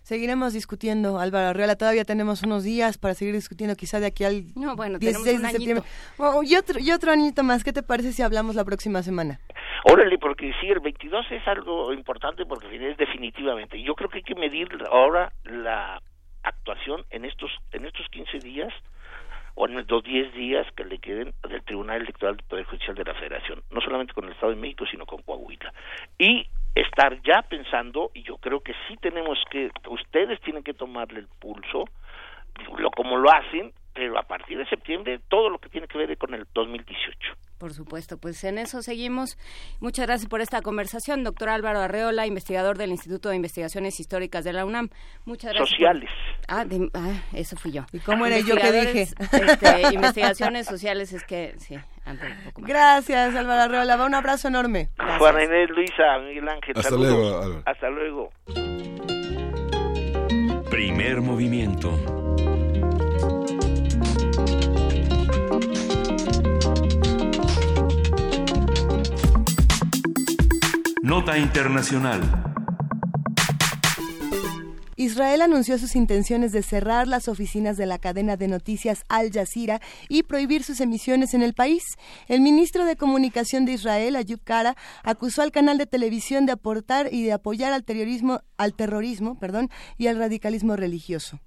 [0.08, 1.76] Seguiremos discutiendo, Álvaro Arriola.
[1.76, 5.48] Todavía tenemos unos días para seguir discutiendo, quizá de aquí al no, bueno, 16 de
[5.50, 5.84] septiembre.
[6.44, 7.62] y, otro, y otro añito más.
[7.62, 9.38] ¿Qué te parece si hablamos la próxima semana?
[9.84, 13.82] Órale, porque sí, el 22 es algo importante porque es definitivamente.
[13.82, 16.00] Yo creo que hay que medir ahora la
[16.42, 18.72] actuación en estos en estos 15 días
[19.56, 23.04] o en los 10 días que le queden del Tribunal Electoral del Poder Judicial de
[23.04, 25.74] la Federación, no solamente con el Estado de México, sino con Coahuila.
[26.18, 26.46] Y
[26.80, 31.28] estar ya pensando, y yo creo que sí tenemos que, ustedes tienen que tomarle el
[31.40, 31.84] pulso,
[32.76, 36.16] lo como lo hacen, pero a partir de septiembre todo lo que tiene que ver
[36.16, 37.34] con el 2018.
[37.58, 39.36] Por supuesto, pues en eso seguimos.
[39.80, 44.52] Muchas gracias por esta conversación, doctor Álvaro Arreola, investigador del Instituto de Investigaciones Históricas de
[44.52, 44.90] la UNAM.
[45.24, 45.70] Muchas gracias.
[45.70, 46.10] Sociales.
[46.46, 46.64] Ah,
[46.94, 47.82] ah, eso fui yo.
[47.92, 49.00] ¿Y cómo era yo que dije?
[49.02, 51.76] Este, investigaciones sociales es que, sí,
[52.58, 54.06] Gracias, Álvaro Arreola.
[54.06, 54.90] Un abrazo enorme.
[55.18, 56.74] Juan Inés, Luisa, Miguel Ángel.
[56.76, 58.30] Hasta luego, Hasta luego.
[60.70, 62.27] Primer movimiento.
[71.08, 72.20] Nota Internacional.
[74.96, 79.80] Israel anunció sus intenciones de cerrar las oficinas de la cadena de noticias Al Jazeera
[80.10, 81.82] y prohibir sus emisiones en el país.
[82.26, 87.08] El ministro de Comunicación de Israel, Ayub Kara, acusó al canal de televisión de aportar
[87.10, 91.40] y de apoyar al terrorismo, al terrorismo perdón, y al radicalismo religioso.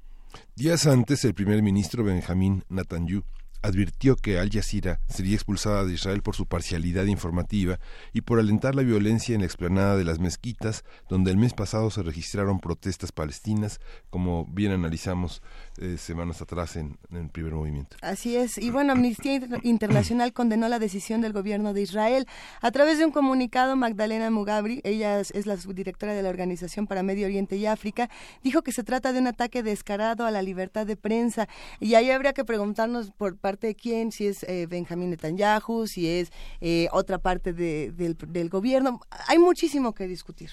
[0.55, 3.21] Días antes, el primer ministro Benjamín Netanyahu
[3.61, 7.79] advirtió que Al Jazeera sería expulsada de Israel por su parcialidad informativa
[8.13, 11.89] y por alentar la violencia en la explanada de las mezquitas, donde el mes pasado
[11.91, 13.79] se registraron protestas palestinas,
[14.09, 15.41] como bien analizamos
[15.77, 17.98] eh, semanas atrás en, el primer movimiento.
[18.02, 18.57] Así es.
[18.57, 22.27] Y bueno, Amnistía Internacional condenó la decisión del gobierno de Israel.
[22.61, 27.03] A través de un comunicado, Magdalena Mugabri, ella es la subdirectora de la Organización para
[27.03, 28.10] Medio Oriente y África,
[28.43, 31.48] dijo que se trata de un ataque descarado a la libertad de prensa.
[31.80, 36.07] Y ahí habría que preguntarnos por parte de quién, si es eh, Benjamín Netanyahu, si
[36.07, 38.99] es eh, otra parte del, del, gobierno.
[39.27, 40.52] Hay muchísimo que discutir.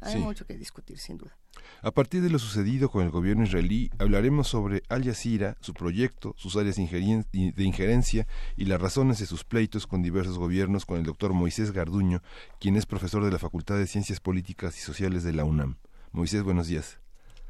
[0.00, 1.36] Hay mucho que discutir, sin duda.
[1.82, 6.32] A partir de lo sucedido con el gobierno israelí, hablaremos sobre Al Jazeera, su proyecto,
[6.36, 8.26] sus áreas de injerencia
[8.56, 12.20] y las razones de sus pleitos con diversos gobiernos con el doctor Moisés Garduño,
[12.60, 15.76] quien es profesor de la Facultad de Ciencias Políticas y Sociales de la UNAM.
[16.12, 16.98] Moisés, buenos días.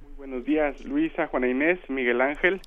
[0.02, 2.60] Muy buenos días, Luisa, Juana Inés, Miguel Ángel.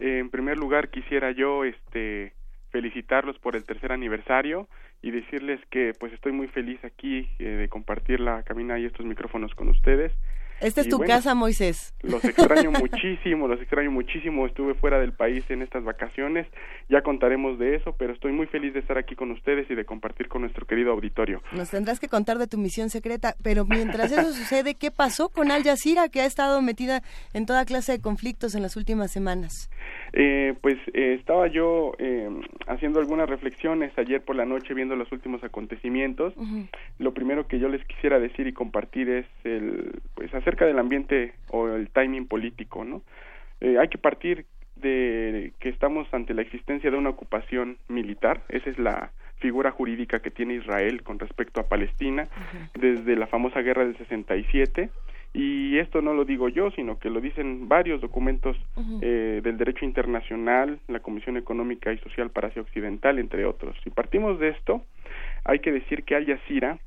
[0.00, 2.32] Eh, en primer lugar, quisiera yo este,
[2.70, 4.66] felicitarlos por el tercer aniversario
[5.00, 9.06] y decirles que pues estoy muy feliz aquí eh, de compartir la cabina y estos
[9.06, 10.10] micrófonos con ustedes
[10.60, 11.94] esta es tu casa, Moisés.
[12.02, 14.46] Los extraño muchísimo, los extraño muchísimo.
[14.46, 16.46] Estuve fuera del país en estas vacaciones.
[16.88, 19.84] Ya contaremos de eso, pero estoy muy feliz de estar aquí con ustedes y de
[19.84, 21.42] compartir con nuestro querido auditorio.
[21.52, 25.50] Nos tendrás que contar de tu misión secreta, pero mientras eso sucede, ¿qué pasó con
[25.50, 27.02] Al Jazeera, que ha estado metida
[27.32, 29.70] en toda clase de conflictos en las últimas semanas?
[30.16, 32.28] Eh, pues eh, estaba yo eh,
[32.68, 36.34] haciendo algunas reflexiones ayer por la noche viendo los últimos acontecimientos.
[36.98, 41.32] Lo primero que yo les quisiera decir y compartir es el, pues acerca del ambiente
[41.48, 43.00] o el timing político, ¿no?
[43.62, 44.44] Eh, hay que partir
[44.76, 50.20] de que estamos ante la existencia de una ocupación militar, esa es la figura jurídica
[50.20, 52.28] que tiene Israel con respecto a Palestina
[52.74, 54.90] desde la famosa guerra del 67
[55.32, 58.56] y esto no lo digo yo, sino que lo dicen varios documentos
[59.00, 63.76] eh, del derecho internacional, la Comisión Económica y Social para Asia Occidental, entre otros.
[63.82, 64.84] Si partimos de esto,
[65.44, 66.78] hay que decir que Al Jazeera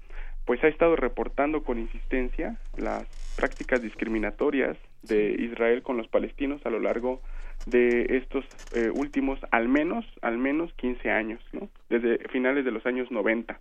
[0.45, 3.05] pues ha estado reportando con insistencia las
[3.37, 7.21] prácticas discriminatorias de Israel con los palestinos a lo largo
[7.65, 8.45] de estos
[8.75, 11.69] eh, últimos al menos al menos 15 años, ¿no?
[11.89, 13.59] Desde finales de los años 90.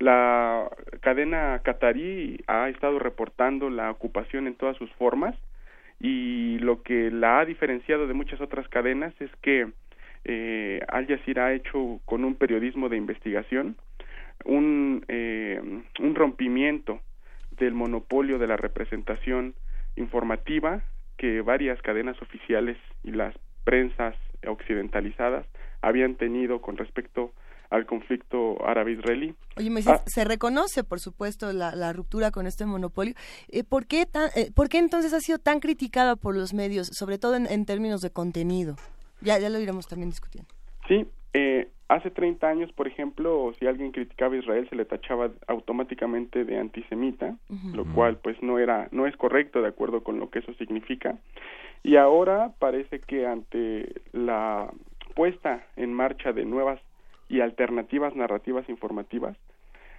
[0.00, 0.68] La
[1.00, 5.36] cadena qatarí ha estado reportando la ocupación en todas sus formas
[6.00, 9.68] y lo que la ha diferenciado de muchas otras cadenas es que
[10.24, 13.76] eh, Al Jazeera ha hecho con un periodismo de investigación
[14.44, 15.60] un, eh,
[16.00, 17.00] un rompimiento
[17.56, 19.54] del monopolio de la representación
[19.96, 20.82] informativa
[21.16, 24.14] que varias cadenas oficiales y las prensas
[24.46, 25.46] occidentalizadas
[25.80, 27.32] habían tenido con respecto
[27.70, 29.34] al conflicto árabe-israelí.
[29.56, 30.02] Oye, me ah.
[30.06, 33.14] se reconoce, por supuesto, la, la, ruptura con este monopolio.
[33.48, 36.88] Eh, ¿por, qué tan, eh, ¿Por qué entonces ha sido tan criticada por los medios,
[36.92, 38.76] sobre todo en, en términos de contenido?
[39.20, 40.48] Ya, ya lo iremos también discutiendo.
[40.86, 45.30] Sí, eh, Hace 30 años, por ejemplo, si alguien criticaba a Israel se le tachaba
[45.46, 47.36] automáticamente de antisemita,
[47.74, 51.18] lo cual pues no era no es correcto de acuerdo con lo que eso significa.
[51.82, 54.72] Y ahora parece que ante la
[55.14, 56.80] puesta en marcha de nuevas
[57.28, 59.36] y alternativas narrativas informativas,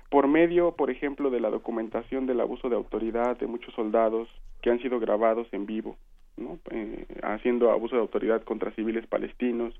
[0.09, 4.27] por medio, por ejemplo, de la documentación del abuso de autoridad de muchos soldados
[4.61, 5.97] que han sido grabados en vivo,
[6.37, 6.57] ¿no?
[6.71, 9.73] Eh, haciendo abuso de autoridad contra civiles palestinos,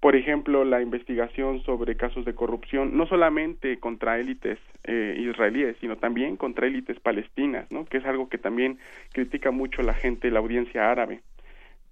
[0.00, 5.96] por ejemplo, la investigación sobre casos de corrupción, no solamente contra élites eh, israelíes, sino
[5.96, 7.84] también contra élites palestinas, ¿no?
[7.86, 8.78] que es algo que también
[9.12, 11.20] critica mucho la gente, la audiencia árabe.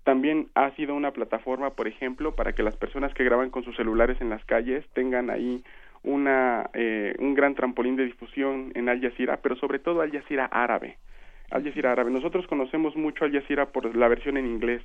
[0.04, 3.76] También ha sido una plataforma, por ejemplo, para que las personas que graban con sus
[3.76, 5.62] celulares en las calles tengan ahí
[6.02, 10.46] una, eh, un gran trampolín de difusión en Al Jazeera, pero sobre todo Al Jazeera
[10.46, 10.98] árabe.
[11.52, 12.10] Al Jazeera árabe.
[12.10, 14.82] Nosotros conocemos mucho Al Jazeera por la versión en inglés,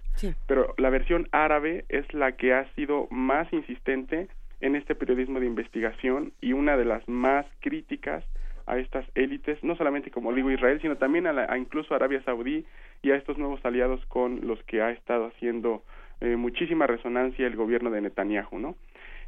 [0.47, 4.27] pero la versión árabe es la que ha sido más insistente
[4.59, 8.23] en este periodismo de investigación y una de las más críticas
[8.65, 12.21] a estas élites, no solamente como digo Israel, sino también a, la, incluso a Arabia
[12.23, 12.65] Saudí
[13.01, 15.83] y a estos nuevos aliados con los que ha estado haciendo
[16.19, 18.75] eh, muchísima resonancia el gobierno de Netanyahu, ¿no?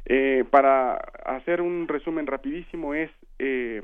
[0.06, 0.94] Eh, para
[1.24, 3.82] hacer un resumen rapidísimo es eh,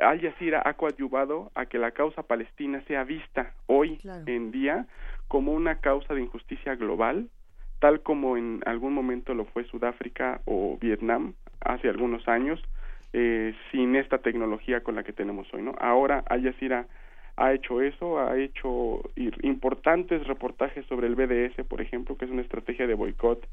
[0.00, 4.86] Al Jazeera ha coadyuvado a que la causa palestina sea vista hoy en día
[5.28, 7.28] como una causa de injusticia global,
[7.78, 12.60] tal como en algún momento lo fue Sudáfrica o Vietnam hace algunos años,
[13.12, 15.74] eh, sin esta tecnología con la que tenemos hoy, ¿no?
[15.80, 16.86] Ahora Al Jazeera
[17.36, 19.02] ha hecho eso, ha hecho
[19.42, 23.46] importantes reportajes sobre el BDS, por ejemplo, que es una estrategia de boicot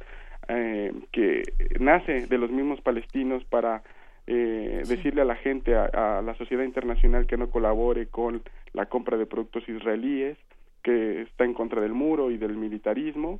[0.49, 1.43] eh, que
[1.79, 3.83] nace de los mismos palestinos para
[4.29, 8.43] eh, decirle a la gente, a, la sociedad internacional que no colabore con
[8.73, 10.37] la compra de productos israelíes,
[10.83, 13.39] que está en contra del muro y del militarismo.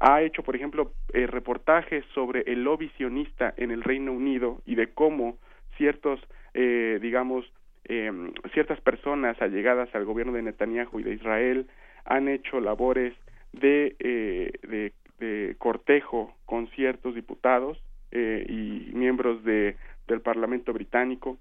[0.00, 4.74] Ha hecho, por ejemplo, eh, reportajes sobre el lobby sionista en el Reino Unido y
[4.74, 5.38] de cómo
[5.78, 6.20] ciertos,
[6.52, 7.50] eh, digamos,
[7.84, 11.68] em, ciertas personas allegadas al gobierno de Netanyahu y de Israel
[12.04, 13.14] han hecho labores
[13.54, 19.76] de, de, de cortejo con ciertos diputados y miembros de
[20.08, 21.38] del Parlamento británico.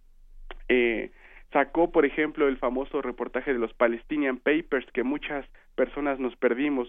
[0.69, 1.11] Eh,
[1.51, 5.45] sacó, por ejemplo, el famoso reportaje de los Palestinian Papers que muchas
[5.75, 6.87] personas nos perdimos,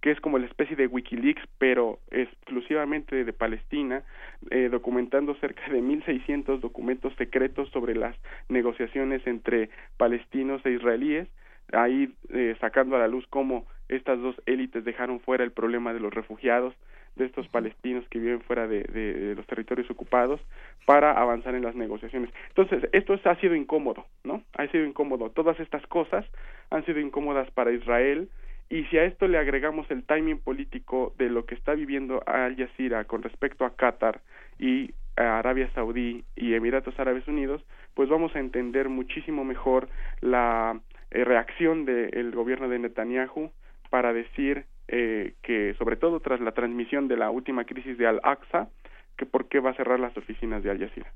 [0.00, 4.04] que es como la especie de Wikileaks, pero exclusivamente de Palestina,
[4.50, 8.16] eh, documentando cerca de 1.600 documentos secretos sobre las
[8.48, 11.28] negociaciones entre palestinos e israelíes,
[11.72, 16.00] ahí eh, sacando a la luz cómo estas dos élites dejaron fuera el problema de
[16.00, 16.74] los refugiados,
[17.16, 20.40] de estos palestinos que viven fuera de, los territorios ocupados
[20.84, 22.30] para avanzar en las negociaciones.
[22.48, 24.42] Entonces, esto ha sido incómodo, ¿no?
[24.56, 25.30] Ha sido incómodo.
[25.30, 26.24] Todas estas cosas
[26.70, 28.28] han sido incómodas para Israel
[28.68, 32.56] y si a esto le agregamos el timing político de lo que está viviendo Al
[32.56, 34.20] Jazeera con respecto a Qatar
[34.58, 37.64] y Arabia Saudí y Emiratos Árabes Unidos,
[37.94, 39.88] pues vamos a entender muchísimo mejor
[40.20, 40.78] la
[41.10, 43.50] eh, reacción del gobierno de Netanyahu
[43.88, 48.68] para decir eh, que sobre todo tras la transmisión de la última crisis de Al-Aqsa,
[49.16, 51.12] que por qué va a cerrar las oficinas de Al Jazeera.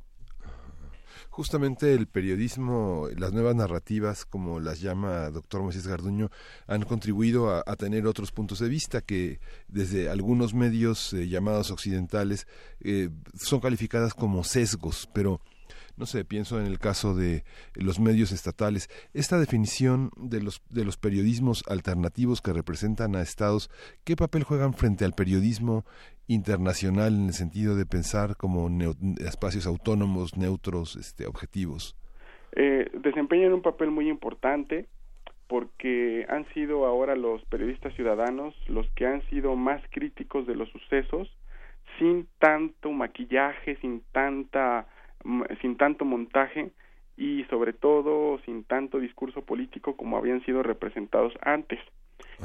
[1.30, 6.28] Justamente el periodismo, las nuevas narrativas, como las llama doctor Moisés Garduño,
[6.66, 9.38] han contribuido a, tener otros puntos de vista que
[9.68, 12.48] desde algunos medios eh, llamados occidentales
[12.80, 15.40] eh, son calificadas como sesgos, pero
[16.00, 17.44] no sé, pienso en el caso de
[17.74, 23.70] los medios estatales, esta definición de los, de los periodismos alternativos que representan a estados,
[24.04, 25.84] ¿qué papel juegan frente al periodismo
[26.26, 28.70] internacional en el sentido de pensar como
[29.18, 31.94] espacios autónomos, neutros, este, objetivos?
[32.56, 34.86] Eh, desempeñan un papel muy importante
[35.48, 40.70] porque han sido ahora los periodistas ciudadanos los que han sido más críticos de los
[40.70, 41.28] sucesos
[41.98, 44.86] sin tanto maquillaje, sin tanta
[45.60, 46.70] sin tanto montaje
[47.16, 51.78] y sobre todo sin tanto discurso político como habían sido representados antes.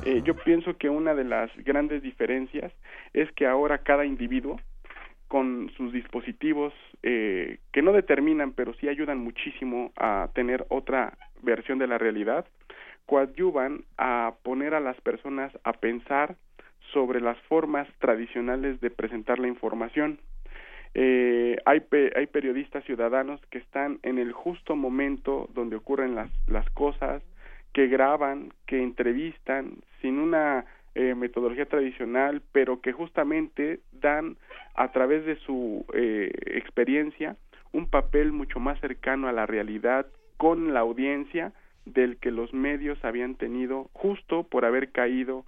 [0.05, 2.73] Eh, yo pienso que una de las grandes diferencias
[3.13, 4.59] es que ahora cada individuo
[5.27, 6.73] con sus dispositivos
[7.03, 12.45] eh, que no determinan pero sí ayudan muchísimo a tener otra versión de la realidad
[13.05, 16.35] coadyuvan a poner a las personas a pensar
[16.93, 20.19] sobre las formas tradicionales de presentar la información
[20.97, 21.83] eh, hay,
[22.15, 27.21] hay periodistas ciudadanos que están en el justo momento donde ocurren las, las cosas,
[27.73, 30.65] que graban, que entrevistan sin una
[30.95, 34.37] eh, metodología tradicional, pero que justamente dan
[34.75, 37.35] a través de su eh, experiencia
[37.73, 40.07] un papel mucho más cercano a la realidad
[40.37, 41.51] con la audiencia
[41.83, 45.43] del que los medios habían tenido justo por haber caído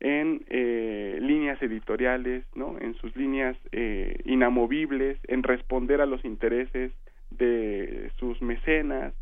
[0.00, 2.76] en eh, líneas editoriales, ¿no?
[2.80, 6.92] en sus líneas eh, inamovibles, en responder a los intereses
[7.30, 9.12] de sus mecenas,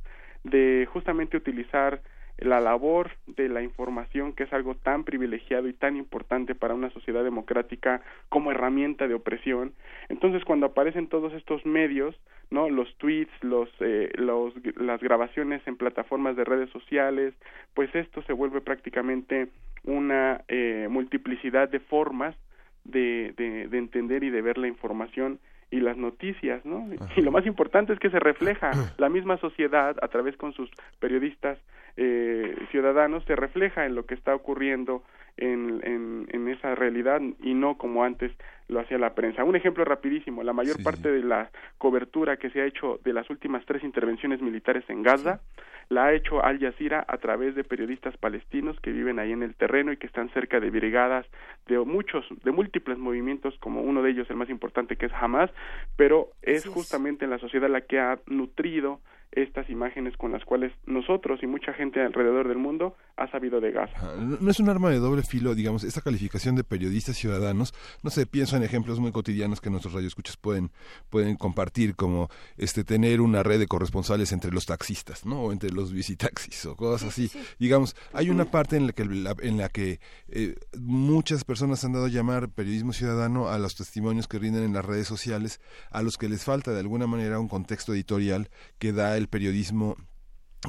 [0.45, 2.01] de justamente utilizar
[2.39, 6.91] la labor de la información, que es algo tan privilegiado y tan importante para una
[6.91, 9.73] sociedad democrática como herramienta de opresión.
[10.09, 12.15] Entonces, cuando aparecen todos estos medios,
[12.51, 17.35] no, los tweets, los, eh, los, las grabaciones en plataformas de redes sociales,
[17.75, 19.49] pues esto se vuelve prácticamente
[19.85, 22.37] una eh, multiplicidad de formas
[22.85, 25.41] de, de, de entender y de ver la información
[25.71, 26.89] y las noticias, ¿no?
[27.17, 30.71] Y lo más importante es que se refleja la misma sociedad a través con sus
[31.01, 31.59] periodistas
[31.97, 35.03] eh, ciudadanos, se refleja en lo que está ocurriendo
[35.37, 38.33] en, en, en, esa realidad y no como antes
[38.69, 39.45] lo hacía la prensa.
[39.45, 43.29] Un ejemplo rapidísimo, la mayor parte de la cobertura que se ha hecho de las
[43.31, 45.41] últimas tres intervenciones militares en Gaza
[45.89, 49.55] la ha hecho Al Jazeera a través de periodistas palestinos que viven ahí en el
[49.55, 51.27] terreno y que están cerca de brigadas
[51.67, 55.51] de muchos, de múltiples movimientos, como uno de ellos el más importante que es Hamas,
[55.97, 59.01] pero es justamente en la sociedad la que ha nutrido
[59.33, 63.71] estas imágenes con las cuales nosotros y mucha gente alrededor del mundo ha sabido de
[63.71, 63.91] gas.
[64.17, 68.27] No es un arma de doble filo, digamos, esta calificación de periodistas ciudadanos, no sé,
[68.27, 70.71] pienso en ejemplos muy cotidianos que nuestros radioescuchas pueden,
[71.11, 75.43] pueden compartir, como este tener una red de corresponsales entre los taxistas, ¿no?
[75.43, 77.31] O entre los visitaxis o cosas así.
[77.59, 82.07] Digamos, hay una parte en la que, en la que eh, muchas personas han dado
[82.07, 86.19] a llamar periodismo ciudadano a los testimonios que rinden en las redes sociales, a los
[86.19, 88.49] que les falta de alguna manera un contexto editorial
[88.79, 89.97] que da el periodismo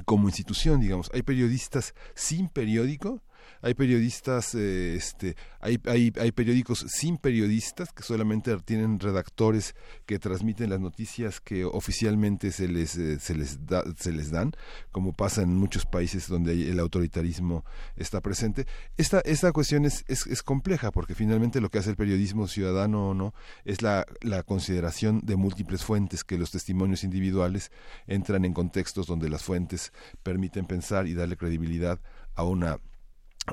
[0.05, 1.09] como institución, digamos.
[1.13, 3.21] Hay periodistas sin periódico
[3.61, 9.75] hay periodistas, eh, este, hay, hay, hay periódicos sin periodistas que solamente tienen redactores
[10.05, 14.51] que transmiten las noticias que oficialmente se les, eh, se les, da, se les dan,
[14.91, 17.65] como pasa en muchos países donde el autoritarismo
[17.95, 18.65] está presente.
[18.97, 23.09] Esta, esta cuestión es, es, es compleja porque finalmente lo que hace el periodismo ciudadano
[23.09, 23.33] o no
[23.65, 27.71] es la, la consideración de múltiples fuentes, que los testimonios individuales
[28.05, 29.91] entran en contextos donde las fuentes
[30.23, 31.99] permiten pensar y darle credibilidad
[32.35, 32.79] a una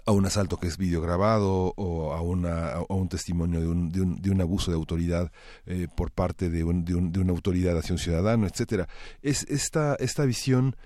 [0.06, 4.00] a un asalto que es videograbado o a, una, a un testimonio de un, de
[4.00, 5.30] un, de un abuso de autoridad
[5.66, 8.86] eh, por parte de, un, de, de, una autoridad hacia un ciudadano, etcétera.
[9.22, 10.76] Es esta, esta visión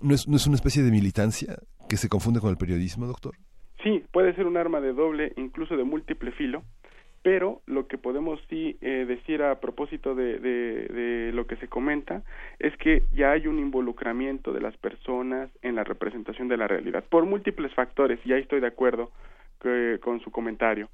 [0.00, 1.56] no es, no es una especie de militancia
[1.88, 3.34] que se confunde con el periodismo, doctor.
[3.82, 6.62] Sí, puede ser un arma de doble, incluso de múltiple filo,
[7.24, 12.22] pero lo que podemos sí eh, decir a propósito de, de, lo que se comenta
[12.58, 17.02] es que ya hay un involucramiento de las personas en la representación de la realidad
[17.08, 19.10] por múltiples factores y ahí estoy de acuerdo
[20.02, 20.90] con su comentario.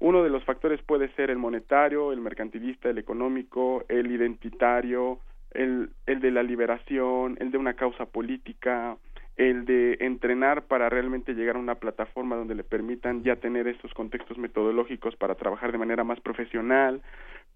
[0.00, 5.20] Uno de los factores puede ser el monetario el mercantilista el económico el identitario
[5.52, 8.98] el, el de la liberación el de una causa política
[9.40, 13.90] el de entrenar para realmente llegar a una plataforma donde le permitan ya tener estos
[13.94, 17.00] contextos metodológicos para trabajar de manera más profesional,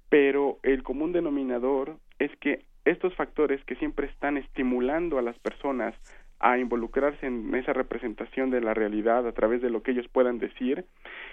[0.09, 5.95] pero el común denominador es que estos factores que siempre están estimulando a las personas
[6.41, 10.39] a involucrarse en esa representación de la realidad a través de lo que ellos puedan
[10.39, 10.87] decir,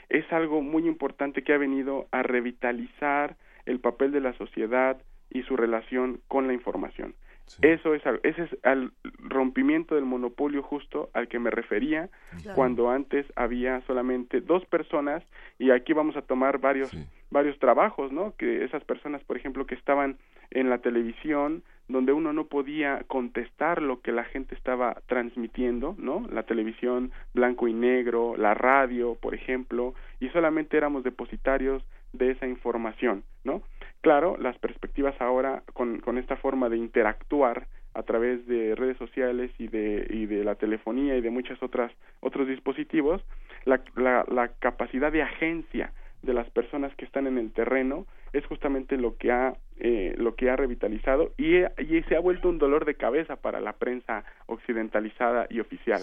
[0.10, 5.44] es algo muy importante que ha venido a revitalizar el papel de la sociedad y
[5.44, 7.16] su relación con la información.
[7.62, 12.10] Eso es, ese es el rompimiento del monopolio justo al que me refería
[12.56, 15.24] cuando antes había solamente dos personas
[15.60, 16.92] y aquí vamos a tomar varios
[17.30, 18.36] varios trabajos, ¿no?
[18.38, 20.18] Que esas personas, por ejemplo, que estaban
[20.52, 26.26] en la televisión donde uno no podía contestar lo que la gente estaba transmitiendo, ¿no?
[26.32, 31.84] La televisión blanco y negro, la radio, por ejemplo, y solamente éramos depositarios
[32.14, 33.62] de esa información, ¿no?
[34.02, 39.52] Claro, las perspectivas ahora con, con esta forma de interactuar a través de redes sociales
[39.58, 43.22] y de, y de la telefonía y de muchas otras otros dispositivos,
[43.66, 45.92] la, la, la capacidad de agencia
[46.22, 50.36] de las personas que están en el terreno es justamente lo que ha eh, lo
[50.36, 54.24] que ha revitalizado y, y, se ha vuelto un dolor de cabeza para la prensa
[54.46, 56.02] occidentalizada y oficial.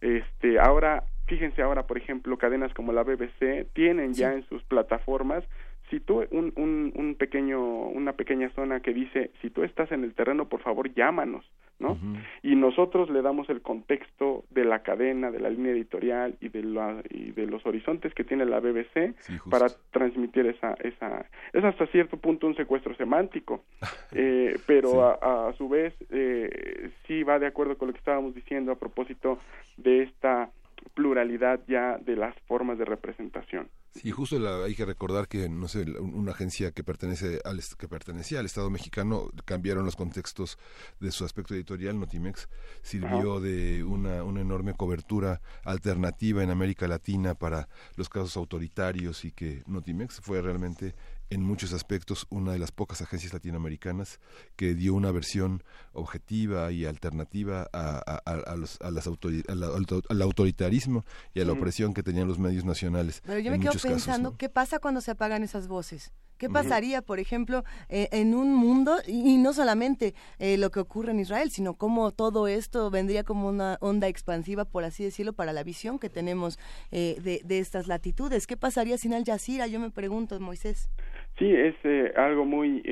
[0.00, 5.44] Este ahora fíjense ahora por ejemplo cadenas como la BBC tienen ya en sus plataformas
[5.92, 10.04] si tú un, un, un, pequeño una pequeña zona que dice si tú estás en
[10.04, 11.44] el terreno por favor llámanos
[11.78, 11.98] no
[12.42, 16.62] y nosotros le damos el contexto de la cadena de la línea editorial y de
[16.62, 19.14] la y de los horizontes que tiene la BBC
[19.50, 23.62] para transmitir esa esa es hasta cierto punto un secuestro semántico.
[24.14, 28.34] Eh, pero a, a, su vez eh, sí va de acuerdo con lo que estábamos
[28.34, 29.38] diciendo a propósito
[29.78, 30.50] de esta
[30.94, 33.68] pluralidad ya de las formas de representación.
[33.94, 38.40] Sí, justo hay que recordar que no sé, una agencia que pertenece al que pertenecía
[38.40, 40.58] al Estado mexicano cambiaron los contextos
[40.98, 42.48] de su aspecto editorial, Notimex
[42.80, 49.32] sirvió de una, una enorme cobertura alternativa en América Latina para los casos autoritarios y
[49.32, 50.94] que Notimex fue realmente
[51.32, 54.20] en muchos aspectos una de las pocas agencias latinoamericanas
[54.54, 61.40] que dio una versión objetiva y alternativa a, a, los, a las al, autoritarismo y
[61.40, 63.22] a la opresión que tenían los medios nacionales.
[63.24, 66.12] Pero yo me quedo pensando, ¿qué pasa cuando se apagan esas voces?
[66.42, 71.12] ¿Qué pasaría, por ejemplo, eh, en un mundo, y, no solamente eh, lo que ocurre
[71.12, 75.52] en Israel, sino cómo todo esto vendría como una onda expansiva, por así decirlo, para
[75.52, 76.58] la visión que tenemos
[76.90, 78.48] eh, de, de, estas latitudes?
[78.48, 79.68] ¿Qué pasaría sin Al Jazeera?
[79.68, 80.90] Yo me pregunto, Moisés.
[81.38, 81.76] Sí, es
[82.16, 82.82] algo muy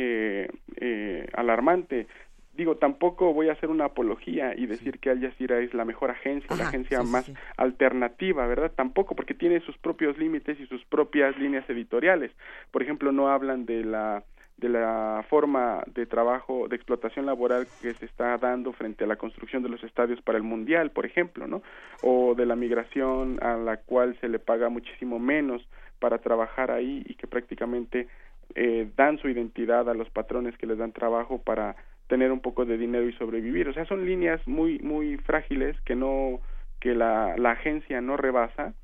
[1.35, 2.07] alarmante
[2.53, 6.11] digo, tampoco voy a hacer una apología y decir que Al Jazeera es la mejor
[6.11, 8.73] agencia, la agencia más alternativa, ¿verdad?
[8.75, 12.33] Tampoco, porque tiene sus propios límites y sus propias líneas editoriales.
[12.71, 14.25] Por ejemplo, no hablan de la
[14.57, 19.17] de la forma de trabajo, de explotación laboral que se está dando frente a la
[19.17, 21.63] construcción de los estadios para el Mundial, por ejemplo, ¿no?
[22.03, 25.67] O de la migración a la cual se le paga muchísimo menos
[25.99, 28.09] para trabajar ahí y que prácticamente
[28.55, 31.77] eh, dan su identidad a los patrones que les dan trabajo para
[32.11, 33.69] tener un poco de dinero y sobrevivir.
[33.69, 36.41] O sea, son líneas muy muy frágiles que no
[36.81, 38.75] que la, la agencia no rebasa,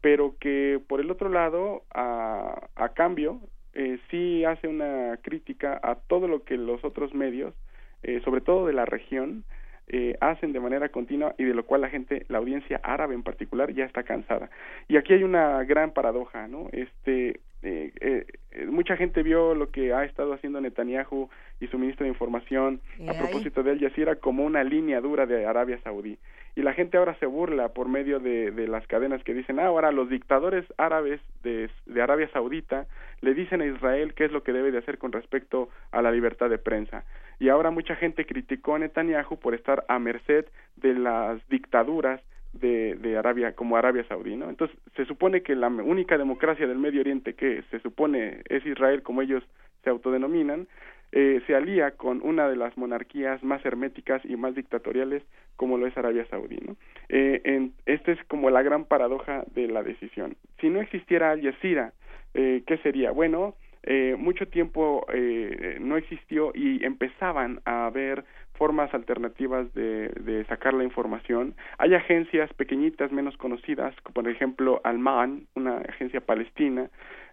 [0.00, 3.40] pero que por el otro lado, a, a cambio,
[3.72, 7.54] eh, sí hace una crítica a todo lo que los otros medios,
[8.02, 9.44] eh, sobre todo de la región,
[9.86, 13.22] eh, hacen de manera continua y de lo cual la gente, la audiencia árabe en
[13.22, 14.50] particular, ya está cansada.
[14.88, 16.68] Y aquí hay una gran paradoja, ¿no?
[16.72, 21.28] Este, eh, eh, mucha gente vio lo que ha estado haciendo Netanyahu
[21.60, 25.46] y su ministro de Información a propósito de Al Jazeera como una línea dura de
[25.46, 26.18] Arabia Saudí.
[26.54, 29.66] Y la gente ahora se burla por medio de, de las cadenas que dicen, ah,
[29.66, 32.86] ahora los dictadores árabes de, de Arabia Saudita
[33.20, 36.10] le dicen a Israel qué es lo que debe de hacer con respecto a la
[36.10, 37.04] libertad de prensa.
[37.38, 42.20] Y ahora mucha gente criticó a Netanyahu por estar a merced de las dictaduras
[42.52, 44.48] de, Arabia como Arabia Saudí, ¿no?
[44.48, 49.02] Entonces se supone que la única democracia del Medio Oriente que se supone es Israel
[49.02, 49.42] como ellos
[49.84, 50.66] se autodenominan
[51.14, 55.22] eh, se alía con una de las monarquías más herméticas y más dictatoriales
[55.56, 56.76] como lo es Arabia Saudí, ¿no?
[57.10, 60.36] Eh, en, esta es como la gran paradoja de la decisión.
[60.60, 61.92] Si no existiera Al Jazeera,
[62.32, 63.10] eh, ¿qué sería?
[63.10, 68.24] Bueno, eh, mucho tiempo eh, no existió y empezaban a haber
[68.62, 71.56] formas alternativas de, sacar la información.
[71.78, 76.88] Hay agencias pequeñitas menos conocidas, como por ejemplo Alman, una agencia palestina,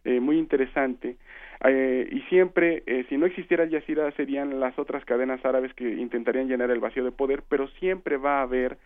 [0.05, 1.17] eh, muy interesante.
[1.63, 5.87] Eh, y siempre, eh, si no existiera Al Jazeera, serían las otras cadenas árabes que
[5.87, 8.79] intentarían llenar el vacío de poder, pero siempre va a haber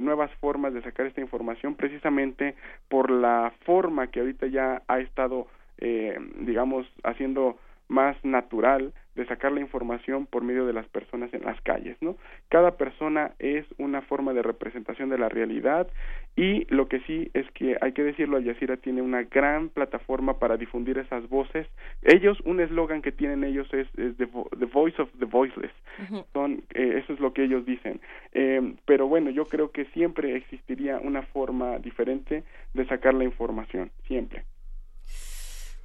[0.00, 2.54] nuevas formas de sacar esta información, precisamente
[2.88, 5.48] por la forma que ahorita ya ha estado
[6.40, 7.58] digamos, haciendo
[7.88, 12.16] más natural de sacar la información por medio de las personas en las calles, ¿no?
[12.48, 15.88] Cada persona es una forma de representación de la realidad
[16.36, 20.38] y lo que sí es que hay que decirlo, Al Jazeera tiene una gran plataforma
[20.38, 21.66] para difundir esas voces.
[22.02, 25.72] Ellos, un eslogan que tienen ellos es, the, Voice of the Voiceless.
[26.32, 28.00] Son, eh, eso es lo que ellos dicen.
[28.32, 33.90] Eh, pero bueno, yo creo que siempre existiría una forma diferente de sacar la información,
[34.06, 34.44] siempre.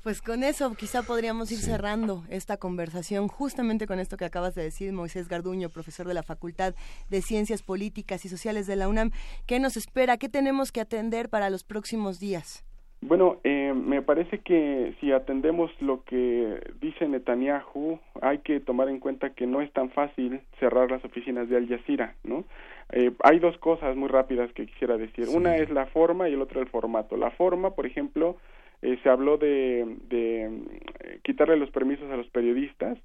[0.03, 4.61] Pues con eso quizá podríamos ir cerrando esta conversación justamente con esto que acabas de
[4.61, 6.75] decir, Moisés Garduño, profesor de la Facultad
[7.09, 9.11] de Ciencias Políticas y Sociales de la UNAM.
[9.47, 10.17] ¿Qué nos espera?
[10.17, 12.65] ¿Qué tenemos que atender para los próximos días?
[12.99, 18.99] Bueno, eh, me parece que si atendemos lo que dice Netanyahu, hay que tomar en
[18.99, 22.43] cuenta que no es tan fácil cerrar las oficinas de Al Jazeera, ¿no?
[22.91, 25.29] Eh, hay dos cosas muy rápidas que quisiera decir.
[25.29, 27.15] Una es la forma y el otro el formato.
[27.15, 28.35] La forma, por ejemplo,
[28.83, 32.97] eh, se habló de, de eh, quitarle los permisos a los periodistas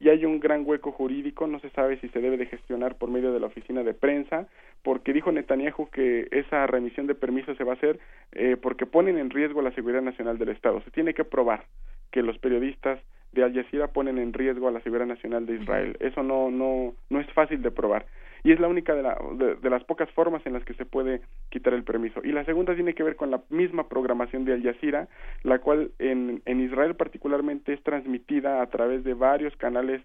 [0.00, 3.10] y hay un gran hueco jurídico, no se sabe si se debe de gestionar por
[3.10, 4.46] medio de la oficina de prensa,
[4.82, 7.98] porque dijo Netanyahu que esa remisión de permisos se va a hacer
[8.32, 10.80] eh, porque ponen en riesgo la seguridad nacional del Estado.
[10.82, 11.64] Se tiene que probar
[12.10, 12.98] que los periodistas
[13.32, 15.96] de Al Jazeera ponen en riesgo a la seguridad nacional de Israel.
[16.00, 18.06] Eso no no no es fácil de probar
[18.46, 19.18] y es la única de, la,
[19.60, 21.20] de, las pocas formas en las que se puede
[21.50, 22.20] quitar el permiso.
[22.22, 25.08] Y la segunda tiene que ver con la misma programación de Al Jazeera,
[25.42, 30.00] la cual en, en Israel particularmente es transmitida a través de varios canales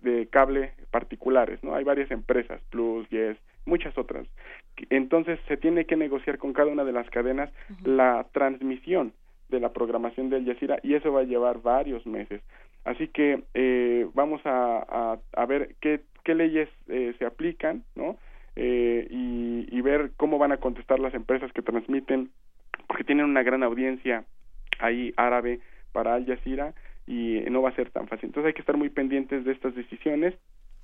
[0.00, 1.74] de cable particulares, ¿no?
[1.74, 3.36] Hay varias empresas, Plus, Yes,
[3.66, 4.26] muchas otras.
[4.88, 7.52] Entonces se tiene que negociar con cada una de las cadenas
[7.84, 9.12] la transmisión
[9.50, 12.40] de la programación de Al Jazeera y eso va a llevar varios meses.
[12.84, 18.16] Así que eh, vamos a, a, ver qué, qué leyes eh, se aplican, ¿no?
[18.56, 22.30] Eh, y, y, ver cómo van a contestar las empresas que transmiten,
[22.86, 24.24] porque tienen una gran audiencia
[24.78, 25.60] ahí árabe
[25.92, 26.74] para Al Jazeera
[27.06, 28.26] y no va a ser tan fácil.
[28.26, 30.34] Entonces hay que estar muy pendientes de estas decisiones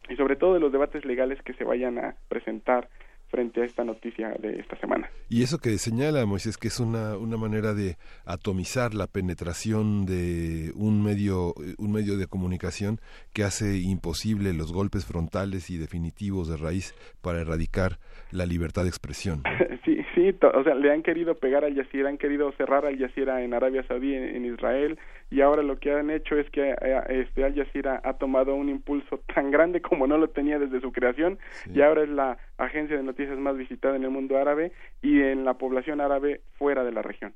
[0.08, 2.88] y sobre todo de los debates legales que se vayan a presentar
[3.30, 5.10] frente a esta noticia de esta semana.
[5.28, 10.72] Y eso que señala Moisés, que es una, una manera de atomizar la penetración de
[10.74, 13.00] un medio, un medio de comunicación
[13.32, 17.98] que hace imposible los golpes frontales y definitivos de raíz para erradicar
[18.30, 19.42] la libertad de expresión.
[19.84, 23.42] Sí, sí, o sea, le han querido pegar al Jazeera, han querido cerrar al Jazeera
[23.42, 24.98] en Arabia Saudí, en, Israel,
[25.30, 28.68] y ahora lo que han hecho es que eh, este Al Jazeera ha tomado un
[28.68, 31.38] impulso tan grande como no lo tenía desde su creación,
[31.72, 34.72] y ahora es la agencia de noticias más visitada en el mundo árabe
[35.02, 37.32] y en la población árabe fuera de la región.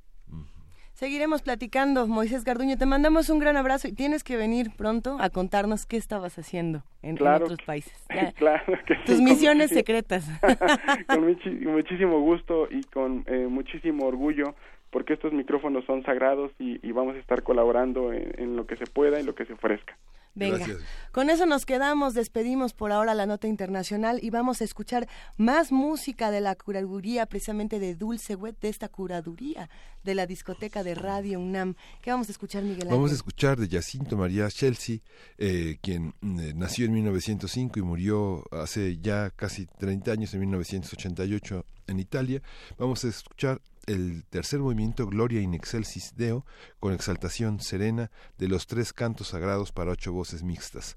[0.94, 2.78] Seguiremos platicando, Moisés Garduño.
[2.78, 6.84] Te mandamos un gran abrazo y tienes que venir pronto a contarnos qué estabas haciendo
[7.02, 7.92] en, otros países.
[8.36, 10.24] claro que Tus misiones secretas.
[11.08, 11.36] con
[11.72, 14.54] muchísimo gusto y con eh, muchísimo orgullo,
[14.90, 18.86] porque estos micrófonos son sagrados y, vamos a estar colaborando en, en lo que se
[18.86, 19.96] pueda y lo que se ofrezca.
[20.34, 20.66] Venga,
[21.12, 25.70] con eso nos quedamos, despedimos por ahora la nota internacional y vamos a escuchar más
[25.70, 29.70] música de la curaduría, precisamente de Dulce Wet, de esta curaduría
[30.02, 31.76] de la discoteca de Radio UNAM.
[32.02, 32.96] ¿Qué vamos a escuchar, Miguel Ángel?
[32.96, 34.98] Vamos a escuchar de Jacinto María Chelsea,
[35.38, 41.64] eh, quien eh, nació en 1905 y murió hace ya casi 30 años, en 1988,
[41.86, 42.42] en Italia.
[42.78, 46.46] Vamos a escuchar el tercer movimiento Gloria in Excelsis Deo,
[46.80, 50.96] con exaltación serena de los tres cantos sagrados para ocho voces mixtas.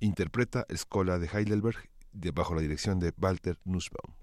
[0.00, 1.88] Interpreta Escola de Heidelberg
[2.32, 4.14] bajo la dirección de Walter Nussbaum.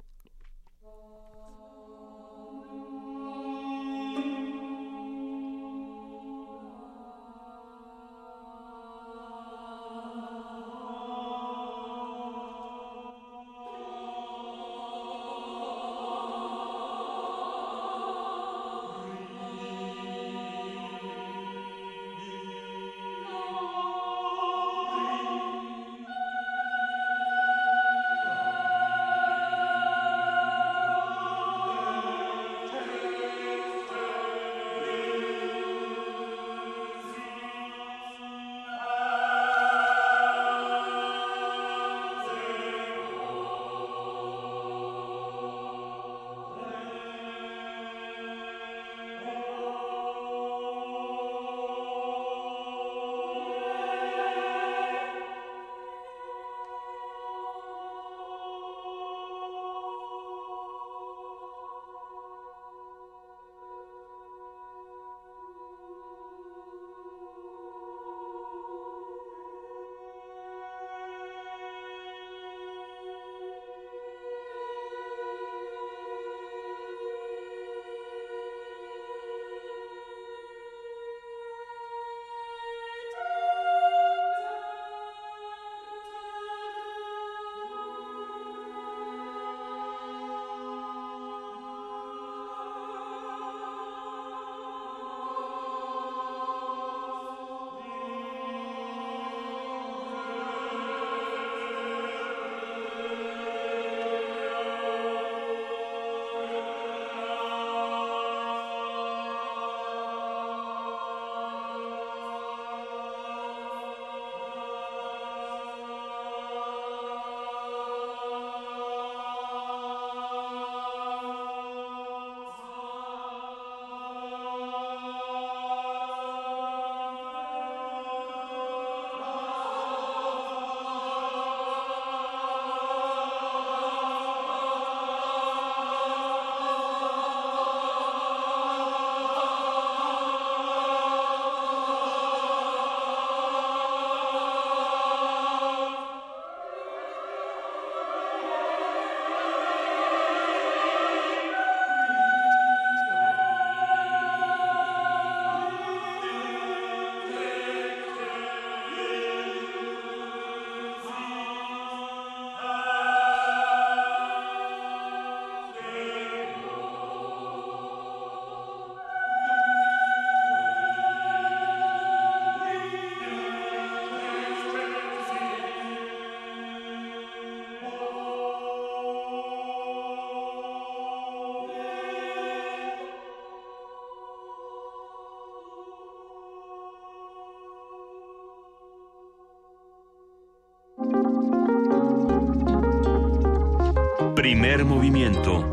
[194.58, 195.66] Primer movimiento.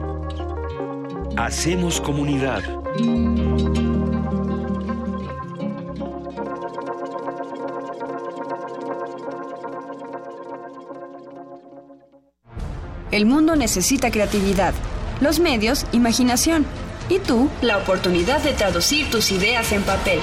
[1.36, 2.64] Hacemos comunidad.
[13.12, 14.74] El mundo necesita creatividad,
[15.20, 16.66] los medios, imaginación
[17.08, 20.18] y tú, la oportunidad de traducir tus ideas en papel.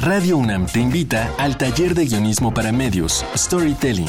[0.00, 4.08] Radio UNAM te invita al taller de guionismo para medios, Storytelling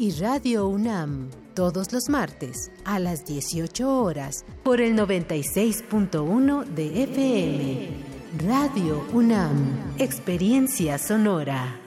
[0.00, 7.88] y Radio UNAM, todos los martes a las 18 horas por el 96.1 de FM.
[8.48, 11.79] Radio UNAM, Experiencia Sonora.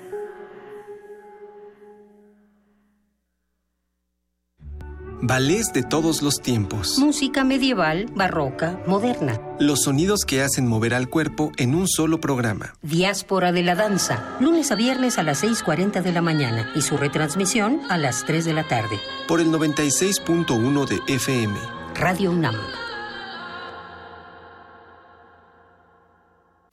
[5.25, 6.97] Ballets de todos los tiempos.
[6.99, 9.39] Música medieval, barroca, moderna.
[9.57, 12.73] Los sonidos que hacen mover al cuerpo en un solo programa.
[12.81, 16.97] Diáspora de la danza, lunes a viernes a las 6.40 de la mañana y su
[16.97, 18.99] retransmisión a las 3 de la tarde.
[19.25, 21.57] Por el 96.1 de FM.
[21.95, 22.57] Radio UNAM.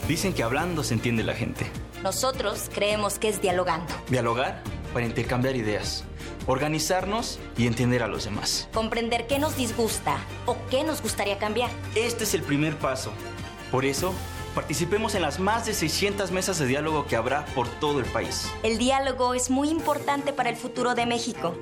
[0.09, 1.71] Dicen que hablando se entiende la gente.
[2.03, 3.95] Nosotros creemos que es dialogando.
[4.09, 4.61] Dialogar
[4.93, 6.05] para intercambiar ideas
[6.51, 8.69] organizarnos y entender a los demás.
[8.73, 11.71] Comprender qué nos disgusta o qué nos gustaría cambiar.
[11.95, 13.13] Este es el primer paso.
[13.71, 14.13] Por eso,
[14.55, 18.51] participemos en las más de 600 mesas de diálogo que habrá por todo el país.
[18.63, 21.55] El diálogo es muy importante para el futuro de México.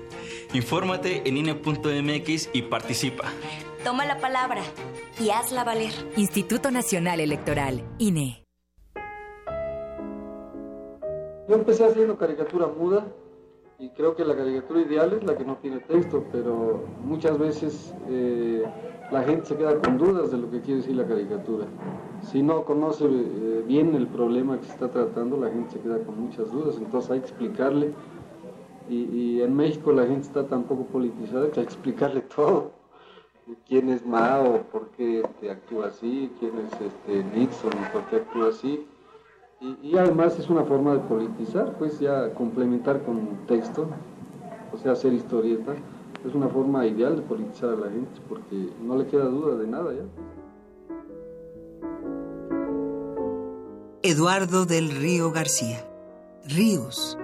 [0.53, 3.25] Infórmate en INE.mx y participa.
[3.85, 4.63] Toma la palabra
[5.21, 5.93] y hazla valer.
[6.17, 8.45] Instituto Nacional Electoral, INE.
[11.49, 13.07] Yo empecé haciendo caricatura muda
[13.81, 17.95] y creo que la caricatura ideal es la que no tiene texto, pero muchas veces
[18.09, 18.65] eh,
[19.13, 21.67] la gente se queda con dudas de lo que quiere decir la caricatura.
[22.23, 25.99] Si no conoce eh, bien el problema que se está tratando, la gente se queda
[25.99, 27.95] con muchas dudas, entonces hay que explicarle.
[28.91, 32.73] Y, en México la gente está tan poco politizada que hay que explicarle todo.
[33.67, 34.63] ¿Quién es Mao?
[34.73, 36.31] ¿Por qué este, actúa así?
[36.41, 37.71] ¿Quién es este, Nixon?
[37.93, 38.85] ¿Por qué actúa así?
[39.61, 43.89] Y, además es una forma de politizar, pues ya complementar con texto,
[44.73, 45.75] o sea, hacer historieta,
[46.25, 49.67] es una forma ideal de politizar a la gente, porque no le queda duda de
[49.67, 50.05] nada ya.
[54.03, 55.85] Eduardo del Río García.
[56.45, 57.19] Ríos.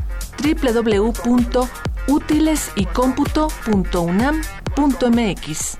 [0.41, 1.13] www
[2.07, 5.77] útiles y cómputo.unam.mx.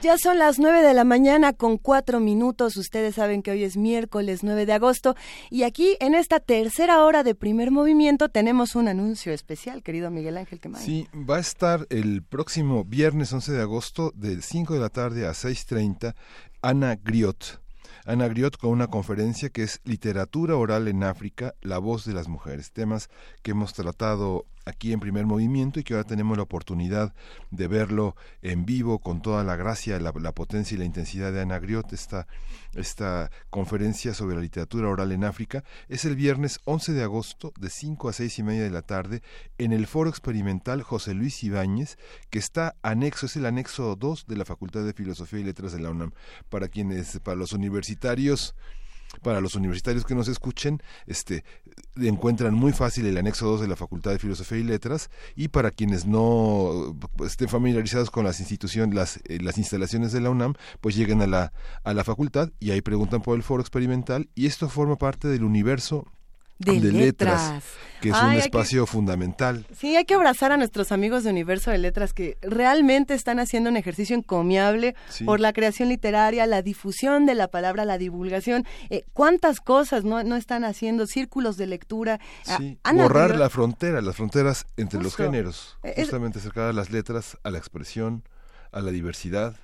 [0.00, 2.76] Ya son las 9 de la mañana con cuatro minutos.
[2.76, 5.16] Ustedes saben que hoy es miércoles 9 de agosto
[5.50, 10.36] y aquí en esta tercera hora de primer movimiento tenemos un anuncio especial, querido Miguel
[10.36, 10.80] Ángel Quemán.
[10.80, 15.26] Sí, va a estar el próximo viernes 11 de agosto de 5 de la tarde
[15.26, 16.14] a 6.30
[16.62, 17.60] Ana Griot.
[18.06, 22.28] Ana Griot con una conferencia que es Literatura Oral en África, la voz de las
[22.28, 23.10] mujeres, temas
[23.42, 27.14] que hemos tratado aquí en primer movimiento y que ahora tenemos la oportunidad
[27.50, 31.58] de verlo en vivo con toda la gracia, la, potencia y la intensidad de Ana
[31.58, 32.26] Griot, esta,
[32.74, 35.64] esta conferencia sobre la literatura oral en África.
[35.88, 39.22] Es el viernes 11 de agosto de 5 a 6 y media de la tarde
[39.56, 41.98] en el Foro Experimental José Luis Ibáñez,
[42.30, 45.80] que está anexo, es el anexo 2 de la Facultad de Filosofía y Letras de
[45.80, 46.12] la UNAM.
[46.48, 48.54] Para quienes, para los universitarios,
[49.18, 51.44] para los universitarios que nos escuchen, este
[51.96, 55.70] encuentran muy fácil el anexo 2 de la Facultad de Filosofía y Letras y para
[55.70, 60.94] quienes no estén familiarizados con las instituciones, las, eh, las instalaciones de la UNAM, pues
[60.94, 61.52] lleguen a la,
[61.84, 65.44] a la facultad y ahí preguntan por el foro experimental y esto forma parte del
[65.44, 66.06] universo
[66.58, 67.62] de, letras
[68.00, 69.66] que es un espacio fundamental.
[69.76, 73.70] Sí, hay que abrazar a nuestros amigos de Universo de Letras que realmente están haciendo
[73.70, 74.94] un ejercicio encomiable
[75.24, 78.64] por la creación literaria, la difusión de la palabra, la divulgación.
[78.90, 81.06] Eh, ¿Cuántas cosas no, no, están haciendo?
[81.06, 82.20] Círculos de lectura.
[82.46, 87.36] Ah, borrar la frontera, las fronteras entre los géneros, eh, justamente acercar a las letras,
[87.42, 88.22] a la expresión,
[88.72, 89.56] a la diversidad.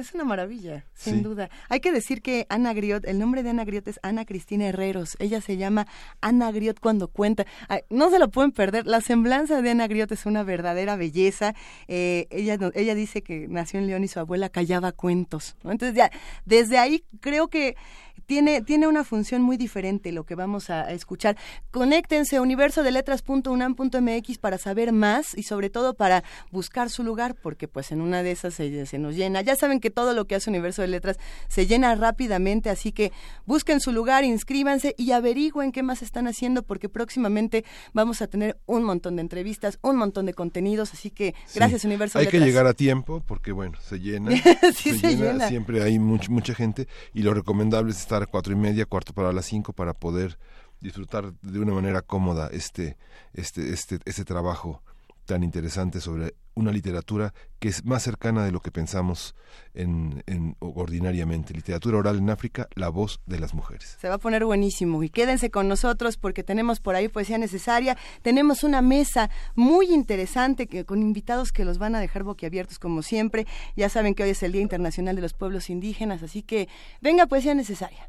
[0.00, 1.50] Es una maravilla, sin duda.
[1.68, 5.14] Hay que decir que Ana Griot, el nombre de Ana Griot es Ana Cristina Herreros.
[5.18, 5.86] Ella se llama
[6.22, 7.44] Ana Griot cuando cuenta.
[7.90, 8.86] no se lo pueden perder.
[8.86, 11.54] La semblanza de Ana Griot es una verdadera belleza.
[11.86, 15.54] Eh, ella, ella dice que nació en León y su abuela callaba cuentos.
[15.64, 16.10] Entonces ya,
[16.46, 17.76] desde ahí creo que
[18.26, 21.36] tiene, tiene una función muy diferente lo que vamos a, escuchar.
[21.70, 27.92] Conéctense a universodeletras.unam.mx para saber más y sobre todo para buscar su lugar, porque pues
[27.92, 29.42] en una de esas se, se, nos llena.
[29.42, 31.18] Ya saben que todo lo que hace Universo de Letras
[31.48, 33.12] se llena rápidamente, así que
[33.46, 38.58] busquen su lugar, inscríbanse y averigüen qué más están haciendo, porque próximamente vamos a tener
[38.66, 42.34] un montón de entrevistas, un montón de contenidos, así que gracias Universo de Letras.
[42.34, 44.30] Hay que llegar a tiempo, porque bueno, se llena.
[44.74, 49.12] sí, se, llena, Siempre hay mucha gente y lo recomendable es cuatro y media, cuarto
[49.12, 50.38] para las cinco, para poder
[50.80, 52.96] disfrutar de una manera cómoda este,
[53.34, 54.82] este, este, este trabajo
[55.24, 59.34] tan interesante sobre una literatura que es más cercana de lo que pensamos
[59.74, 61.54] en, en, ordinariamente.
[61.54, 63.96] Literatura oral en África, la voz de las mujeres.
[64.00, 67.96] Se va a poner buenísimo y quédense con nosotros porque tenemos por ahí poesía necesaria.
[68.22, 73.02] Tenemos una mesa muy interesante que, con invitados que los van a dejar boquiabiertos como
[73.02, 73.46] siempre.
[73.76, 76.68] Ya saben que hoy es el Día Internacional de los Pueblos Indígenas, así que
[77.00, 78.08] venga poesía necesaria.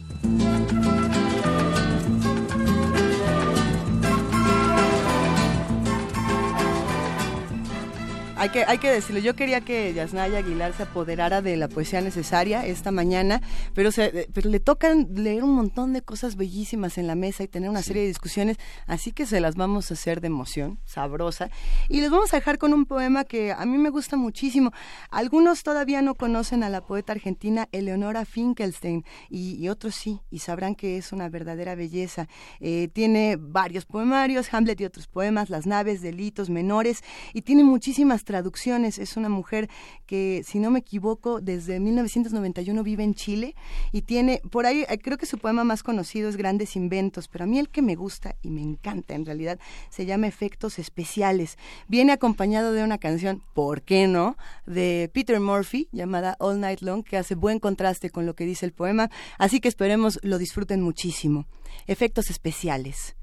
[8.41, 12.01] Hay que, hay que decirlo, yo quería que Yasnaya Aguilar se apoderara de la poesía
[12.01, 13.39] necesaria esta mañana,
[13.75, 17.47] pero, se, pero le tocan leer un montón de cosas bellísimas en la mesa y
[17.47, 18.57] tener una serie de discusiones,
[18.87, 21.51] así que se las vamos a hacer de emoción, sabrosa.
[21.87, 24.71] Y les vamos a dejar con un poema que a mí me gusta muchísimo.
[25.11, 30.73] Algunos todavía no conocen a la poeta argentina Eleonora Finkelstein y, otros sí, y sabrán
[30.73, 32.27] que es una verdadera belleza.
[32.59, 37.03] Eh, tiene varios poemarios, Hamlet y otros poemas, Las naves, Delitos Menores,
[37.35, 38.97] y tiene muchísimas traducciones.
[38.97, 39.69] Es una mujer
[40.05, 43.55] que, si no me equivoco, desde 1991 vive en Chile
[43.91, 47.43] y tiene, por ahí, eh, creo que su poema más conocido es Grandes Inventos, pero
[47.43, 49.59] a mí el que me gusta y me encanta en realidad
[49.89, 51.57] se llama Efectos Especiales.
[51.89, 57.03] Viene acompañado de una canción, ¿por qué no?, de Peter Murphy llamada All Night Long,
[57.03, 59.09] que hace buen contraste con lo que dice el poema,
[59.39, 61.47] así que esperemos lo disfruten muchísimo.
[61.85, 63.17] Efectos Especiales.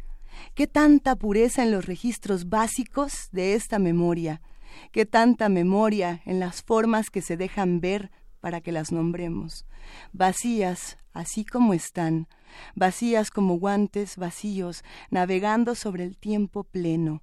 [0.55, 4.43] ¿Qué tanta pureza en los registros básicos de esta memoria?
[4.93, 8.11] Qué tanta memoria en las formas que se dejan ver
[8.41, 9.67] para que las nombremos,
[10.13, 12.29] vacías así como están,
[12.77, 17.23] vacías como guantes vacíos, navegando sobre el tiempo pleno.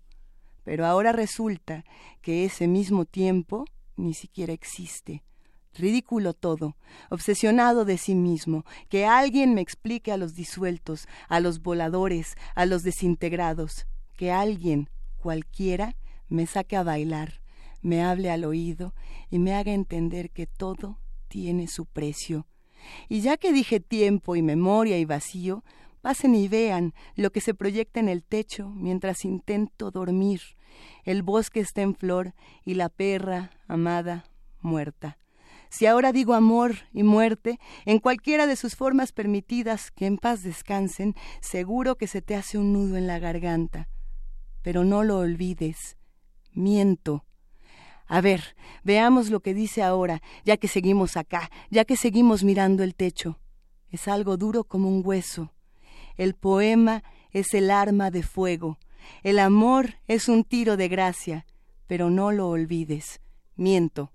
[0.64, 1.86] Pero ahora resulta
[2.22, 3.66] que ese mismo tiempo
[3.96, 5.24] ni siquiera existe.
[5.74, 6.76] Ridículo todo,
[7.10, 12.66] obsesionado de sí mismo, que alguien me explique a los disueltos, a los voladores, a
[12.66, 15.96] los desintegrados, que alguien, cualquiera,
[16.28, 17.42] me saque a bailar,
[17.86, 18.96] me hable al oído
[19.30, 22.48] y me haga entender que todo tiene su precio.
[23.10, 25.64] Y ya que dije tiempo y memoria y vacío,
[26.02, 30.42] pasen y vean lo que se proyecta en el techo mientras intento dormir.
[31.04, 32.34] El bosque está en flor
[32.64, 34.26] y la perra, amada,
[34.62, 35.20] muerta.
[35.70, 40.42] Si ahora digo amor y muerte, en cualquiera de sus formas permitidas que en paz
[40.42, 43.90] descansen, seguro que se te hace un nudo en la garganta.
[44.64, 45.98] Pero no lo olvides,
[46.52, 47.26] miento,
[48.08, 52.84] a ver, veamos lo que dice ahora, ya que seguimos acá, ya que seguimos mirando
[52.84, 53.40] el techo.
[53.90, 55.52] Es algo duro como un hueso.
[56.16, 58.78] El poema es el arma de fuego.
[59.24, 61.46] El amor es un tiro de gracia.
[61.88, 63.22] Pero no lo olvides.
[63.56, 64.12] Miento.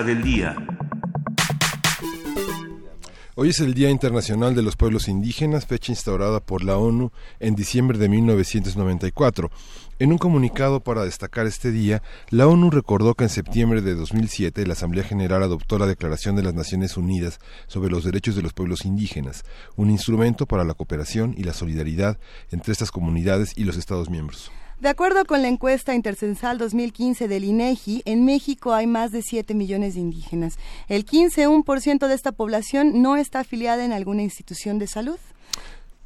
[0.00, 0.56] Del día.
[3.34, 7.54] Hoy es el Día Internacional de los Pueblos Indígenas, fecha instaurada por la ONU en
[7.54, 9.50] diciembre de 1994.
[9.98, 14.66] En un comunicado para destacar este día, la ONU recordó que en septiembre de 2007
[14.66, 18.54] la Asamblea General adoptó la Declaración de las Naciones Unidas sobre los Derechos de los
[18.54, 19.44] Pueblos Indígenas,
[19.76, 22.18] un instrumento para la cooperación y la solidaridad
[22.50, 24.50] entre estas comunidades y los Estados miembros.
[24.82, 29.54] De acuerdo con la encuesta intercensal 2015 del INEGI, en México hay más de 7
[29.54, 30.58] millones de indígenas.
[30.88, 35.20] El 15,1% de esta población no está afiliada en alguna institución de salud.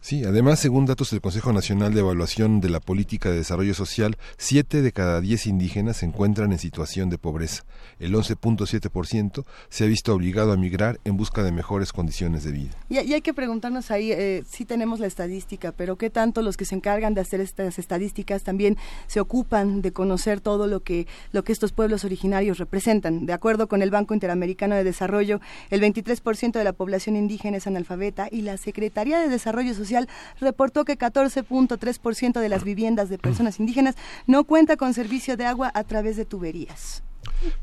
[0.06, 4.16] Sí, además, según datos del Consejo Nacional de Evaluación de la Política de Desarrollo Social,
[4.38, 7.64] 7 de cada 10 indígenas se encuentran en situación de pobreza.
[7.98, 12.70] El 11.7% se ha visto obligado a migrar en busca de mejores condiciones de vida.
[12.88, 16.66] Y, hay que preguntarnos ahí, eh, sí tenemos la estadística, pero ¿qué tanto los que
[16.66, 18.76] se encargan de hacer estas estadísticas también
[19.08, 23.26] se ocupan de conocer todo lo que, lo que estos pueblos originarios representan?
[23.26, 27.66] De acuerdo con el Banco Interamericano de Desarrollo, el 23% de la población indígena es
[27.66, 29.95] analfabeta y la Secretaría de Desarrollo Social
[30.40, 33.97] reportó que 14.3% de las viviendas de personas indígenas
[34.27, 37.02] no cuenta con servicio de agua a través de tuberías.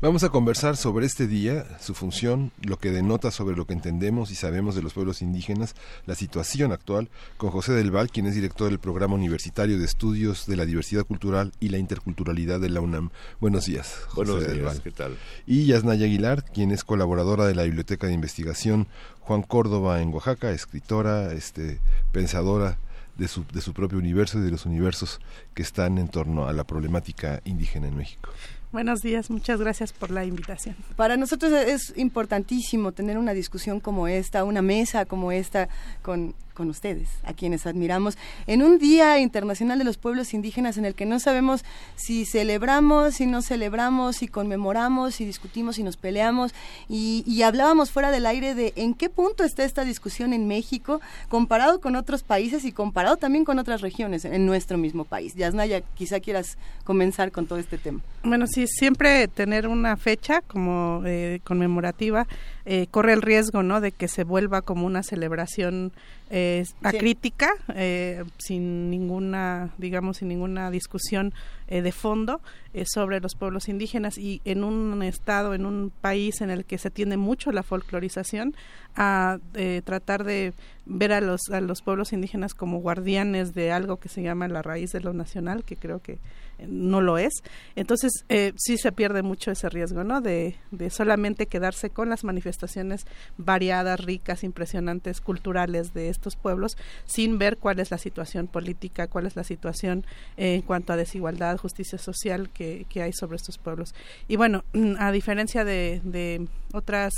[0.00, 4.30] Vamos a conversar sobre este día, su función, lo que denota sobre lo que entendemos
[4.30, 5.74] y sabemos de los pueblos indígenas,
[6.06, 10.46] la situación actual, con José del Val, quien es director del Programa Universitario de Estudios
[10.46, 13.10] de la Diversidad Cultural y la Interculturalidad de la UNAM.
[13.40, 14.82] Buenos días, José Buenos del días, Val.
[14.82, 15.16] ¿qué tal?
[15.46, 18.86] Y Yasnaya Aguilar, quien es colaboradora de la Biblioteca de Investigación
[19.20, 21.80] Juan Córdoba en Oaxaca, escritora, este,
[22.12, 22.76] pensadora
[23.16, 25.20] de su, de su propio universo y de los universos
[25.54, 28.30] que están en torno a la problemática indígena en México.
[28.74, 30.74] Buenos días, muchas gracias por la invitación.
[30.96, 35.68] Para nosotros es importantísimo tener una discusión como esta, una mesa como esta
[36.02, 38.16] con, con ustedes, a quienes admiramos,
[38.46, 41.64] en un Día Internacional de los Pueblos Indígenas en el que no sabemos
[41.96, 46.54] si celebramos, si no celebramos, si conmemoramos, si discutimos, si nos peleamos.
[46.88, 51.00] Y, y hablábamos fuera del aire de en qué punto está esta discusión en México
[51.28, 55.34] comparado con otros países y comparado también con otras regiones en nuestro mismo país.
[55.34, 58.00] Yasnaya, quizá quieras comenzar con todo este tema.
[58.22, 62.26] Bueno, sí, siempre tener una fecha como eh, conmemorativa
[62.66, 63.80] eh, corre el riesgo, ¿no?
[63.80, 65.92] De que se vuelva como una celebración
[66.30, 71.32] eh, acrítica, eh, sin ninguna, digamos, sin ninguna discusión
[71.66, 72.42] eh, de fondo
[72.74, 76.76] eh, sobre los pueblos indígenas y en un estado, en un país en el que
[76.76, 78.54] se tiende mucho la folclorización
[78.96, 80.52] a eh, tratar de
[80.84, 84.60] ver a los a los pueblos indígenas como guardianes de algo que se llama la
[84.60, 86.18] raíz de lo nacional, que creo que
[86.66, 87.32] no lo es.
[87.76, 90.20] Entonces, eh, sí se pierde mucho ese riesgo, ¿no?
[90.20, 93.06] De, de solamente quedarse con las manifestaciones
[93.36, 99.26] variadas, ricas, impresionantes, culturales de estos pueblos, sin ver cuál es la situación política, cuál
[99.26, 100.04] es la situación
[100.36, 103.94] eh, en cuanto a desigualdad, justicia social que, que hay sobre estos pueblos.
[104.28, 104.64] Y bueno,
[104.98, 107.12] a diferencia de, de otras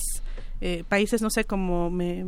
[0.61, 2.25] eh, países, no sé cómo me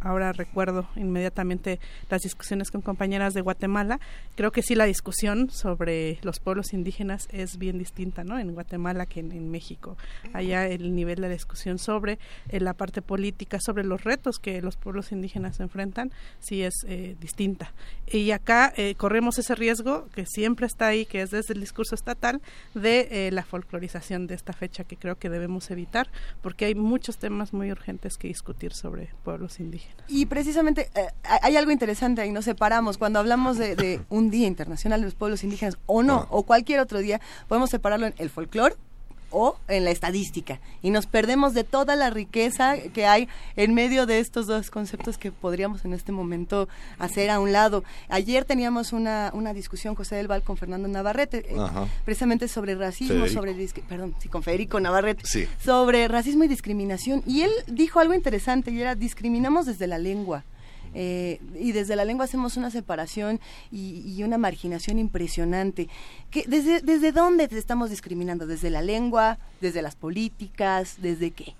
[0.00, 1.80] ahora recuerdo inmediatamente
[2.10, 4.00] las discusiones con compañeras de Guatemala,
[4.34, 8.38] creo que sí la discusión sobre los pueblos indígenas es bien distinta, ¿no?
[8.38, 9.96] En Guatemala que en, México.
[10.32, 12.18] Allá el nivel de discusión sobre
[12.48, 16.10] eh, la parte política, sobre los retos que los pueblos indígenas enfrentan,
[16.40, 17.72] sí es eh, distinta.
[18.10, 21.94] Y acá eh, corremos ese riesgo que siempre está ahí, que es desde el discurso
[21.94, 22.40] estatal,
[22.74, 26.08] de eh, la folclorización de esta fecha que creo que debemos evitar,
[26.42, 30.04] porque hay muchos temas muy urgentes que discutir sobre pueblos indígenas.
[30.08, 31.08] Y precisamente eh,
[31.42, 32.98] hay algo interesante ahí, nos separamos.
[32.98, 36.80] Cuando hablamos de, de un Día Internacional de los Pueblos Indígenas o no, o cualquier
[36.80, 38.76] otro día, podemos separarlo en el folclore
[39.30, 40.60] o en la estadística.
[40.82, 45.18] Y nos perdemos de toda la riqueza que hay en medio de estos dos conceptos
[45.18, 47.84] que podríamos en este momento hacer a un lado.
[48.08, 51.56] Ayer teníamos una, una discusión, José del Val, con Fernando Navarrete, eh,
[52.04, 53.40] precisamente sobre racismo, Federico.
[53.40, 55.46] sobre perdón, sí, con Federico Navarrete, Sí.
[55.64, 57.22] sobre racismo y discriminación.
[57.26, 60.44] Y él dijo algo interesante y era discriminamos desde la lengua.
[60.94, 63.40] Eh, y desde la lengua hacemos una separación
[63.72, 65.88] y, y una marginación impresionante.
[66.30, 68.46] ¿Qué- desde, ¿Desde dónde te estamos discriminando?
[68.46, 69.38] ¿Desde la lengua?
[69.60, 70.96] ¿Desde las políticas?
[71.02, 71.54] ¿Desde qué?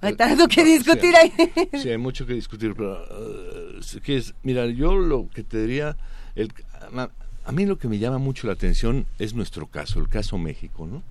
[0.00, 1.32] Hay tanto que discutir ahí.
[1.80, 4.34] Sí, hay mucho que discutir, pero eh, ¿qué es?
[4.42, 5.96] mira, yo lo que te diría,
[6.34, 6.52] el,
[6.96, 7.08] a,
[7.44, 10.86] a mí lo que me llama mucho la atención es nuestro caso, el caso México,
[10.88, 11.02] ¿no?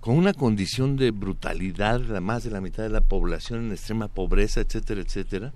[0.00, 4.08] Con una condición de brutalidad, la más de la mitad de la población en extrema
[4.08, 5.52] pobreza, etcétera, etcétera.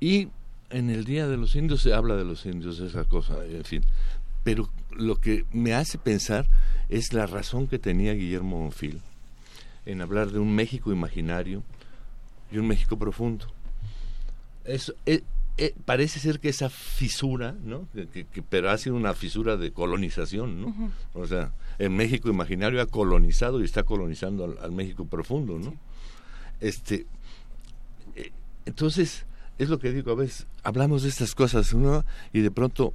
[0.00, 0.28] Y
[0.70, 3.82] en el Día de los Indios se habla de los indios, esa cosa, en fin.
[4.44, 6.46] Pero lo que me hace pensar
[6.88, 9.00] es la razón que tenía Guillermo Bonfil
[9.86, 11.62] en hablar de un México imaginario
[12.52, 13.46] y un México profundo.
[14.64, 15.22] eso, eh,
[15.60, 17.88] eh, parece ser que esa fisura, ¿no?
[17.92, 20.92] Que, pero ha sido una fisura de colonización, ¿no?
[21.14, 21.50] O sea,
[21.80, 25.74] en México imaginario ha colonizado y está colonizando al, México profundo, ¿no?
[26.60, 27.06] Este,
[28.14, 28.30] eh,
[28.66, 29.26] entonces,
[29.58, 32.04] es lo que digo, a veces hablamos de estas cosas, ¿no?
[32.32, 32.92] Y de pronto,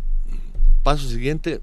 [0.83, 1.61] paso siguiente,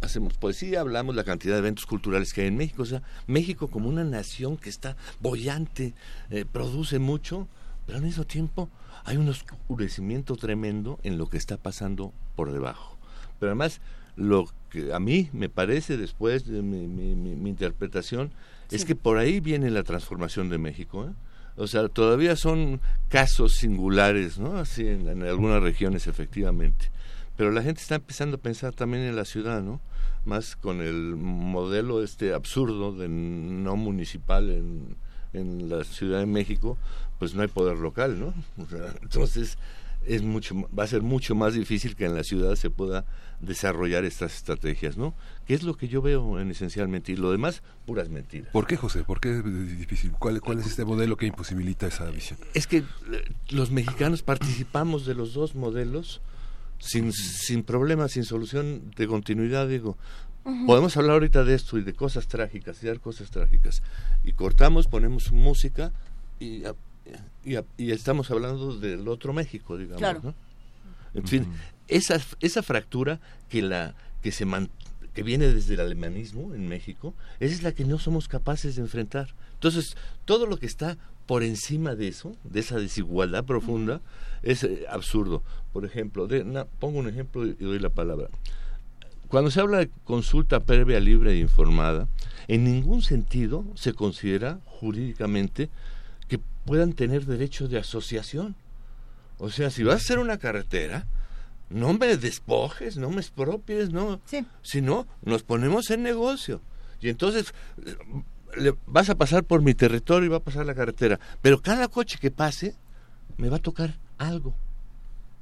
[0.00, 3.68] hacemos poesía, hablamos la cantidad de eventos culturales que hay en México, o sea, México
[3.68, 5.94] como una nación que está bollante,
[6.30, 7.48] eh, produce mucho,
[7.86, 8.68] pero al mismo tiempo
[9.04, 12.98] hay un oscurecimiento tremendo en lo que está pasando por debajo.
[13.38, 13.80] Pero además,
[14.16, 18.30] lo que a mí me parece después de mi, interpretación
[18.70, 21.06] es que por ahí viene la transformación de México.
[21.06, 21.12] ¿eh?
[21.58, 24.56] O sea, todavía son casos singulares, ¿no?
[24.56, 26.90] Así en, algunas regiones, efectivamente.
[27.36, 29.80] Pero la gente está empezando a pensar también en la ciudad, ¿no?
[30.24, 34.96] Más con el modelo este absurdo de no municipal en,
[35.32, 36.78] en la Ciudad de México,
[37.18, 38.34] pues no hay poder local, ¿no?
[39.02, 39.58] entonces
[40.06, 43.04] es mucho va a ser mucho más difícil que en la ciudad se pueda
[43.40, 45.14] desarrollar estas estrategias, ¿no?
[45.46, 48.50] Que es lo que yo veo en esencialmente y lo demás puras mentiras.
[48.52, 49.04] ¿Por qué, José?
[49.04, 50.12] ¿Por qué es difícil?
[50.12, 52.38] ¿Cuál, cuál es este modelo que imposibilita esa visión?
[52.54, 52.84] Es que eh,
[53.50, 56.20] los mexicanos participamos de los dos modelos
[56.78, 59.96] sin, sin problema, sin solución de continuidad, digo.
[60.66, 63.82] Podemos hablar ahorita de esto y de cosas trágicas y dar cosas trágicas.
[64.24, 65.92] Y cortamos, ponemos música
[66.40, 66.62] y
[67.44, 70.24] y, estamos hablando del otro México, digamos.
[70.24, 70.34] ¿no?
[71.14, 71.46] En fin,
[71.88, 74.46] esa, esa fractura que, la, que, se
[75.14, 78.82] que viene desde el alemanismo en México, esa es la que no somos capaces de
[78.82, 79.34] enfrentar.
[79.54, 80.96] Entonces, todo lo que está
[81.26, 84.00] por encima de eso, de esa desigualdad profunda,
[84.42, 85.42] es eh, absurdo.
[85.72, 86.44] Por ejemplo, de,
[86.78, 88.28] pongo un ejemplo y doy la palabra.
[89.28, 92.08] Cuando se habla de consulta previa, libre e informada,
[92.46, 95.68] en ningún sentido se considera jurídicamente
[96.28, 98.54] que puedan tener derecho de asociación.
[99.38, 101.06] O sea, si vas a hacer una carretera,
[101.70, 104.20] no me despojes, no me expropies, no.
[104.62, 106.60] Si no, nos ponemos en negocio.
[107.00, 107.54] Y entonces
[108.56, 111.20] le, vas a pasar por mi territorio y va a pasar la carretera.
[111.42, 112.74] Pero cada coche que pase,
[113.36, 114.54] me va a tocar algo.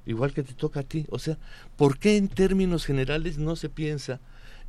[0.04, 1.06] Igual que te toca a ti.
[1.10, 1.38] O sea,
[1.76, 4.20] ¿por qué en términos generales no se piensa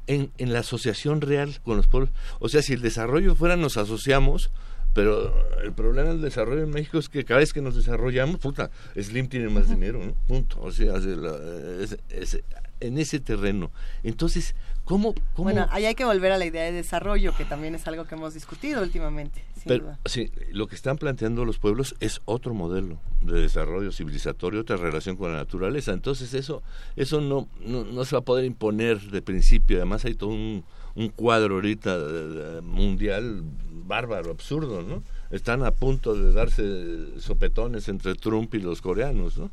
[0.07, 2.11] en, en la asociación real con los pueblos?
[2.39, 4.51] O sea, si el desarrollo fuera nos asociamos,
[4.97, 8.71] pero el problema del desarrollo en México es que cada vez que nos desarrollamos, puta,
[8.99, 10.15] Slim tiene más dinero, ¿no?
[10.27, 10.59] Punto.
[10.59, 12.41] O sea, es,
[12.79, 13.71] en ese terreno.
[14.01, 14.55] Entonces,
[14.85, 18.05] ¿cómo, Bueno, ahí hay que volver a la idea de desarrollo, que también es algo
[18.05, 19.43] que hemos discutido últimamente.
[19.67, 24.77] Pero, sí, lo que están planteando los pueblos es otro modelo de desarrollo civilizatorio, otra
[24.77, 25.93] relación con la naturaleza.
[25.93, 26.63] Entonces, eso
[26.95, 29.77] eso no, no, no se va a poder imponer de principio.
[29.77, 30.65] Además, hay todo un
[30.97, 33.43] un cuadro ahorita mundial
[33.85, 35.03] bárbaro, absurdo, ¿no?
[35.29, 39.51] Están a punto de darse sopetones entre Trump y los coreanos, ¿no?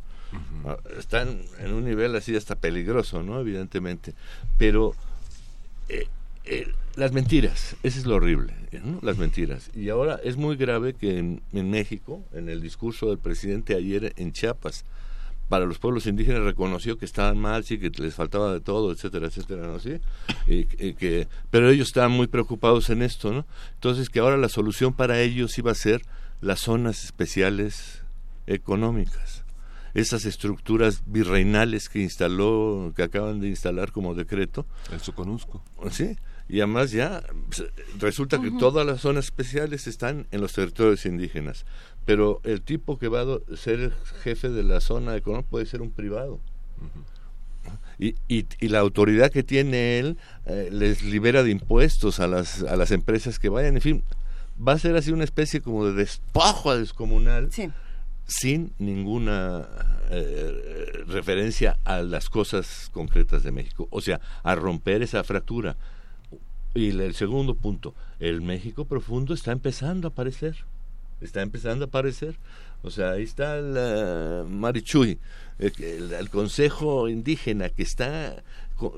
[0.64, 3.38] Ah, están en un nivel así hasta peligroso, ¿no?
[3.40, 4.14] Evidentemente.
[4.56, 4.94] Pero
[5.90, 6.08] eh,
[6.47, 6.66] eh,
[6.97, 8.98] las mentiras, eso es lo horrible, ¿no?
[9.02, 9.70] Las mentiras.
[9.74, 14.32] Y ahora es muy grave que en México, en el discurso del presidente ayer en
[14.32, 14.86] Chiapas,
[15.48, 19.26] para los pueblos indígenas reconoció que estaban mal, sí, que les faltaba de todo, etcétera,
[19.26, 19.78] etcétera, ¿no?
[19.78, 20.00] ¿Sí?
[20.47, 20.64] Y,
[20.94, 23.47] que, pero ellos estaban muy preocupados en esto, ¿no?
[23.74, 26.02] Entonces que ahora la solución para ellos iba a ser
[26.40, 28.02] las zonas especiales
[28.47, 29.44] económicas,
[29.94, 34.66] esas estructuras virreinales que instaló, que acaban de instalar como decreto.
[34.92, 35.62] El Soconusco.
[35.90, 36.16] Sí,
[36.48, 37.64] y además ya pues,
[37.98, 41.64] resulta que todas las zonas especiales están en los territorios indígenas
[42.05, 43.92] pero el tipo que va a ser
[44.23, 46.41] jefe de la zona económica puede ser un privado.
[47.99, 52.62] y, y, y, la autoridad que tiene él eh, les libera de impuestos a las,
[52.62, 54.05] a las empresas que vayan, en fin,
[54.57, 57.50] va a ser así una especie como de despojo descomunal
[58.26, 59.66] sin ninguna
[60.10, 65.76] eh, referencia a las cosas concretas de México, o sea, a romper esa fractura.
[66.74, 70.65] Y el segundo punto, el México profundo está empezando a aparecer
[71.20, 72.36] está empezando a aparecer.
[72.84, 75.18] O sea, ahí está el Marichuy,
[75.59, 78.43] el, Consejo Indígena que está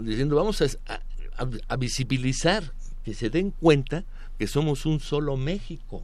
[0.01, 2.73] diciendo vamos a, visibilizar,
[3.05, 4.05] que se den cuenta
[4.39, 6.03] que somos un solo México.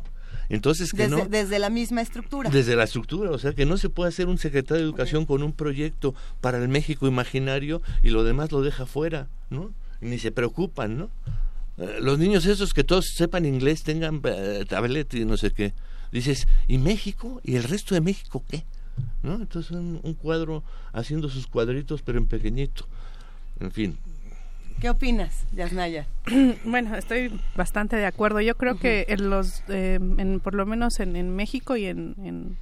[0.48, 2.50] Entonces, que desde, no, desde la misma estructura.
[2.50, 5.42] Desde la estructura, o sea, que no se puede hacer un secretario de Educación con
[5.42, 9.72] un proyecto para el México imaginario y lo demás lo deja fuera, ¿no?
[10.00, 11.10] Ni se preocupan, ¿no?
[11.78, 15.72] Eh, los niños esos que todos sepan inglés, tengan eh, tablet y no sé qué
[16.12, 17.40] dices, ¿y México?
[17.42, 18.64] ¿Y el resto de México qué?
[19.22, 19.36] ¿No?
[19.36, 22.86] Entonces un, cuadro haciendo sus cuadritos pero en pequeñito.
[23.60, 23.98] En fin.
[24.80, 26.06] ¿Qué opinas, Yasnaya?
[26.64, 28.40] bueno, estoy bastante de acuerdo.
[28.40, 32.14] Yo creo que en los, eh, en, por lo menos en, en México y en,
[32.18, 32.56] en,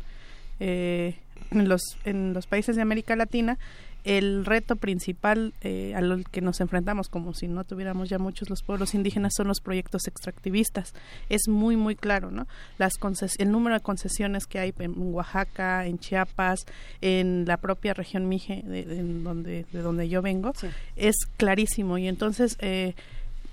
[0.60, 1.16] eh,
[1.50, 3.58] en los, en los países de América Latina
[4.04, 8.62] el reto principal eh, al que nos enfrentamos, como si no tuviéramos ya muchos los
[8.62, 10.94] pueblos indígenas, son los proyectos extractivistas.
[11.28, 12.46] Es muy, muy claro, ¿no?
[12.78, 12.94] Las
[13.38, 16.66] el número de concesiones que hay en Oaxaca, en Chiapas,
[17.00, 18.84] en la propia región Mije, de,
[19.22, 20.52] donde, de donde yo vengo,
[20.96, 21.98] es clarísimo.
[21.98, 22.56] Y entonces...
[22.60, 22.94] Eh,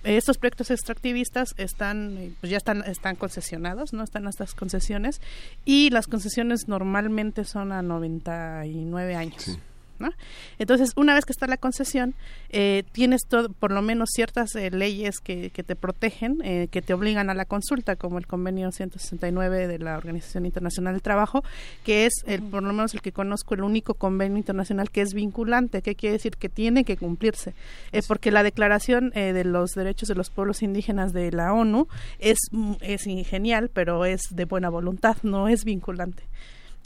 [0.03, 5.19] estos proyectos extractivistas están eh, pues ya están están concesionados no están estas concesiones
[5.65, 9.59] y las concesiones normalmente son a 99 años
[10.59, 12.13] entonces, una vez que está la concesión,
[12.49, 16.81] eh, tienes todo, por lo menos ciertas eh, leyes que, que, te protegen, eh, que
[16.81, 21.43] te obligan a la consulta, como el convenio 169 de la Organización Internacional del Trabajo,
[21.83, 25.13] que es, el, por lo menos el que conozco, el único convenio internacional que es
[25.13, 27.53] vinculante, que quiere decir que tiene que cumplirse,
[28.07, 31.87] porque la Declaración de los Derechos de los Pueblos Indígenas de la ONU
[32.19, 32.37] es,
[32.81, 36.23] es genial, pero es de buena voluntad, no es vinculante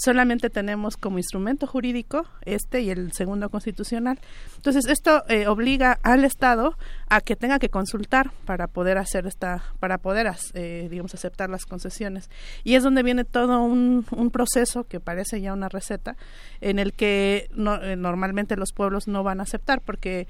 [0.04, 4.20] solamente tenemos como instrumento jurídico este y el segundo constitucional.
[4.56, 6.78] Entonces, esto eh, obliga al Estado
[7.10, 11.66] a que tenga que consultar para poder hacer esta, para poder, eh, digamos, aceptar las
[11.66, 12.30] concesiones.
[12.64, 16.16] Y es donde viene todo un, un proceso que parece ya una receta,
[16.62, 20.28] en el que eh, normalmente los pueblos no van a aceptar porque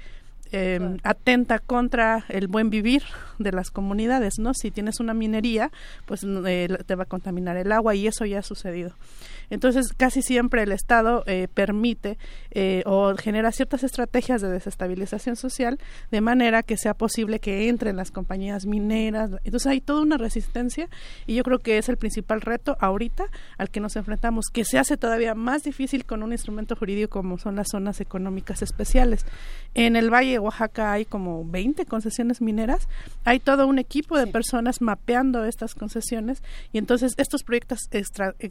[0.54, 3.02] eh, atenta contra el buen vivir
[3.38, 4.52] de las comunidades, ¿no?
[4.52, 5.70] Si tienes una minería,
[6.04, 8.92] pues te va a contaminar el agua y eso ya ha sucedido.
[9.52, 12.16] Entonces, casi siempre el Estado eh, permite
[12.52, 15.78] eh, o genera ciertas estrategias de desestabilización social
[16.10, 19.30] de manera que sea posible que entren las compañías mineras.
[19.44, 20.88] Entonces, hay toda una resistencia
[21.26, 23.26] y yo creo que es el principal reto ahorita
[23.58, 27.36] al que nos enfrentamos, que se hace todavía más difícil con un instrumento jurídico como
[27.36, 29.26] son las zonas económicas especiales.
[29.74, 32.88] En el Valle de Oaxaca hay como 20 concesiones mineras,
[33.24, 38.50] hay todo un equipo de personas mapeando estas concesiones y entonces estos proyectos extra, eh,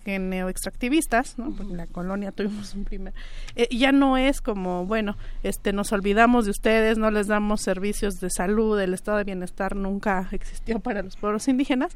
[0.92, 1.56] neoextractivos vistas, ¿no?
[1.56, 3.14] Porque en la colonia tuvimos un primer,
[3.56, 8.20] eh, ya no es como, bueno, este, nos olvidamos de ustedes, no les damos servicios
[8.20, 11.96] de salud, el estado de bienestar nunca existió para los pueblos indígenas,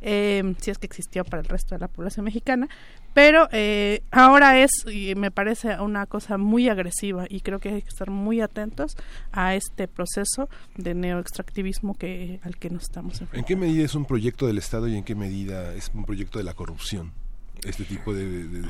[0.00, 2.68] eh, si es que existió para el resto de la población mexicana,
[3.12, 7.82] pero eh, ahora es, y me parece una cosa muy agresiva y creo que hay
[7.82, 8.96] que estar muy atentos
[9.32, 13.38] a este proceso de neoextractivismo que, al que nos estamos enfrentando.
[13.38, 16.38] ¿En qué medida es un proyecto del Estado y en qué medida es un proyecto
[16.38, 17.12] de la corrupción?
[17.64, 18.62] Este tipo de,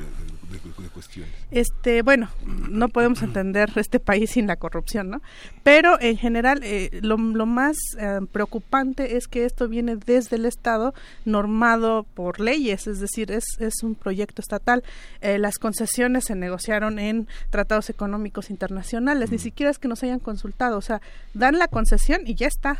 [0.93, 1.31] cuestiones.
[1.51, 5.21] Este, bueno, no podemos entender este país sin la corrupción, ¿no?
[5.63, 10.93] Pero en general, eh, lo, más eh, preocupante es que esto viene desde el Estado
[11.25, 14.83] normado por leyes, es decir, es, es un proyecto estatal.
[15.21, 20.19] Eh, las concesiones se negociaron en tratados económicos internacionales, ni siquiera es que nos hayan
[20.19, 21.01] consultado, o sea,
[21.33, 22.77] dan la concesión y ya está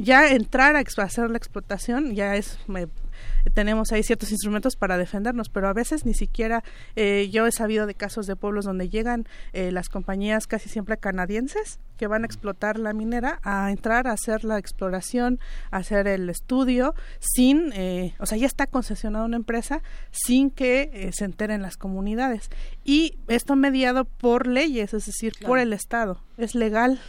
[0.00, 2.58] ya entrar a hacer la explotación ya es
[3.54, 6.62] tenemos ahí ciertos instrumentos para defendernos, pero a veces ni siquiera
[6.96, 10.96] eh, yo he sabido de casos de pueblos donde llegan eh, las compañías casi siempre
[10.98, 15.38] canadienses que van a explotar la minera a entrar a hacer la exploración,
[15.70, 21.10] a hacer el estudio sin, eh, o sea, ya está concesionada una empresa sin que
[21.12, 22.48] se enteren las comunidades.
[22.84, 26.22] Y esto mediado por leyes, es decir, por el Estado.
[26.38, 27.00] Es legal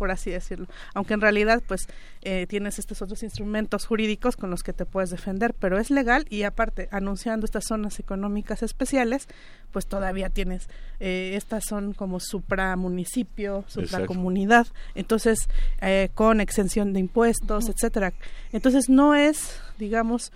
[0.00, 0.66] por así decirlo.
[0.94, 1.86] Aunque en realidad, pues,
[2.22, 6.24] eh, tienes estos otros instrumentos jurídicos con los que te puedes defender, pero es legal
[6.30, 9.28] y aparte, anunciando estas zonas económicas especiales,
[9.72, 10.70] pues todavía tienes,
[11.00, 15.50] eh, estas son como supramunicipio, supracomunidad, entonces,
[15.82, 18.14] eh, con exención de impuestos, etcétera.
[18.52, 20.32] Entonces, no es, digamos,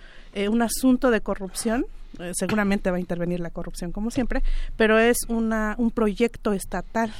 [0.47, 1.87] un asunto de corrupción,
[2.33, 4.43] seguramente va a intervenir la corrupción como siempre,
[4.75, 7.13] pero es una, un proyecto estatal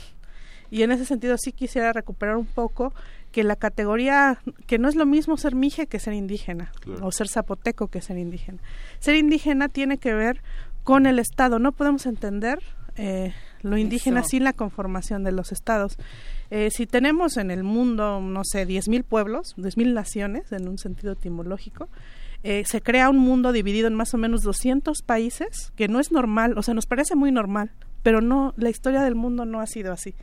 [0.71, 2.93] y en ese sentido sí quisiera recuperar un poco
[3.31, 6.71] que la categoría, que no es lo mismo ser mije que ser indígena,
[7.01, 8.59] o ser zapoteco que ser indígena.
[8.99, 10.41] Ser indígena tiene que ver
[10.83, 12.59] con el Estado, no podemos entender
[12.95, 15.97] eh, lo indígena sin la conformación de los estados.
[16.49, 21.13] Eh, si tenemos en el mundo, no sé, 10.000 pueblos, 10.000 naciones, en un sentido
[21.13, 21.89] etimológico,
[22.43, 26.11] eh, se crea un mundo dividido en más o menos 200 países, que no es
[26.11, 27.71] normal, o sea, nos parece muy normal,
[28.03, 30.13] pero no, la historia del mundo no ha sido así.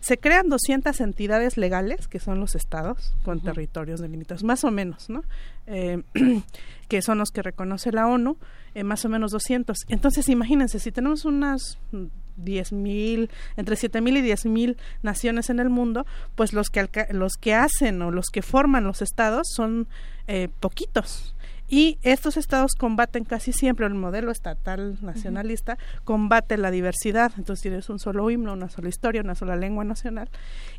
[0.00, 5.10] Se crean 200 entidades legales, que son los estados, con territorios delimitados, más o menos,
[5.10, 5.22] ¿no?
[5.66, 6.02] Eh,
[6.88, 8.36] que son los que reconoce la ONU,
[8.74, 9.78] eh, más o menos 200.
[9.88, 16.52] Entonces, imagínense, si tenemos unas 10.000, entre 7.000 y 10.000 naciones en el mundo, pues
[16.52, 19.88] los que, los que hacen o los que forman los estados son
[20.26, 21.34] eh, poquitos.
[21.68, 27.90] Y estos estados combaten casi siempre, el modelo estatal nacionalista combate la diversidad, entonces tienes
[27.90, 30.30] un solo himno, una sola historia, una sola lengua nacional.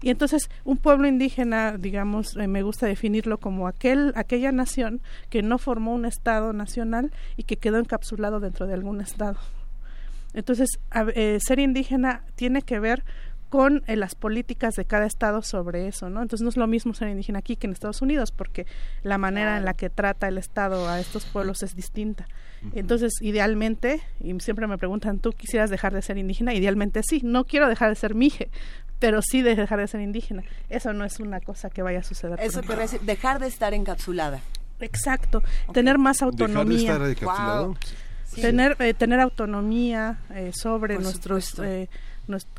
[0.02, 5.44] Y entonces un pueblo indígena, digamos, eh, me gusta definirlo como aquel, aquella nación que
[5.44, 9.38] no formó un estado nacional y que quedó encapsulado dentro de algún estado.
[10.34, 10.80] Entonces,
[11.16, 13.04] eh, ser indígena tiene que ver
[13.50, 16.22] con eh, las políticas de cada estado sobre eso, ¿no?
[16.22, 18.66] Entonces no es lo mismo ser indígena aquí que en Estados Unidos, porque
[19.04, 22.28] la manera en la que trata el Estado a estos pueblos es distinta.
[22.74, 26.54] Entonces, idealmente, y siempre me preguntan, ¿tú quisieras dejar de ser indígena?
[26.54, 28.50] Idealmente sí, no quiero dejar de ser mije,
[29.00, 30.44] pero sí de dejar de ser indígena.
[30.70, 32.40] Eso no es una cosa que vaya a suceder.
[32.42, 34.42] Eso quiere decir, dejar de estar encapsulada.
[34.82, 35.42] Exacto,
[35.74, 36.94] tener más autonomía.
[36.94, 37.78] Dejar de estar encapsulado.
[38.36, 41.90] Tener, eh, tener autonomía eh, sobre nuestros eh,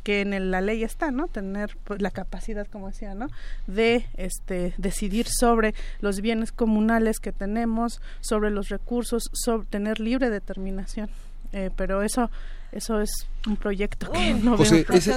[0.02, 1.28] que en la ley está, ¿no?
[1.28, 3.28] Tener pues, la capacidad, como decía, ¿no?
[3.66, 10.30] De este decidir sobre los bienes comunales que tenemos, sobre los recursos, sobre tener libre
[10.30, 11.08] determinación.
[11.52, 12.30] Eh, pero eso
[12.72, 13.10] eso es
[13.48, 15.08] un proyecto que no José, ¿es,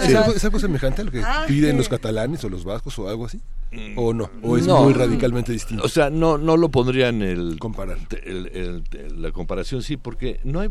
[0.45, 3.40] algo, semejante a lo que ah, piden los catalanes o los vascos o algo así?
[3.95, 4.30] ¿O no?
[4.41, 5.83] ¿O es muy radicalmente distinto?
[5.83, 7.57] O sea, no, no lo pondría en el...
[7.59, 7.98] Comparar.
[9.17, 10.69] la comparación, sí, porque no hay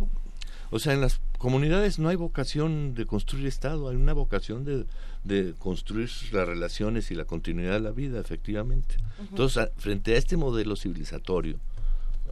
[0.73, 4.85] o sea, en las comunidades no hay vocación de construir Estado, hay una vocación de,
[5.25, 8.95] de construir las relaciones y la continuidad de la vida, efectivamente.
[9.19, 11.57] Entonces, frente a este modelo civilizatorio,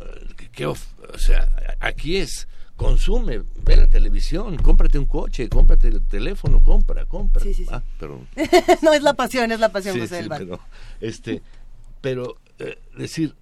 [0.00, 0.76] eh, ¿qué, o
[1.16, 1.48] sea,
[1.80, 7.42] aquí es consume, ve la televisión, cómprate un coche, cómprate el teléfono, compra, compra.
[7.42, 7.70] Sí, sí, sí.
[7.72, 8.28] Ah, perdón.
[8.82, 10.60] no es la pasión, es la pasión, José pero,
[11.00, 11.42] este,
[12.00, 13.34] pero eh, decir,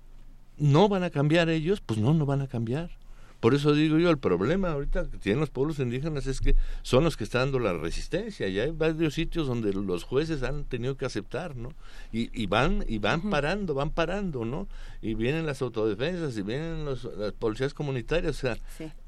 [0.57, 1.83] ¿no van a cambiar ellos?
[1.83, 2.98] Pues no, no van a cambiar.
[3.41, 7.05] Por eso digo yo, el problema ahorita que tienen los pueblos indígenas es que son
[7.05, 8.49] los que están dando la resistencia.
[8.49, 11.73] Ya hay varios sitios donde los jueces han tenido que aceptar, ¿no?
[12.13, 14.67] Y, y van y van parando, van parando, ¿no?
[15.01, 18.37] Y vienen las autodefensas y vienen los, las policías comunitarias.
[18.37, 18.59] O sea,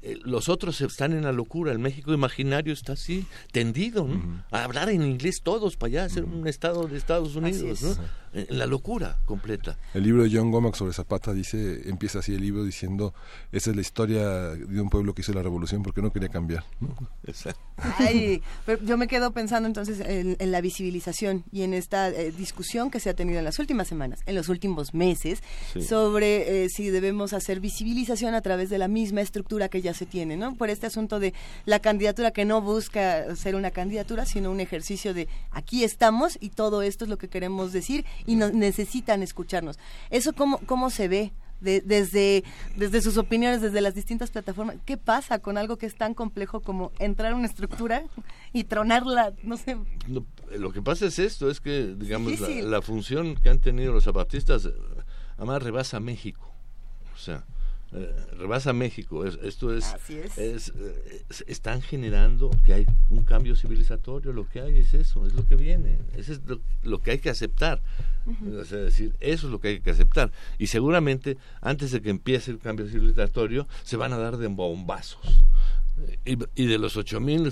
[0.01, 1.71] eh, los otros están en la locura.
[1.73, 4.43] El México imaginario está así, tendido, ¿no?
[4.51, 8.20] A hablar en inglés todos para allá, ser un estado de Estados Unidos, ¿no?
[8.33, 9.77] En la locura completa.
[9.93, 13.13] El libro de John Gomack sobre Zapata dice, empieza así el libro diciendo,
[13.51, 16.63] esa es la historia de un pueblo que hizo la revolución porque no quería cambiar.
[17.97, 22.89] Ay, pero yo me quedo pensando entonces en, la visibilización y en esta eh, discusión
[22.89, 25.43] que se ha tenido en las últimas semanas, en los últimos meses,
[25.87, 30.05] sobre eh, si debemos hacer visibilización a través de la misma estructura que ya se
[30.05, 30.55] tiene, ¿no?
[30.55, 31.33] Por este asunto de
[31.65, 36.49] la candidatura que no busca ser una candidatura, sino un ejercicio de aquí estamos y
[36.49, 39.79] todo esto es lo que queremos decir y nos necesitan escucharnos.
[40.09, 41.31] ¿Eso cómo, cómo se ve?
[41.61, 42.43] desde,
[42.75, 44.77] desde sus opiniones, desde las distintas plataformas.
[44.85, 48.03] ¿Qué pasa con algo que es tan complejo como entrar a una estructura
[48.51, 49.33] y tronarla?
[49.43, 49.77] No sé.
[50.07, 54.65] lo que pasa es esto, es que, digamos, la, función que han tenido los zapatistas,
[54.65, 54.73] eh,
[55.37, 56.51] además rebasa México.
[57.13, 57.45] O sea,
[57.93, 59.25] eh, rebasa México.
[59.25, 59.93] esto es,
[60.37, 60.73] es.
[61.47, 64.31] están generando que hay un cambio civilizatorio.
[64.31, 65.99] Lo que hay es eso, es lo que viene.
[66.15, 66.41] Eso es
[66.83, 67.81] lo, que hay que aceptar.
[68.61, 70.31] Es decir, eso es lo que hay que aceptar.
[70.57, 75.43] Y seguramente, antes de que empiece el cambio civilizatorio, se van a dar de bombazos.
[76.25, 77.51] Y, y de los 8 mil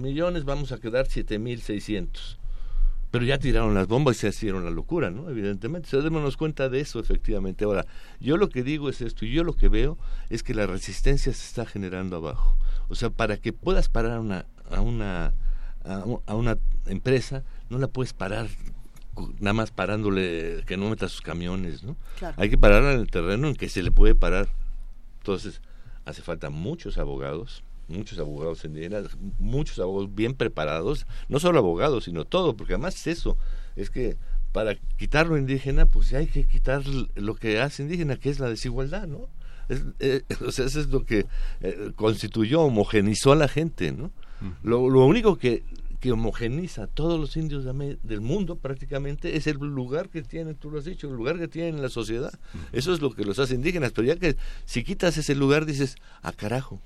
[0.00, 2.38] millones vamos a quedar 7 mil 600
[3.10, 5.30] pero ya tiraron las bombas y se hicieron la locura, ¿no?
[5.30, 7.64] Evidentemente, se démonos cuenta de eso, efectivamente.
[7.64, 7.86] Ahora,
[8.20, 9.98] yo lo que digo es esto, y yo lo que veo
[10.30, 12.56] es que la resistencia se está generando abajo.
[12.88, 15.32] O sea, para que puedas parar a una, a una,
[15.84, 18.48] a una empresa, no la puedes parar
[19.40, 21.96] nada más parándole que no meta sus camiones, ¿no?
[22.36, 24.48] Hay que pararla en el terreno en que se le puede parar.
[25.18, 25.60] Entonces,
[26.04, 32.24] hace falta muchos abogados, muchos abogados indígenas, muchos abogados bien preparados, no solo abogados, sino
[32.24, 33.36] todo, porque además es eso,
[33.76, 34.16] es que
[34.52, 38.48] para quitar lo indígena, pues hay que quitar lo que hace indígena, que es la
[38.48, 39.28] desigualdad, ¿no?
[40.00, 41.26] Eh, o sea, eso es lo que
[41.60, 44.10] eh, constituyó, homogenizó a la gente, ¿no?
[44.62, 45.64] lo, lo, único que,
[46.00, 50.70] que homogeniza a todos los indios del mundo prácticamente es el lugar que tienen, tú
[50.70, 52.32] lo has dicho, el lugar que tienen en la sociedad.
[52.72, 55.96] Eso es lo que los hace indígenas, pero ya que si quitas ese lugar dices,
[56.22, 56.80] a ah, carajo,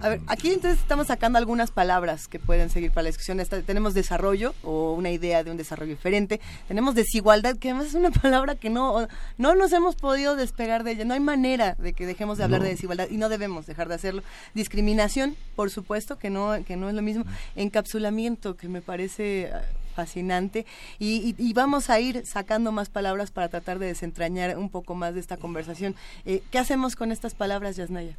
[0.00, 3.40] a ver, aquí entonces estamos sacando algunas palabras que pueden seguir para la discusión.
[3.66, 6.40] tenemos desarrollo o una idea de un desarrollo diferente.
[6.68, 10.92] Tenemos desigualdad, que además es una palabra que no, no nos hemos podido despegar de
[10.92, 11.04] ella.
[11.04, 13.94] No hay manera de que dejemos de hablar de desigualdad y no debemos dejar de
[13.96, 14.22] hacerlo.
[14.54, 17.24] Discriminación, por supuesto, que no, que no es lo mismo.
[17.56, 19.62] Encapsulamiento, que me parece ah,
[19.94, 20.66] fascinante
[20.98, 25.20] y, vamos a ir sacando más palabras para tratar de desentrañar un poco más de
[25.20, 25.94] esta conversación.
[26.24, 28.16] Eh, ¿Qué hacemos con estas palabras, Yasnaya?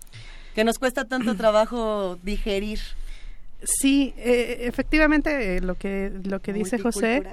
[0.56, 2.80] Que nos cuesta tanto trabajo digerir.
[3.64, 7.24] Sí, eh, efectivamente, eh, lo que lo que dice José,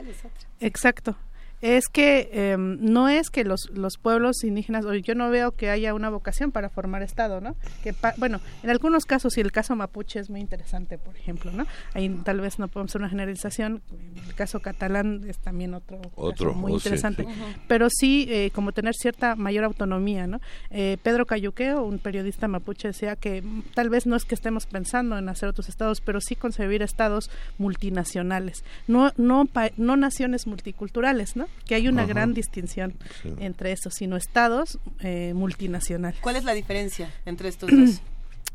[0.60, 1.16] exacto.
[1.60, 5.70] Es que em, no es que los, los pueblos indígenas, o yo no veo que
[5.70, 7.56] haya una vocación para formar Estado, ¿no?
[7.82, 11.66] Que bueno, en algunos casos, y el caso mapuche es muy interesante, por ejemplo, ¿no?
[11.94, 13.82] Ahí tal vez no podemos hacer una generalización,
[14.26, 17.60] el caso catalán es también otro, otro muy oh, interesante, sí, sí.
[17.66, 20.40] pero sí eh, como tener cierta mayor autonomía, ¿no?
[20.70, 23.42] Eh, Pedro Cayuqueo, un periodista mapuche, decía que
[23.74, 27.30] tal vez no es que estemos pensando en hacer otros estados, pero sí concebir estados
[27.58, 31.47] multinacionales, no, no, no naciones multiculturales, ¿no?
[31.66, 32.08] Que hay una Ajá.
[32.12, 33.32] gran distinción Sí.
[33.38, 36.18] entre eso, sino estados eh, multinacionales.
[36.20, 38.00] ¿Cuál es la diferencia entre estos dos?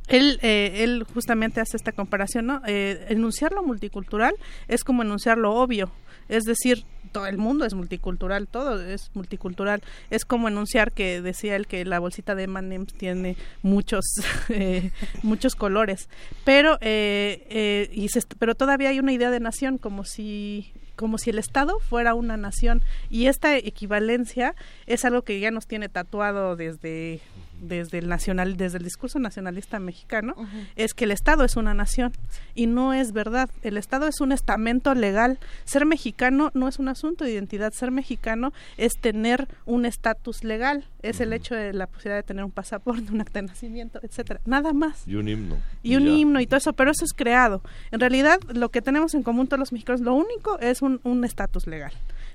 [0.10, 2.62] Él, eh, él justamente hace esta comparación, ¿no?
[2.68, 4.36] Eh, enunciar lo multicultural
[4.68, 5.94] es como enunciar lo obvio,
[6.28, 9.82] es decir, todo el mundo es multicultural, todo es multicultural.
[10.10, 14.04] Es como enunciar que decía él que la bolsita de M&M's tiene muchos
[14.50, 14.92] eh,
[15.22, 16.10] muchos colores,
[16.44, 21.18] pero eh, eh, y se pero todavía hay una idea de nación como si como
[21.18, 22.82] si el Estado fuera una nación.
[23.10, 24.56] Y esta equivalencia
[24.86, 27.22] es algo que ya nos tiene tatuado desde
[27.62, 30.36] desde el nacional desde el discurso nacionalista mexicano
[30.76, 32.12] es que el Estado es una nación
[32.56, 36.90] y no es verdad el Estado es un estamento legal ser mexicano no es un
[36.90, 41.88] asunto de identidad ser mexicano es tener un estatus legal es el hecho de la
[41.88, 45.58] posibilidad de tener un pasaporte un acta de nacimiento etcétera nada más Y un himno.
[45.84, 46.12] y un ya.
[46.12, 47.62] himno y todo eso, pero eso es creado.
[47.92, 51.24] En realidad, lo que tenemos en común todos los mexicanos, lo único es un un
[51.26, 51.92] estatus legal.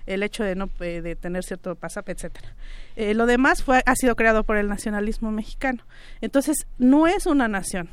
[0.09, 2.55] El hecho de no eh, de tener cierto pasaporte, etcétera.
[2.97, 5.83] Eh, lo demás fue ha sido creado por el nacionalismo mexicano.
[6.21, 7.89] Entonces, no es una nación,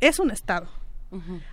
[0.00, 0.68] es un estado.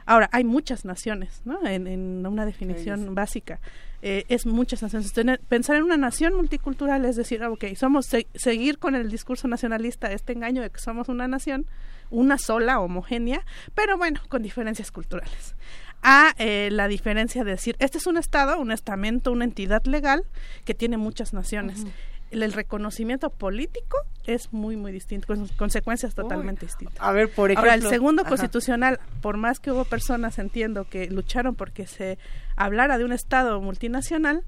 [0.05, 1.67] Ahora, hay muchas naciones, ¿no?
[1.67, 3.59] En, en una definición básica.
[4.01, 5.11] Eh, es muchas naciones.
[5.11, 9.49] Tener- pensar en una nación multicultural es decir, ok, somos se- seguir con el discurso
[9.49, 11.65] nacionalista, este engaño de que somos una nación,
[12.09, 15.55] una sola, homogénea, pero bueno, con diferencias culturales.
[16.01, 20.23] A eh, la diferencia de decir, este es un Estado, un estamento, una entidad legal
[20.65, 21.83] que tiene muchas naciones.
[22.31, 26.95] El, el reconocimiento político es muy, muy distinto, con consecuencias totalmente distintas.
[26.99, 28.29] A ver, por Ahora, el ejemplo- segundo Ajá.
[28.29, 32.17] constitucional, por más que hubo personas, entiendo, que lucharon porque se
[32.55, 34.43] hablara de un Estado multinacional,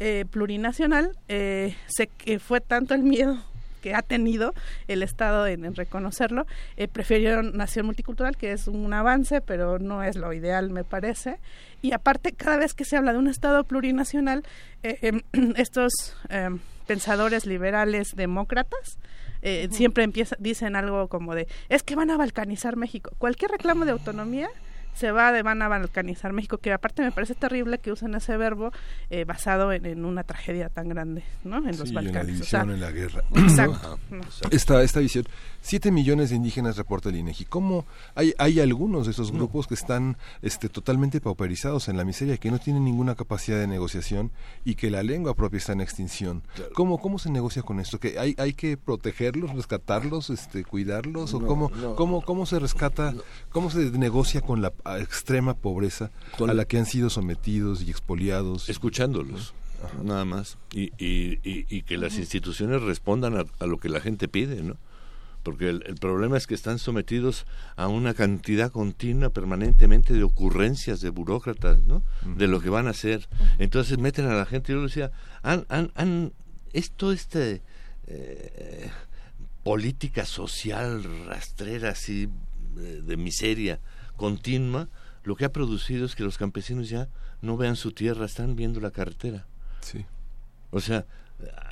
[0.00, 3.38] eh, plurinacional, eh, se, que fue tanto el miedo
[3.80, 4.54] que ha tenido
[4.88, 10.02] el Estado en, en reconocerlo, eh, prefirieron nación multicultural, que es un avance, pero no
[10.02, 11.38] es lo ideal, me parece.
[11.82, 14.44] Y aparte, cada vez que se habla de un Estado plurinacional,
[14.82, 15.22] eh, em,
[15.56, 18.98] estos em, pensadores liberales demócratas
[19.42, 23.12] eh, siempre empieza, dicen algo como de, es que van a balcanizar México.
[23.18, 24.50] Cualquier reclamo de autonomía
[25.00, 28.36] se va de van a balcanizar México, que aparte me parece terrible que usen ese
[28.36, 28.70] verbo
[29.08, 31.56] eh, basado en, en una tragedia tan grande, ¿no?
[31.66, 32.22] En los Sí, y en la Balcanes.
[32.22, 33.24] o división, sea, en la guerra.
[33.34, 33.98] Exacto.
[34.10, 34.20] ¿no?
[34.50, 35.24] Esta, esta visión.
[35.62, 37.46] Siete millones de indígenas reporta el INEGI.
[37.46, 42.36] ¿Cómo hay, hay algunos de esos grupos que están este, totalmente pauperizados en la miseria,
[42.36, 44.30] que no tienen ninguna capacidad de negociación
[44.64, 46.42] y que la lengua propia está en extinción?
[46.74, 47.98] ¿Cómo, ¿Cómo se negocia con esto?
[47.98, 51.34] ¿Que hay, hay que protegerlos, rescatarlos, este, cuidarlos?
[51.34, 51.94] ¿O No, cómo, no.
[51.96, 53.14] cómo, cómo se rescata,
[53.50, 57.90] cómo se negocia con la a, extrema pobreza a la que han sido sometidos y
[57.90, 58.68] expoliados?
[58.68, 59.54] Escuchándolos.
[60.02, 60.58] Nada más.
[60.72, 64.62] Y, y, y, y que las instituciones respondan a, a lo que la gente pide,
[64.62, 64.76] ¿no?
[65.42, 67.46] Porque el, el problema es que están sometidos
[67.76, 72.02] a una cantidad continua, permanentemente, de ocurrencias de burócratas, ¿no?
[72.36, 73.26] De lo que van a hacer.
[73.58, 75.12] Entonces meten a la gente, yo decía,
[75.42, 76.32] han, han, han,
[76.74, 77.62] esto, este,
[78.06, 78.90] eh,
[79.62, 82.28] política social rastrera, así,
[82.78, 83.80] eh, de miseria
[84.20, 84.88] continua,
[85.24, 87.08] lo que ha producido es que los campesinos ya
[87.40, 89.46] no vean su tierra, están viendo la carretera.
[89.80, 90.04] Sí.
[90.70, 91.06] O sea,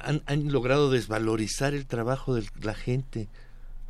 [0.01, 3.29] han, han logrado desvalorizar el trabajo de la gente,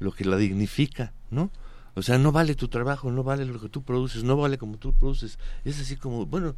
[0.01, 1.53] lo que la dignifica, ¿no?
[1.95, 4.77] O sea, no vale tu trabajo, no vale lo que tú produces, no vale como
[4.77, 5.39] tú produces.
[5.65, 6.57] Es así como, bueno,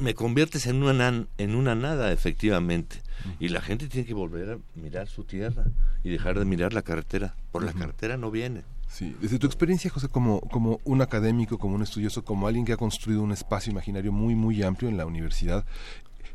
[0.00, 3.00] me conviertes en una, en una nada, efectivamente.
[3.38, 5.66] Y la gente tiene que volver a mirar su tierra
[6.02, 7.36] y dejar de mirar la carretera.
[7.52, 8.64] Por la carretera no viene.
[8.96, 12.72] Sí, desde tu experiencia, José, como, como un académico, como un estudioso, como alguien que
[12.72, 15.66] ha construido un espacio imaginario muy, muy amplio en la universidad,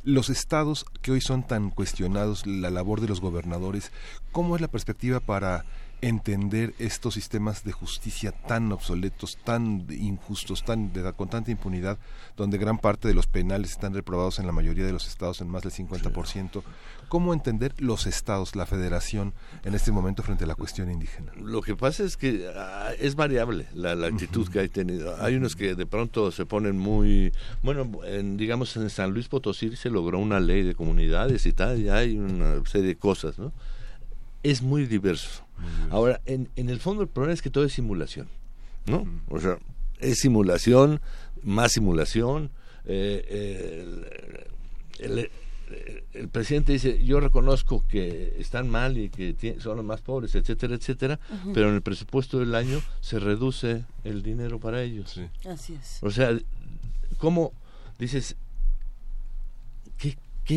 [0.03, 3.91] los estados que hoy son tan cuestionados, la labor de los gobernadores,
[4.31, 5.65] ¿cómo es la perspectiva para
[6.01, 11.99] entender estos sistemas de justicia tan obsoletos, tan injustos, tan de- con tanta impunidad,
[12.35, 15.49] donde gran parte de los penales están reprobados en la mayoría de los estados en
[15.49, 16.63] más del 50%?
[17.07, 21.31] ¿Cómo entender los estados, la federación, en este momento frente a la cuestión indígena?
[21.35, 25.21] Lo que pasa es que ah, es variable la, la actitud que hay tenido.
[25.21, 27.31] Hay unos que de pronto se ponen muy...
[27.63, 31.79] Bueno, en, digamos en San Luis Potosí se logró una ley de comunidades y tal,
[31.79, 33.51] y hay una serie de cosas, ¿no?
[34.43, 35.43] Es muy diverso.
[35.89, 38.27] Ahora, en, en el fondo el problema es que todo es simulación,
[38.85, 39.05] ¿no?
[39.29, 39.57] O sea,
[39.99, 41.01] es simulación,
[41.43, 42.49] más simulación.
[42.85, 43.85] eh, eh,
[44.99, 45.29] el- el-
[46.13, 50.75] el presidente dice, yo reconozco que están mal y que son los más pobres, etcétera,
[50.75, 51.19] etcétera,
[51.53, 55.19] pero en el presupuesto del año se reduce el dinero para ellos.
[55.47, 55.99] Así es.
[56.01, 56.37] O sea,
[57.19, 57.53] ¿cómo
[57.99, 58.35] dices,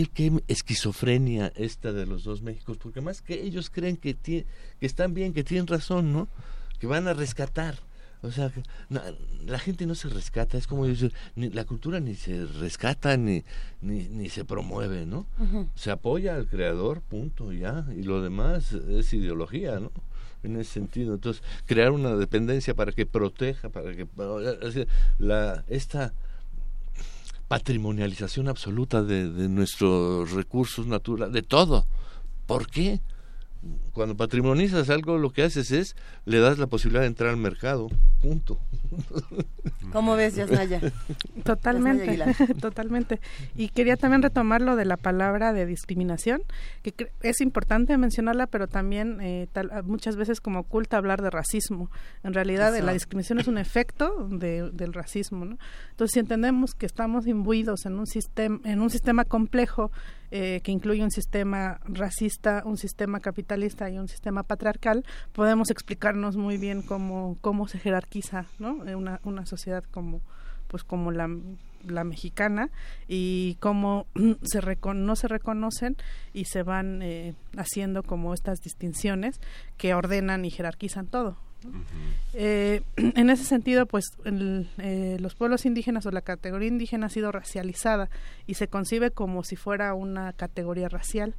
[0.02, 2.78] qué, esquizofrenia esta de los dos Méxicos?
[2.78, 4.46] Porque más que ellos creen que, que
[4.80, 6.28] están bien, que tienen razón, ¿no?
[6.78, 7.76] Que van a rescatar
[8.24, 8.50] o sea,
[9.46, 13.44] la gente no se rescata, es como decir, ni, la cultura ni se rescata ni,
[13.82, 15.26] ni, se promueve, ¿no?
[15.74, 19.92] Se apoya al creador, punto, ya, y lo demás es ideología, ¿no?
[20.42, 24.06] En ese sentido, entonces, crear una dependencia para que proteja, para que...
[25.18, 26.14] La, esta
[27.48, 31.86] patrimonialización absoluta de, de nuestros recursos naturales, de todo.
[32.46, 33.00] ¿Por qué?
[33.92, 37.88] cuando patrimonizas algo, lo que haces es le das la posibilidad de entrar al mercado.
[38.20, 38.58] Punto.
[39.92, 40.80] ¿Cómo ves, Yasnaya?
[41.44, 42.18] Totalmente,
[42.60, 43.20] totalmente.
[43.54, 46.42] Y quería también retomar lo de la palabra de discriminación,
[46.82, 49.48] que es importante mencionarla, pero también eh,
[49.84, 51.90] muchas veces como oculta hablar de racismo.
[52.24, 55.44] En realidad, la discriminación es un efecto del racismo.
[55.44, 55.58] ¿no?
[55.90, 59.92] Entonces, si entendemos que estamos imbuidos en un sistema, en un sistema complejo
[60.30, 66.36] eh, que incluye un sistema racista, un sistema capitalista y un sistema patriarcal, podemos explicarnos
[66.36, 68.83] muy bien cómo, cómo se jerarquiza ¿no?
[68.94, 70.20] Una, una sociedad como,
[70.68, 71.28] pues como la,
[71.86, 72.70] la mexicana
[73.08, 74.06] y cómo
[74.42, 74.60] se
[74.94, 75.96] no se reconocen
[76.32, 79.40] y se van eh, haciendo como estas distinciones
[79.76, 81.36] que ordenan y jerarquizan todo.
[82.34, 87.32] Eh, en ese sentido, pues eh, los pueblos indígenas o la categoría indígena ha sido
[87.32, 88.10] racializada
[88.46, 91.34] y se concibe como si fuera una categoría racial.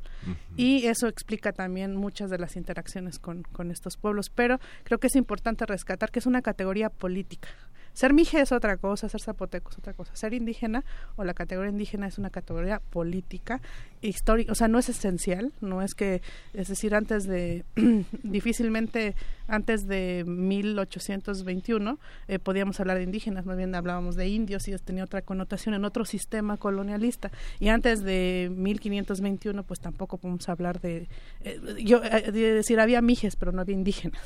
[0.55, 5.07] Y eso explica también muchas de las interacciones con, con estos pueblos, pero creo que
[5.07, 7.49] es importante rescatar que es una categoría política.
[7.95, 10.13] Ser mije es otra cosa, ser zapoteco es otra cosa.
[10.15, 10.83] Ser indígena
[11.15, 13.61] o la categoría indígena es una categoría política,
[14.01, 16.21] histórica, o sea, no es esencial, no es que,
[16.53, 17.63] es decir, antes de,
[18.23, 19.15] difícilmente
[19.47, 24.83] antes de 1821 eh, podíamos hablar de indígenas, más bien hablábamos de indios y eso
[24.83, 27.31] tenía otra connotación en otro sistema colonialista.
[27.61, 31.07] Y antes de 1521 pues tampoco podemos hablar de,
[31.45, 34.21] eh, yo, eh, decir, había mijes, pero no había indígenas.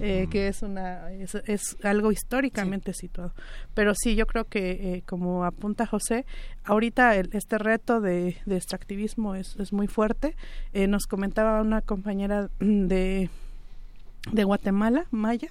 [0.00, 3.32] Eh, que es una es, algo históricamente situado.
[3.74, 6.24] Pero sí yo creo que eh, como apunta José
[6.64, 10.36] ahorita este reto de, extractivismo es, es muy fuerte.
[10.72, 13.30] Eh, nos comentaba una compañera de
[14.32, 15.50] de Guatemala Maya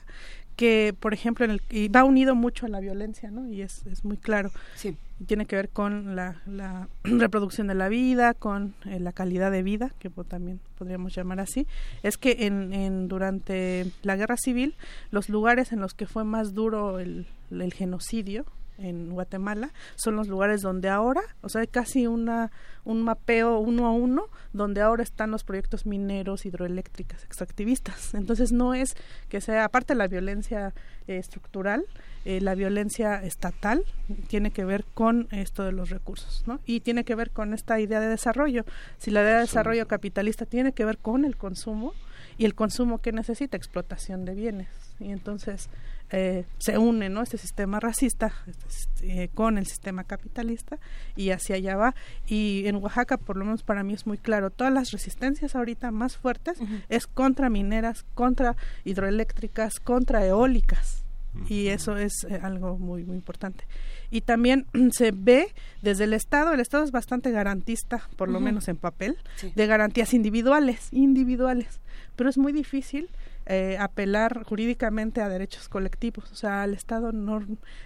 [0.59, 3.85] que por ejemplo en el, y va unido mucho a la violencia no y es,
[3.85, 4.51] es muy claro.
[4.75, 4.97] Sí.
[5.25, 9.63] Tiene que ver con la, la reproducción de la vida con eh, la calidad de
[9.63, 11.65] vida que también podríamos llamar así.
[12.03, 14.75] Es que en, en durante la guerra civil
[15.11, 18.45] los lugares en los que fue más duro el, el genocidio
[18.79, 22.51] en Guatemala son los lugares donde ahora, o sea, hay casi una
[22.85, 28.13] un mapeo uno a uno donde ahora están los proyectos mineros, hidroeléctricas, extractivistas.
[28.15, 28.95] Entonces no es
[29.29, 30.73] que sea aparte de la violencia
[31.07, 31.85] eh, estructural,
[32.25, 33.83] eh, la violencia estatal
[34.27, 36.59] tiene que ver con esto de los recursos, ¿no?
[36.65, 38.65] Y tiene que ver con esta idea de desarrollo.
[38.97, 41.93] Si la idea de desarrollo capitalista tiene que ver con el consumo
[42.37, 45.69] y el consumo que necesita explotación de bienes y entonces
[46.11, 47.21] eh, se une ¿no?
[47.21, 48.33] este sistema racista
[48.67, 50.79] este, con el sistema capitalista
[51.15, 51.95] y hacia allá va.
[52.27, 55.91] Y en Oaxaca, por lo menos para mí es muy claro, todas las resistencias ahorita
[55.91, 58.55] más fuertes es contra mineras, contra
[58.85, 61.03] hidroeléctricas, contra eólicas.
[61.47, 63.65] Y eso es eh, algo muy, muy importante.
[64.09, 68.67] Y también se ve desde el Estado, el Estado es bastante garantista, por lo menos
[68.67, 69.17] en papel,
[69.55, 71.79] de garantías individuales, individuales,
[72.15, 73.09] pero es muy difícil
[73.51, 76.31] eh, apelar jurídicamente a derechos colectivos.
[76.31, 77.43] O sea, al Estado no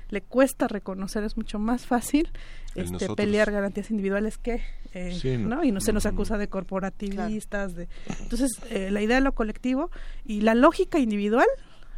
[0.09, 2.29] le cuesta reconocer, es mucho más fácil
[2.75, 4.61] este, pelear garantías individuales que,
[4.93, 5.63] eh, no.
[5.63, 7.75] Y no se nos acusa de corporativistas.
[7.75, 7.87] de
[8.19, 9.89] Entonces, eh, la idea de lo colectivo
[10.25, 11.47] y la lógica individual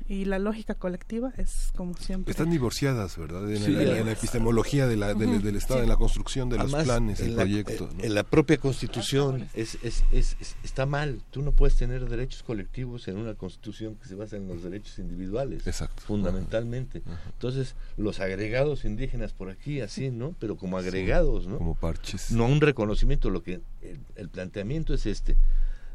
[0.07, 2.31] y la lógica colectiva es como siempre.
[2.31, 3.51] Están divorciadas, ¿verdad?
[3.51, 7.89] En, la, epistemología de la, del, Estado, en la construcción de los planes, el proyecto.
[7.99, 11.21] En la propia Constitución es, es, es, está mal.
[11.31, 14.99] Tú no puedes tener derechos colectivos en una Constitución que se basa en los derechos
[14.99, 15.65] individuales.
[15.65, 16.03] Exacto.
[16.05, 17.01] Fundamentalmente.
[17.33, 20.35] Entonces, los agregados indígenas por aquí, así, ¿no?
[20.39, 21.57] Pero como agregados, ¿no?
[21.57, 22.31] Como parches.
[22.31, 23.31] No un reconocimiento.
[23.31, 23.61] Lo que
[24.15, 25.35] el planteamiento es este.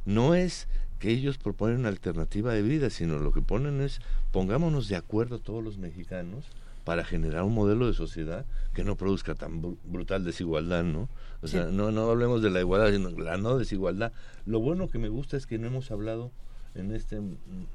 [0.04, 0.66] No es
[1.00, 5.40] que ellos proponen una alternativa de vida, sino lo que ponen es pongámonos de acuerdo
[5.40, 6.44] todos los mexicanos
[6.84, 11.08] para generar un modelo de sociedad que no produzca tan brutal desigualdad, ¿no?
[11.42, 14.12] O sea, no, no hablemos de la igualdad, sino la no desigualdad.
[14.46, 16.30] Lo bueno que me gusta es que no hemos hablado
[16.74, 17.20] en este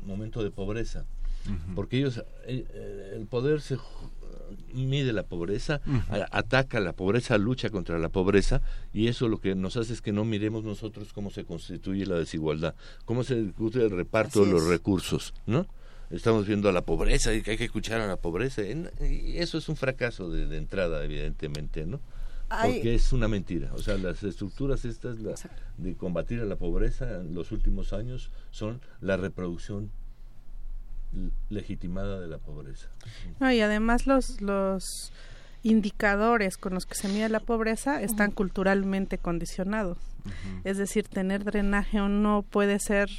[0.05, 1.05] momento de pobreza,
[1.75, 3.77] porque ellos, eh, el poder se
[4.73, 5.81] mide la pobreza,
[6.31, 8.61] ataca la pobreza, lucha contra la pobreza
[8.93, 12.15] y eso lo que nos hace es que no miremos nosotros cómo se constituye la
[12.15, 12.75] desigualdad,
[13.05, 15.67] cómo se discute el reparto de los recursos, ¿no?
[16.11, 18.61] Estamos viendo a la pobreza y que hay que escuchar a la pobreza.
[18.61, 21.99] Y eso es un fracaso de, entrada, evidentemente, ¿no?
[22.47, 23.71] Porque es una mentira.
[23.73, 25.17] O sea, las estructuras estas
[25.77, 29.89] de combatir a la pobreza en los últimos años son la reproducción
[31.49, 32.89] legitimada de la pobreza.
[33.39, 35.11] y además los, los
[35.63, 39.97] indicadores con los que se mide la pobreza están culturalmente condicionados.
[40.63, 43.09] Es decir, tener drenaje o no puede ser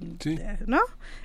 [0.00, 0.80] eh, ¿no?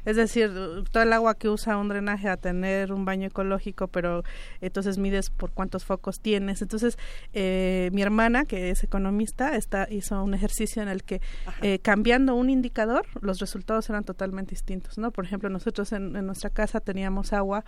[0.06, 0.50] Es decir,
[0.92, 4.24] todo el agua que usa un drenaje a tener un baño ecológico, pero
[4.62, 6.62] entonces mides por cuántos focos tienes.
[6.62, 6.98] Entonces,
[7.34, 11.22] eh, mi hermana, que es economista, está, hizo un ejercicio en el que
[11.62, 15.12] eh, cambiando un indicador, los resultados eran totalmente distintos, ¿no?
[15.12, 17.66] Por ejemplo, nosotros en, en nuestra casa teníamos agua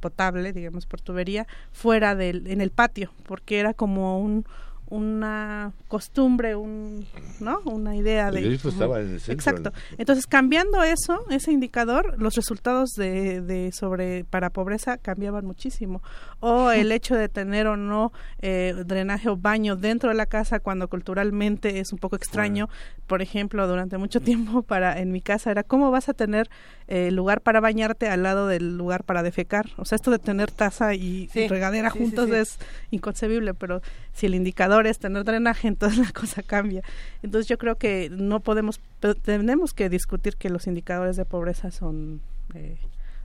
[0.00, 4.46] potable, digamos, por tubería, fuera del, en el patio, porque era como un
[4.90, 7.06] una costumbre, un,
[7.40, 7.60] ¿no?
[7.64, 8.54] Una idea de...
[8.54, 9.72] estaba en el centro, Exacto.
[9.98, 16.02] Entonces, cambiando eso, ese indicador, los resultados de, de sobre para pobreza cambiaban muchísimo.
[16.40, 20.60] O el hecho de tener o no eh, drenaje o baño dentro de la casa
[20.60, 22.68] cuando culturalmente es un poco extraño.
[23.06, 26.48] Por ejemplo, durante mucho tiempo para en mi casa era cómo vas a tener
[26.86, 29.66] eh, lugar para bañarte al lado del lugar para defecar.
[29.76, 32.58] O sea, esto de tener taza y, regadera juntos es
[32.90, 36.82] inconcebible, pero si el indicador es tener drenaje, entonces la cosa cambia.
[37.22, 38.80] Entonces yo creo que no podemos,
[39.22, 42.20] tenemos que discutir que los indicadores de pobreza son
[42.54, 42.76] eh,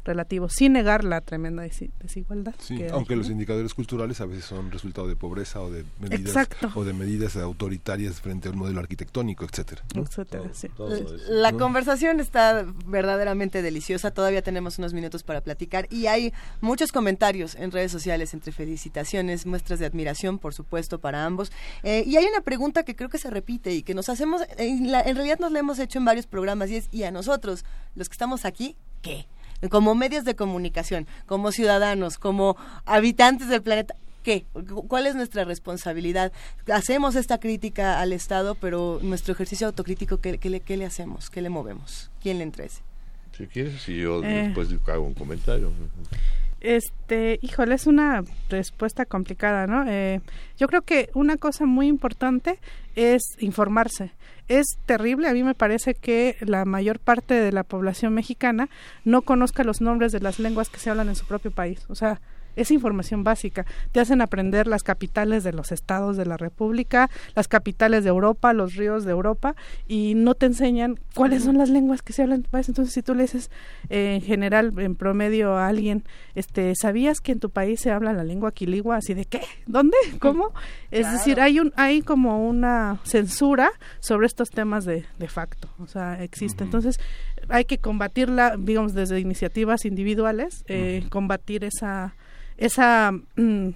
[0.04, 1.64] relativo, sin negar la tremenda
[2.00, 2.56] desigualdad.
[2.92, 6.94] aunque los indicadores culturales a veces son resultado de pobreza o de medidas o de
[6.94, 9.84] medidas autoritarias frente al modelo arquitectónico, etcétera.
[11.30, 14.12] la conversación está verdaderamente deliciosa.
[14.12, 19.46] Todavía tenemos unos minutos para platicar y hay muchos comentarios en redes sociales entre felicitaciones,
[19.46, 21.52] muestras de admiración, por supuesto, para ambos.
[21.84, 24.86] Eh, y hay una pregunta que creo que se repite y que nos hacemos, en,
[24.86, 27.66] en realidad nos la hemos hecho en varios programas y es, ¿y a nosotros,
[27.96, 29.28] los que estamos aquí, qué?
[29.69, 34.45] Como medios de comunicación, como ciudadanos, como habitantes del planeta, ¿qué?
[34.88, 36.32] ¿Cuál es nuestra responsabilidad?
[36.72, 41.30] Hacemos esta crítica al Estado, pero nuestro ejercicio autocrítico, ¿qué, le, le, hacemos?
[41.30, 42.09] ¿Qué le movemos?
[42.22, 42.82] ¿Quién le entrece?
[43.38, 44.51] Si quieres, si yo eh.
[44.53, 45.72] después hago un comentario.
[46.64, 49.83] Este, híjole, es una respuesta complicada, ¿no?
[49.85, 50.22] Eh,
[50.58, 52.58] yo creo que una cosa muy importante
[52.95, 54.14] es informarse.
[54.48, 58.69] Es terrible, a mí me parece que la mayor parte de la población mexicana
[59.03, 61.85] no conozca los nombres de las lenguas que se hablan en su propio país.
[61.90, 62.22] O sea,
[62.56, 63.66] es información básica.
[63.92, 68.54] Te hacen aprender las capitales de los estados de la República, las capitales de Europa,
[68.54, 69.56] los ríos de Europa,
[69.88, 72.68] y no te enseñan cuáles son las lenguas que se hablan en tu país.
[72.70, 73.52] Entonces, si tú le dices
[73.90, 76.04] eh, en general, en promedio a alguien,
[76.36, 78.98] este, ¿sabías que en tu país se habla la lengua quiligua?
[78.98, 79.42] Así de, ¿qué?
[79.66, 79.98] ¿Dónde?
[80.20, 80.54] ¿Cómo?
[80.92, 85.70] Es decir, hay, un, hay como una censura sobre estos temas de, de facto.
[85.80, 86.64] O sea, existe.
[86.64, 87.00] Entonces,
[87.50, 92.16] hay que combatirla, digamos, desde iniciativas individuales, eh, combatir esa
[92.58, 93.70] esa mm,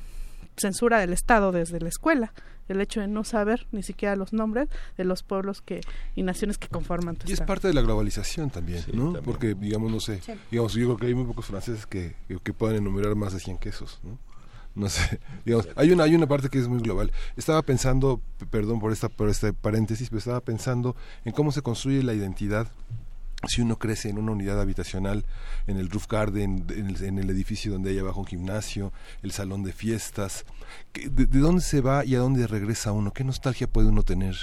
[0.58, 2.34] censura del Estado desde la escuela
[2.68, 5.82] el hecho de no saber ni siquiera los nombres de los pueblos que
[6.16, 9.92] y naciones que conforman tu y es parte de la globalización también no porque digamos
[9.92, 13.34] no sé digamos yo creo que hay muy pocos franceses que, que puedan enumerar más
[13.34, 14.18] de 100 quesos no
[14.76, 17.12] no sé, digamos, hay una hay una parte que es muy global.
[17.36, 22.04] Estaba pensando, perdón por esta por este paréntesis, pero estaba pensando en cómo se construye
[22.04, 22.68] la identidad
[23.46, 25.26] si uno crece en una unidad habitacional,
[25.68, 28.92] en el roof garden, en el, edificio donde hay abajo un gimnasio,
[29.22, 30.46] el salón de fiestas,
[30.94, 33.14] de, dónde se va y a dónde regresa uno?
[33.14, 34.36] ¿Qué nostalgia puede uno tener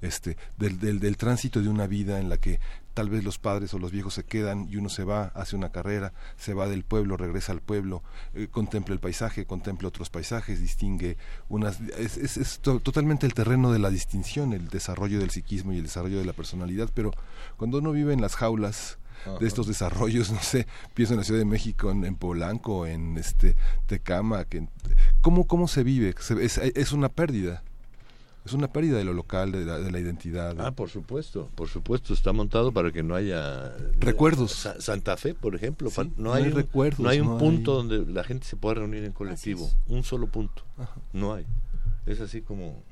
[0.00, 2.58] este, del, del, del, tránsito de una vida en la que
[2.94, 5.70] tal vez los padres o los viejos se quedan y uno se va, hace una
[5.70, 8.02] carrera, se va del pueblo, regresa al pueblo,
[8.34, 11.16] eh, contempla el paisaje, contempla otros paisajes, distingue
[11.48, 11.80] unas...
[11.80, 16.18] Es, es, totalmente el terreno de la distinción, el desarrollo del psiquismo y el desarrollo
[16.18, 17.12] de la personalidad, pero
[17.56, 18.98] cuando uno vive en las jaulas
[19.40, 23.56] de estos desarrollos, no sé, pienso en la Ciudad de México, en, Polanco, en este
[23.86, 24.66] Tecama, que,
[25.20, 26.14] ¿cómo, ¿cómo se vive?
[26.40, 27.62] es, es una pérdida
[28.44, 30.56] es una pérdida de lo local, de la, identidad.
[30.58, 34.68] Ah, por supuesto, por supuesto, está montado para que no haya eh, recuerdos.
[34.78, 38.46] Santa Fe, por ejemplo, no, hay un, recuerdos, no hay un punto donde la gente
[38.46, 40.64] se pueda reunir en colectivo, un solo punto,
[41.12, 41.46] no hay.
[42.06, 42.82] Es así como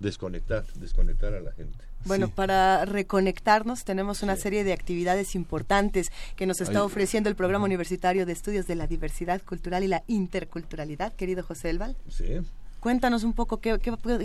[0.00, 1.84] desconectar, desconectar a la gente.
[2.04, 7.66] Bueno, para reconectarnos tenemos una serie de actividades importantes que nos está ofreciendo el Programa
[7.66, 11.96] Universitario de Estudios de la Diversidad Cultural y la Interculturalidad, querido José Elval.
[12.08, 12.40] Sí.
[12.80, 13.78] Cuéntanos un poco qué,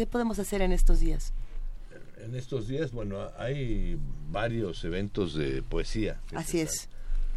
[0.09, 1.33] podemos hacer en estos días.
[2.23, 3.97] En estos días, bueno, hay
[4.31, 6.19] varios eventos de poesía.
[6.33, 6.87] Así es.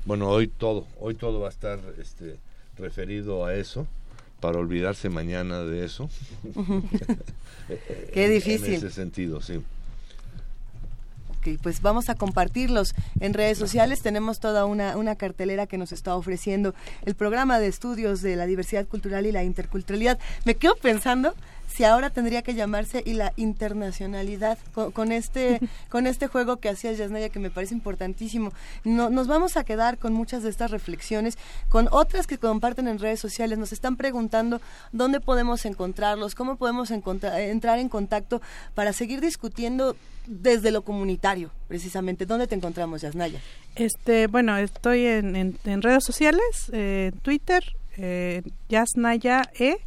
[0.05, 2.39] Bueno, hoy todo, hoy todo va a estar este,
[2.79, 3.87] referido a eso
[4.41, 6.09] para olvidarse mañana de eso.
[8.13, 8.69] Qué difícil.
[8.69, 9.61] En ese sentido, sí
[11.63, 14.03] pues vamos a compartirlos en redes sociales.
[14.03, 18.47] Tenemos toda una, una cartelera que nos está ofreciendo el programa de estudios de la
[18.47, 20.19] diversidad cultural y la interculturalidad.
[20.45, 21.35] Me quedo pensando
[21.77, 24.57] si ahora tendría que llamarse y la internacionalidad
[24.95, 28.53] con, este con este juego que hacía Yasnaya que me parece importantísimo.
[28.85, 31.37] No, nos vamos a quedar con muchas de estas reflexiones,
[31.69, 33.59] con otras que comparten en redes sociales.
[33.59, 38.41] Nos están preguntando dónde podemos encontrarlos, cómo podemos entrar en contacto
[38.75, 39.97] para seguir discutiendo
[40.27, 42.25] desde lo comunitario, precisamente.
[42.25, 43.39] ¿Dónde te encontramos, Yasnaya?
[43.75, 49.79] Este, bueno, estoy en, en, redes sociales, eh, Twitter, eh, Yasnaya E,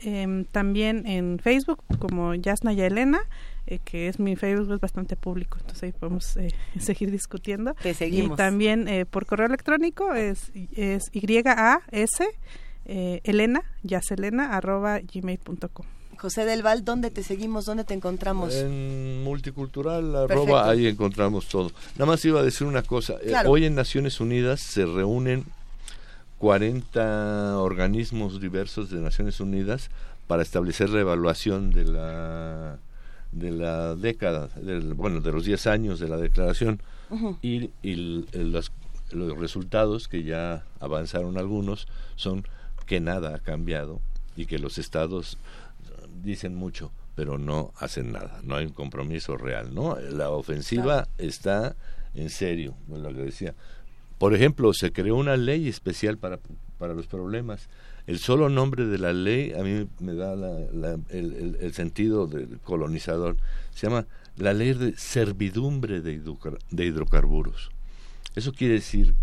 [0.00, 3.20] em, también en Facebook como Yasnaya Elena,
[3.66, 7.74] eh, que es mi Facebook es bastante público, entonces ahí podemos eh, seguir discutiendo.
[7.82, 8.34] Te seguimos.
[8.34, 12.20] Y también eh, por correo electrónico es, es YAS
[12.84, 15.86] Elena, yaselena, arroba gmail.com.
[16.18, 17.66] José del Val, ¿dónde te seguimos?
[17.66, 18.54] ¿Dónde te encontramos?
[18.54, 21.72] En multicultural, arroba, ahí encontramos todo.
[21.96, 23.16] Nada más iba a decir una cosa.
[23.46, 25.44] hoy en Naciones Unidas se reúnen
[26.38, 29.90] 40 organismos diversos de Naciones Unidas
[30.26, 32.78] para establecer la evaluación de la
[33.32, 36.80] de la década, del, bueno, de los 10 años de la declaración
[37.42, 37.70] y,
[38.32, 38.72] los,
[39.10, 42.44] los resultados que ya avanzaron algunos son
[42.86, 44.00] que nada ha cambiado
[44.36, 45.38] y que los estados
[46.22, 49.96] dicen mucho, pero no hacen nada, no hay un compromiso real, ¿no?
[49.96, 51.76] La ofensiva está
[52.14, 53.54] en serio, lo que decía.
[54.18, 56.38] Por ejemplo, se creó una ley especial para,
[56.78, 57.68] para los problemas.
[58.06, 60.34] El solo nombre de la ley a mí me da
[61.10, 63.36] el, sentido del colonizador.
[63.74, 66.20] Se llama la ley de servidumbre de,
[66.84, 67.70] hidrocarburos.
[68.34, 69.14] Eso quiere decir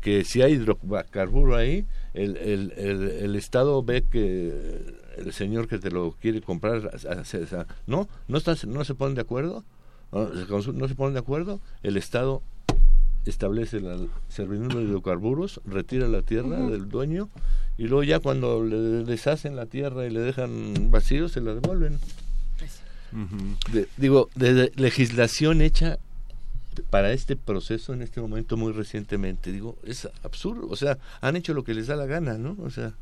[0.00, 5.90] que si hay hidrocarburo ahí, el, el, el, Estado ve que el señor que te
[5.90, 6.90] lo quiere comprar,
[7.86, 9.64] no, no, está, no se ponen de acuerdo,
[10.12, 12.42] no se ponen de acuerdo, el Estado
[13.26, 13.96] establece la
[14.28, 17.28] servidumbre de hidrocarburos, retira la tierra del dueño
[17.78, 21.98] y luego ya cuando le deshacen la tierra y le dejan vacío se la devuelven.
[22.58, 25.98] Pues digo, de legislación hecha
[26.90, 31.52] para este proceso en este momento muy recientemente, digo, es absurdo, o sea, han hecho
[31.52, 32.56] lo que les da la gana, ¿no?
[32.62, 32.94] O sea,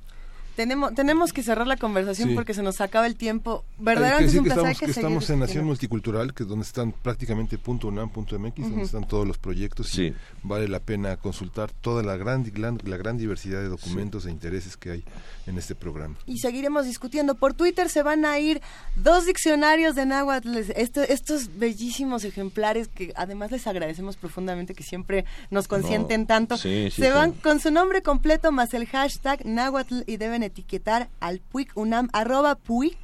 [0.59, 3.65] tenemos, tenemos que cerrar la conversación porque se nos acaba el tiempo.
[3.79, 7.87] Verdaderamente es un placer que, estamos, en Nación Multicultural, que es donde están prácticamente punto
[7.87, 10.13] .unam, punto .mx, donde están todos los proyectos y
[10.43, 14.91] vale la pena consultar toda la gran, la gran diversidad de documentos e intereses que
[14.91, 15.05] hay
[15.47, 16.17] en este programa.
[16.27, 17.37] Y seguiremos discutiendo.
[17.37, 18.61] Por Twitter se van a ir
[18.97, 25.69] dos diccionarios de náhuatl, estos bellísimos ejemplares que además les agradecemos profundamente que siempre nos
[25.69, 26.57] consienten tanto.
[26.57, 31.77] se van con su nombre completo más el hashtag náhuatl y deben etiquetar al PUIC
[31.77, 32.99] UNAM, arroba PUIC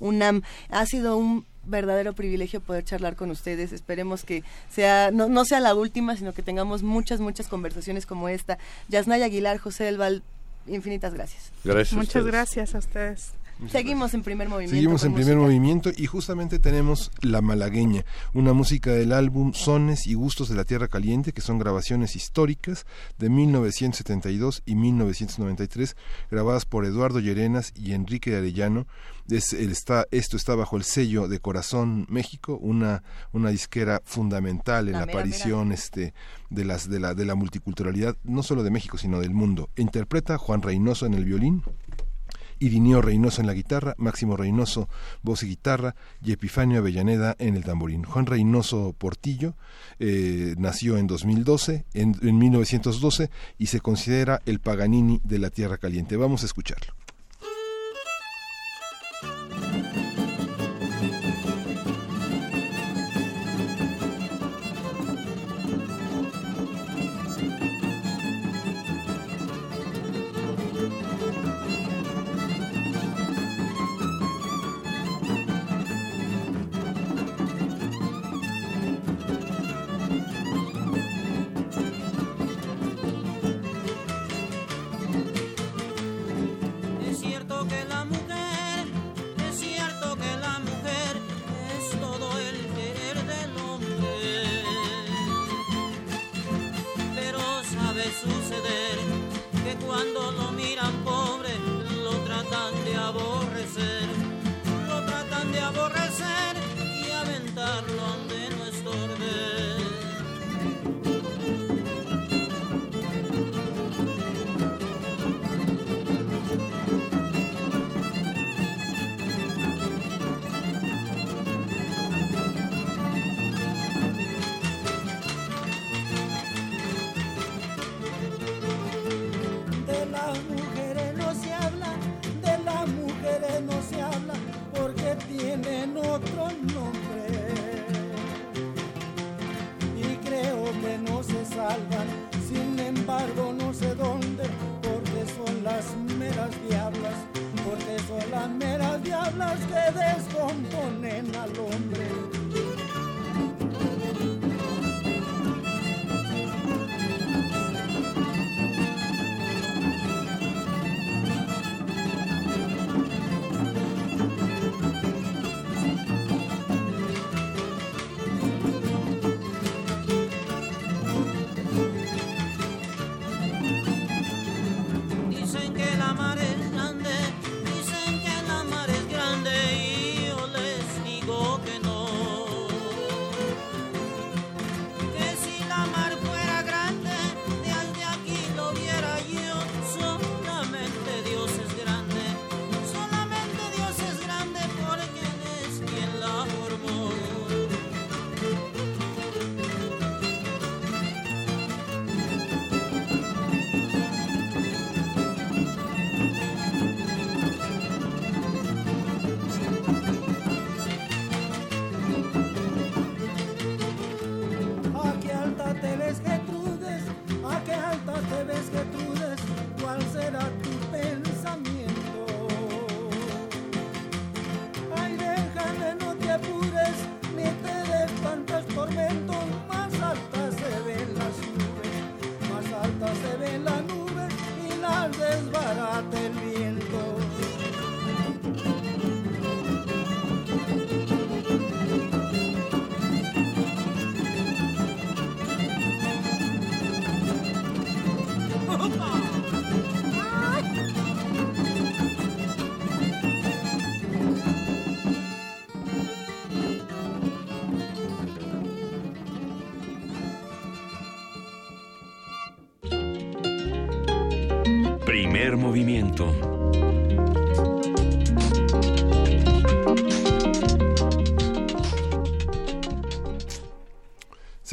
[0.00, 0.42] UNAM.
[0.70, 3.72] Ha sido un verdadero privilegio poder charlar con ustedes.
[3.72, 8.28] Esperemos que sea no, no sea la última, sino que tengamos muchas, muchas conversaciones como
[8.28, 8.58] esta.
[8.88, 10.22] Yasnay Aguilar, José del Val,
[10.66, 11.52] infinitas gracias.
[11.64, 11.96] Gracias.
[11.96, 13.32] Muchas gracias a ustedes.
[13.70, 14.74] Seguimos en primer movimiento.
[14.74, 20.14] Seguimos en primer movimiento y justamente tenemos La Malagueña, una música del álbum Sones y
[20.14, 22.84] Gustos de la Tierra Caliente, que son grabaciones históricas
[23.18, 25.96] de 1972 y 1993,
[26.30, 28.86] grabadas por Eduardo Llerenas y Enrique Arellano.
[29.28, 33.02] está, esto está bajo el sello de Corazón México, una,
[33.32, 36.12] una disquera fundamental en la, aparición Este,
[36.50, 39.70] de, las, de, la, de la multiculturalidad, no solo de México, sino del mundo.
[39.76, 41.62] Interpreta Juan Reynoso en el violín.
[42.64, 44.88] Irineo Reynoso en la guitarra, Máximo Reynoso
[45.22, 48.04] voz y guitarra y Epifanio Avellaneda en el tamborín.
[48.04, 49.54] Juan Reynoso Portillo
[49.98, 55.76] eh, nació en 2012, en, en 1912 y se considera el Paganini de la Tierra
[55.76, 56.16] Caliente.
[56.16, 56.94] Vamos a escucharlo.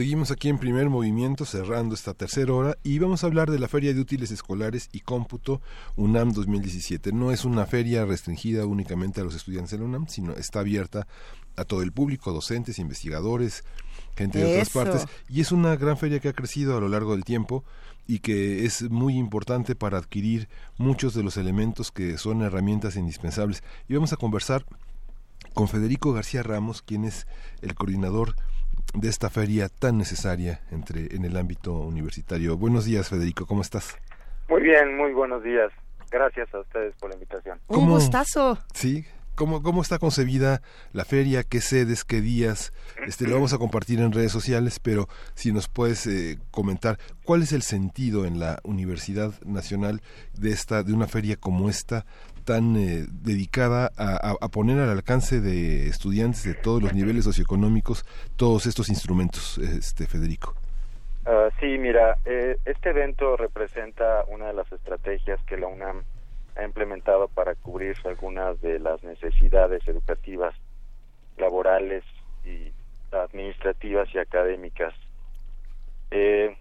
[0.01, 3.67] Seguimos aquí en primer movimiento cerrando esta tercera hora y vamos a hablar de la
[3.67, 5.61] Feria de Útiles Escolares y Cómputo
[5.95, 7.11] UNAM 2017.
[7.11, 11.05] No es una feria restringida únicamente a los estudiantes de la UNAM, sino está abierta
[11.55, 13.63] a todo el público, docentes, investigadores,
[14.15, 15.05] gente de otras partes.
[15.30, 17.63] Y es una gran feria que ha crecido a lo largo del tiempo
[18.07, 20.49] y que es muy importante para adquirir
[20.80, 23.61] muchos de los elementos que son herramientas indispensables.
[23.88, 24.65] Y vamos a conversar
[25.53, 27.27] con Federico García Ramos, quien es
[27.61, 28.35] el coordinador
[28.93, 32.57] de esta feria tan necesaria entre en el ámbito universitario.
[32.57, 33.97] Buenos días, Federico, ¿cómo estás?
[34.49, 35.71] Muy bien, muy buenos días.
[36.11, 37.59] Gracias a ustedes por la invitación.
[37.67, 38.57] Un gustazo.
[38.73, 39.05] Sí,
[39.35, 40.61] ¿Cómo, ¿Cómo está concebida
[40.91, 41.43] la feria?
[41.43, 42.03] ¿Qué sedes?
[42.03, 42.73] ¿Qué días?
[43.07, 47.41] Este, lo vamos a compartir en redes sociales, pero si nos puedes eh, comentar cuál
[47.41, 50.01] es el sentido en la Universidad Nacional
[50.33, 52.05] de esta de una feria como esta
[52.41, 58.05] tan eh, dedicada a, poner al alcance de estudiantes de todos los niveles socioeconómicos
[58.35, 60.55] todos estos instrumentos, este Federico.
[61.25, 66.03] Uh, sí, mira, eh, este evento representa una de las estrategias que la UNAM
[66.55, 70.55] ha implementado para cubrir algunas de las necesidades educativas,
[71.37, 72.03] laborales
[72.43, 72.71] y
[73.11, 74.93] administrativas y académicas.
[76.09, 76.55] Eh,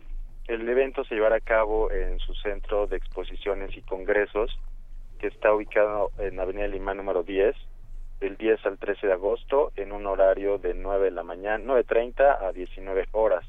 [0.46, 4.58] el evento se llevará a cabo en su centro de exposiciones y congresos,
[5.20, 7.54] que está ubicado en Avenida Lima número 10,
[8.20, 12.42] del 10 al 13 de agosto, en un horario de 9 de la mañana, 9.30
[12.42, 13.44] a 19 horas.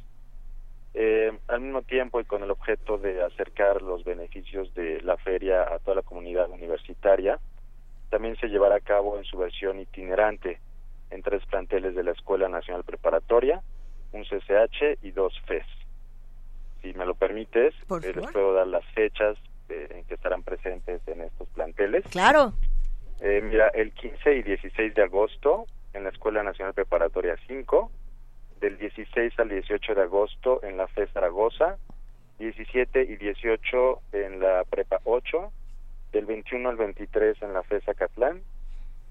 [0.93, 5.63] Eh, al mismo tiempo y con el objeto de acercar los beneficios de la feria
[5.73, 7.39] a toda la comunidad universitaria,
[8.09, 10.59] también se llevará a cabo en su versión itinerante
[11.09, 13.61] en tres planteles de la Escuela Nacional Preparatoria,
[14.11, 15.65] un CCH y dos FES.
[16.81, 19.37] Si me lo permites, eh, les puedo dar las fechas
[19.71, 22.03] en que estarán presentes en estos planteles.
[22.11, 22.53] Claro.
[23.21, 27.91] Eh, mira, el 15 y 16 de agosto en la Escuela Nacional Preparatoria 5,
[28.59, 31.77] del 16 al 18 de agosto en la FE Zaragoza,
[32.39, 35.51] 17 y 18 en la Prepa 8,
[36.11, 38.41] del 21 al 23 en la FE Zacatlán,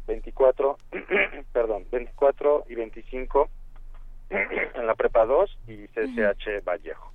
[0.07, 0.77] 24,
[1.53, 3.49] perdón, 24 y 25
[4.31, 7.13] en la Prepa 2 y CCH Vallejo.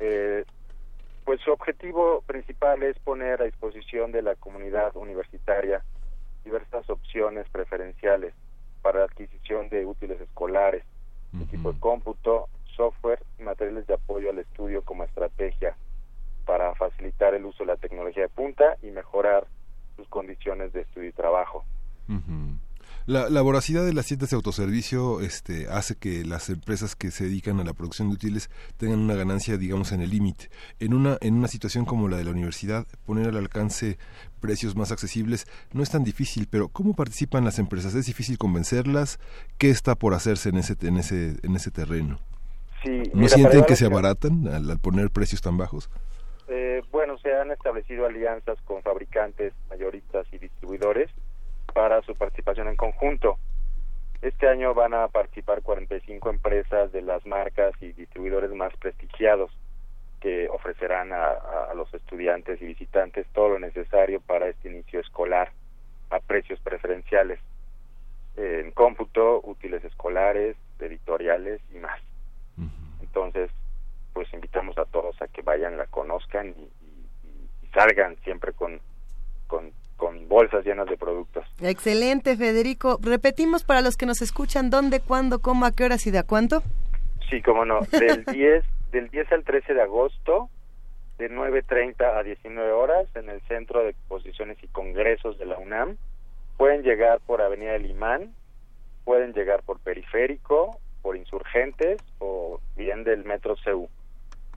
[0.00, 0.44] eh,
[1.26, 5.82] pues su objetivo principal es poner a disposición de la comunidad universitaria
[6.44, 8.32] diversas opciones preferenciales
[8.80, 10.84] para la adquisición de útiles escolares,
[11.42, 15.76] equipo de cómputo, software y materiales de apoyo al estudio como estrategia
[16.44, 19.48] para facilitar el uso de la tecnología de punta y mejorar
[19.96, 21.64] sus condiciones de estudio y trabajo.
[23.06, 27.22] La, la, voracidad de las tiendas de autoservicio este, hace que las empresas que se
[27.22, 30.48] dedican a la producción de útiles tengan una ganancia, digamos, en el límite.
[30.80, 33.96] En una, en una situación como la de la universidad, poner al alcance
[34.40, 37.94] precios más accesibles no es tan difícil, pero ¿cómo participan las empresas?
[37.94, 39.20] ¿Es difícil convencerlas?
[39.56, 42.18] ¿Qué está por hacerse en ese, en ese, en ese terreno?
[42.82, 45.90] Sí, ¿No sienten que se abaratan al, poner precios tan bajos?
[46.48, 51.08] Eh, bueno, se han establecido alianzas con fabricantes, mayoristas y distribuidores
[51.76, 53.36] para su participación en conjunto.
[54.22, 59.50] Este año van a participar 45 empresas de las marcas y distribuidores más prestigiados
[60.22, 65.52] que ofrecerán a, los estudiantes y visitantes todo lo necesario para este inicio escolar
[66.08, 67.40] a precios preferenciales
[68.36, 72.00] en cómputo, útiles escolares, editoriales y más.
[73.02, 73.50] Entonces,
[74.14, 78.80] pues invitamos a todos a que vayan, la conozcan y, y salgan siempre con,
[79.46, 81.44] con con bolsas llenas de productos.
[81.60, 82.98] Excelente, Federico.
[83.02, 86.22] Repetimos para los que nos escuchan dónde, cuándo, cómo, a qué horas y de a
[86.22, 86.62] cuánto.
[87.30, 87.80] Sí, cómo no.
[87.92, 90.50] Del 10, del 10 al 13 de agosto,
[91.18, 95.96] de 9.30 a 19 horas, en el Centro de Exposiciones y Congresos de la UNAM.
[96.56, 98.34] Pueden llegar por Avenida del Imán,
[99.04, 103.88] pueden llegar por Periférico, por Insurgentes o bien del Metro CEU.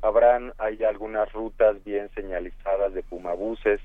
[0.02, 3.82] Habrán hay algunas rutas bien señalizadas de pumabuses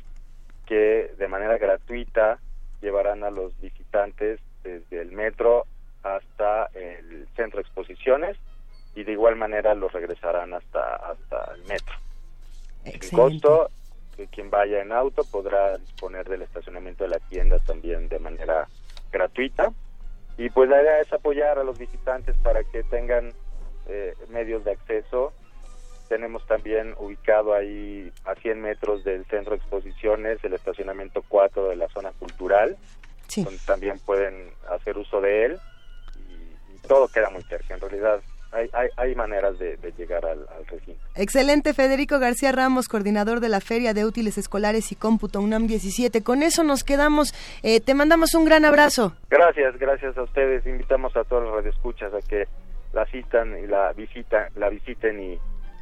[0.67, 2.39] que de manera gratuita
[2.81, 5.67] llevarán a los visitantes desde el metro
[6.03, 8.37] hasta el centro de exposiciones
[8.95, 11.95] y de igual manera los regresarán hasta hasta el metro.
[12.85, 13.71] El costo
[14.17, 18.69] de quien vaya en auto podrá disponer del estacionamiento de la tienda también de manera
[19.11, 19.73] gratuita
[20.37, 23.33] y pues la idea es apoyar a los visitantes para que tengan
[23.87, 25.33] eh, medios de acceso
[26.09, 31.77] tenemos también ubicado ahí a 100 metros del centro de exposiciones el estacionamiento 4 de
[31.77, 32.77] la zona cultural,
[33.37, 35.59] donde también pueden hacer uso de él
[36.17, 37.75] y, todo queda muy cerca.
[37.75, 38.21] En realidad
[38.53, 41.01] hay, hay, maneras de, llegar al, recinto.
[41.17, 46.23] Excelente, Federico García Ramos, coordinador de la Feria de Útiles Escolares y Cómputo UNAM 17.
[46.23, 47.33] Con eso nos quedamos.
[47.63, 49.17] Eh, te mandamos un gran abrazo.
[49.31, 50.65] Gracias, gracias a ustedes.
[50.67, 52.47] Invitamos a todos los radioescuchas a que
[52.93, 55.39] la citan y la visitan, la visiten y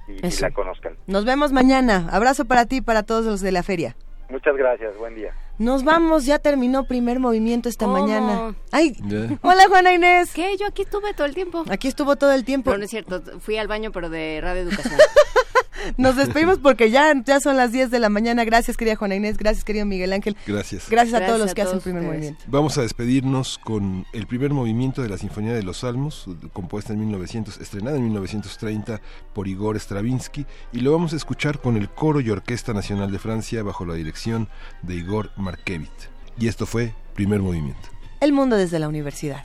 [0.08, 0.96] y, la conozcan.
[1.06, 2.08] Nos vemos mañana.
[2.10, 3.96] Abrazo para ti y para todos los de la feria.
[4.30, 5.34] Muchas gracias, buen día.
[5.58, 8.54] Nos vamos, ya terminó primer movimiento esta mañana.
[8.70, 8.96] Ay,
[9.42, 10.32] hola Juana Inés.
[10.32, 10.56] ¿Qué?
[10.56, 11.64] Yo aquí estuve todo el tiempo.
[11.68, 12.70] Aquí estuvo todo el tiempo.
[12.70, 14.98] No, no es cierto, fui al baño pero de Radio Educación.
[15.96, 18.44] Nos despedimos porque ya, ya son las 10 de la mañana.
[18.44, 19.36] Gracias, querida Juana Inés.
[19.36, 20.36] Gracias, querido Miguel Ángel.
[20.46, 20.88] Gracias.
[20.88, 22.44] Gracias, a todos los que hacen el primer movimiento.
[22.46, 27.00] Vamos a despedirnos con el primer movimiento de la Sinfonía de los Salmos, compuesta en
[27.00, 29.00] 1900, estrenada en 1930
[29.32, 33.18] por Igor Stravinsky, y lo vamos a escuchar con el Coro y Orquesta Nacional de
[33.18, 34.48] Francia bajo la dirección
[34.82, 35.90] de Igor Markevit.
[36.38, 37.88] Y esto fue Primer Movimiento.
[38.20, 39.44] El mundo desde la universidad.